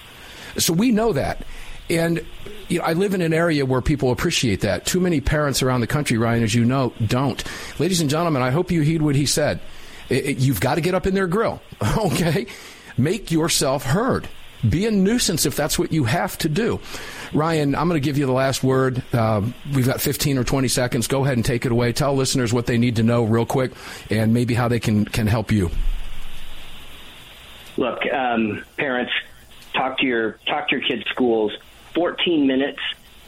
So 0.58 0.74
we 0.74 0.92
know 0.92 1.14
that. 1.14 1.44
And 1.90 2.26
you 2.68 2.80
know, 2.80 2.86
I 2.86 2.94
live 2.94 3.14
in 3.14 3.22
an 3.22 3.34
area 3.34 3.66
where 3.66 3.82
people 3.82 4.12
appreciate 4.12 4.62
that. 4.62 4.86
Too 4.86 5.00
many 5.00 5.22
parents 5.22 5.64
around 5.64 5.82
the 5.82 5.88
country, 5.88 6.18
Ryan, 6.18 6.44
as 6.44 6.54
you 6.54 6.66
know, 6.66 6.94
don't. 7.06 7.44
Ladies 7.80 8.02
and 8.02 8.10
gentlemen, 8.10 8.42
I 8.42 8.52
hope 8.52 8.72
you 8.72 8.82
heed 8.82 9.02
what 9.02 9.16
he 9.16 9.26
said. 9.26 9.60
It, 10.10 10.26
it, 10.26 10.38
you've 10.38 10.60
got 10.60 10.76
to 10.76 10.82
get 10.82 10.94
up 10.94 11.08
in 11.08 11.16
their 11.16 11.28
grill, 11.28 11.62
okay? 11.98 12.46
Make 12.98 13.32
yourself 13.32 13.86
heard. 13.86 14.28
Be 14.68 14.86
a 14.86 14.92
nuisance 14.92 15.46
if 15.46 15.56
that's 15.56 15.80
what 15.80 15.92
you 15.92 16.04
have 16.04 16.38
to 16.40 16.50
do. 16.50 16.80
Ryan, 17.34 17.76
I'm 17.76 17.88
going 17.88 18.02
to 18.02 18.06
give 18.06 18.18
you 18.18 18.26
the 18.26 18.32
last 18.32 18.64
word. 18.64 19.04
Uh, 19.14 19.42
we've 19.74 19.86
got 19.86 20.02
15 20.02 20.38
or 20.38 20.44
20 20.44 20.68
seconds. 20.68 21.08
Go 21.08 21.24
ahead 21.24 21.38
and 21.38 21.46
take 21.46 21.66
it 21.66 21.72
away. 21.72 21.94
Tell 21.94 22.16
listeners 22.16 22.52
what 22.52 22.66
they 22.66 22.78
need 22.78 22.96
to 22.98 23.04
know 23.04 23.24
real 23.24 23.46
quick 23.46 23.72
and 24.10 24.34
maybe 24.34 24.54
how 24.54 24.68
they 24.68 24.80
can, 24.80 25.06
can 25.06 25.28
help 25.28 25.52
you. 25.52 25.70
Look, 27.78 28.00
um, 28.12 28.64
parents, 28.78 29.12
talk 29.74 30.00
to 30.00 30.06
your 30.06 30.34
talk 30.48 30.70
to 30.70 30.78
your 30.78 30.86
kids' 30.86 31.04
schools 31.10 31.54
14 31.94 32.48
minutes. 32.48 32.80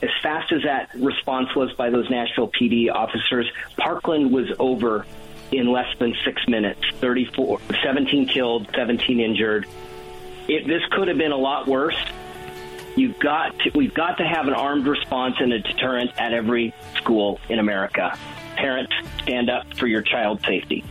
As 0.02 0.10
fast 0.24 0.52
as 0.52 0.64
that 0.64 0.90
response 0.96 1.56
was 1.56 1.72
by 1.74 1.92
those 1.92 2.10
Nashville 2.10 2.50
PD 2.50 2.92
officers, 2.92 3.50
Parkland 3.78 4.32
was 4.32 4.48
over 4.58 5.06
in 5.52 5.72
less 5.72 5.96
than 6.00 6.16
six 6.26 6.42
minutes. 6.48 6.82
34, 7.00 7.60
17 7.84 8.28
killed, 8.28 8.68
17 8.74 9.20
injured. 9.20 9.68
It, 10.48 10.66
this 10.66 10.82
could 10.92 11.08
have 11.08 11.18
been 11.18 11.32
a 11.32 11.38
lot 11.38 11.68
worse. 11.68 11.98
You've 12.96 13.20
got 13.20 13.58
to, 13.60 13.72
we've 13.74 13.94
got 13.94 14.18
to 14.18 14.28
have 14.28 14.48
an 14.48 14.54
armed 14.54 14.86
response 14.86 15.36
and 15.40 15.54
a 15.54 15.60
deterrent 15.60 16.12
at 16.18 16.34
every 16.34 16.74
school 16.96 17.40
in 17.50 17.60
America. 17.60 18.18
Parents, 18.56 18.92
stand 19.24 19.50
up 19.50 19.74
for 19.76 19.88
your 19.88 20.02
child's 20.02 20.46
safety. 20.46 20.84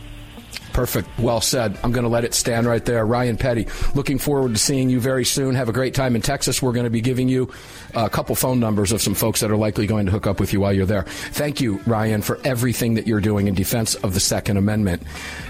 Perfect. 0.73 1.09
Well 1.19 1.41
said. 1.41 1.77
I'm 1.83 1.91
going 1.91 2.03
to 2.03 2.09
let 2.09 2.23
it 2.23 2.33
stand 2.33 2.65
right 2.65 2.83
there. 2.83 3.05
Ryan 3.05 3.37
Petty, 3.37 3.67
looking 3.93 4.17
forward 4.17 4.53
to 4.53 4.57
seeing 4.59 4.89
you 4.89 4.99
very 4.99 5.25
soon. 5.25 5.55
Have 5.55 5.69
a 5.69 5.73
great 5.73 5.93
time 5.93 6.15
in 6.15 6.21
Texas. 6.21 6.61
We're 6.61 6.71
going 6.71 6.85
to 6.85 6.89
be 6.89 7.01
giving 7.01 7.27
you 7.27 7.51
a 7.93 8.09
couple 8.09 8.35
phone 8.35 8.59
numbers 8.59 8.91
of 8.91 9.01
some 9.01 9.13
folks 9.13 9.41
that 9.41 9.51
are 9.51 9.57
likely 9.57 9.85
going 9.87 10.05
to 10.05 10.11
hook 10.11 10.27
up 10.27 10.39
with 10.39 10.53
you 10.53 10.61
while 10.61 10.71
you're 10.73 10.85
there. 10.85 11.03
Thank 11.03 11.59
you, 11.61 11.79
Ryan, 11.85 12.21
for 12.21 12.39
everything 12.43 12.93
that 12.93 13.05
you're 13.07 13.19
doing 13.21 13.47
in 13.47 13.53
defense 13.53 13.95
of 13.95 14.13
the 14.13 14.19
Second 14.19 14.57
Amendment. 14.57 15.03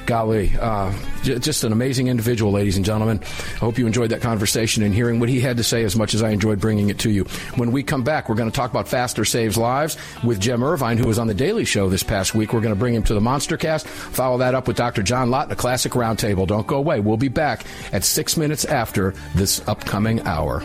Golly, 0.08 0.52
uh, 0.60 0.92
j- 1.22 1.38
just 1.40 1.64
an 1.64 1.72
amazing 1.72 2.08
individual, 2.08 2.52
ladies 2.52 2.76
and 2.76 2.86
gentlemen. 2.86 3.20
I 3.22 3.58
hope 3.60 3.78
you 3.78 3.86
enjoyed 3.86 4.10
that 4.10 4.22
conversation 4.22 4.82
and 4.84 4.94
hearing 4.94 5.20
what 5.20 5.30
he 5.30 5.40
had 5.40 5.58
to 5.58 5.64
say 5.64 5.84
as 5.84 5.96
much 5.96 6.14
as 6.16 6.24
I 6.24 6.30
enjoyed 6.32 6.60
bringing 6.60 6.90
it 6.90 7.00
to 7.00 7.12
you. 7.12 7.26
When 7.56 7.72
we 7.72 7.84
come 7.84 8.04
back, 8.04 8.28
we're 8.28 8.36
going 8.36 8.50
to 8.50 8.56
talk 8.56 8.72
about 8.72 8.88
Faster 8.88 9.24
Saves 9.24 9.58
Lives 9.58 9.98
with 10.24 10.40
Jim 10.40 10.64
Irvine, 10.64 10.98
who 10.98 11.08
was 11.08 11.20
on 11.20 11.28
The 11.28 11.34
Daily 11.34 11.66
Show 11.66 11.90
this 11.90 12.04
past 12.04 12.34
week. 12.34 12.54
We're 12.54 12.62
going 12.62 12.74
to 12.74 12.80
bring 12.80 12.96
him 12.96 13.04
to 13.04 13.14
the 13.14 13.22
Monster 13.22 13.58
Cast. 13.58 13.88
Follow 13.88 14.40
that 14.40 14.56
up 14.56 14.68
with 14.68 14.78
Dr. 14.78 15.04
John 15.12 15.30
Lott, 15.30 15.52
a 15.52 15.58
classic 15.58 15.92
roundtable. 15.92 16.48
Don't 16.48 16.66
go 16.66 16.78
away. 16.78 17.02
We'll 17.02 17.18
be 17.18 17.28
back 17.28 17.66
at 17.92 18.06
six 18.06 18.38
minutes 18.38 18.64
after 18.64 19.14
this 19.36 19.62
upcoming 19.68 20.22
hour. 20.22 20.64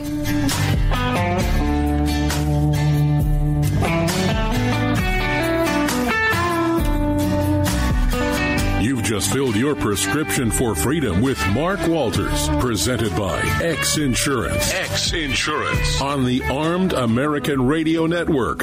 You've 8.81 9.03
just 9.03 9.33
filled 9.33 9.57
your 9.57 9.75
prescription 9.75 10.53
for 10.53 10.77
freedom 10.77 11.23
with 11.23 11.45
Mark 11.49 11.85
Walters, 11.89 12.49
presented 12.61 13.17
by 13.17 13.41
X 13.61 13.99
Insurance. 13.99 14.73
X 14.73 15.13
Insurance 15.13 16.01
on 16.01 16.25
the 16.25 16.41
Armed 16.45 16.93
American 16.93 17.67
Radio 17.67 18.07
Network. 18.07 18.63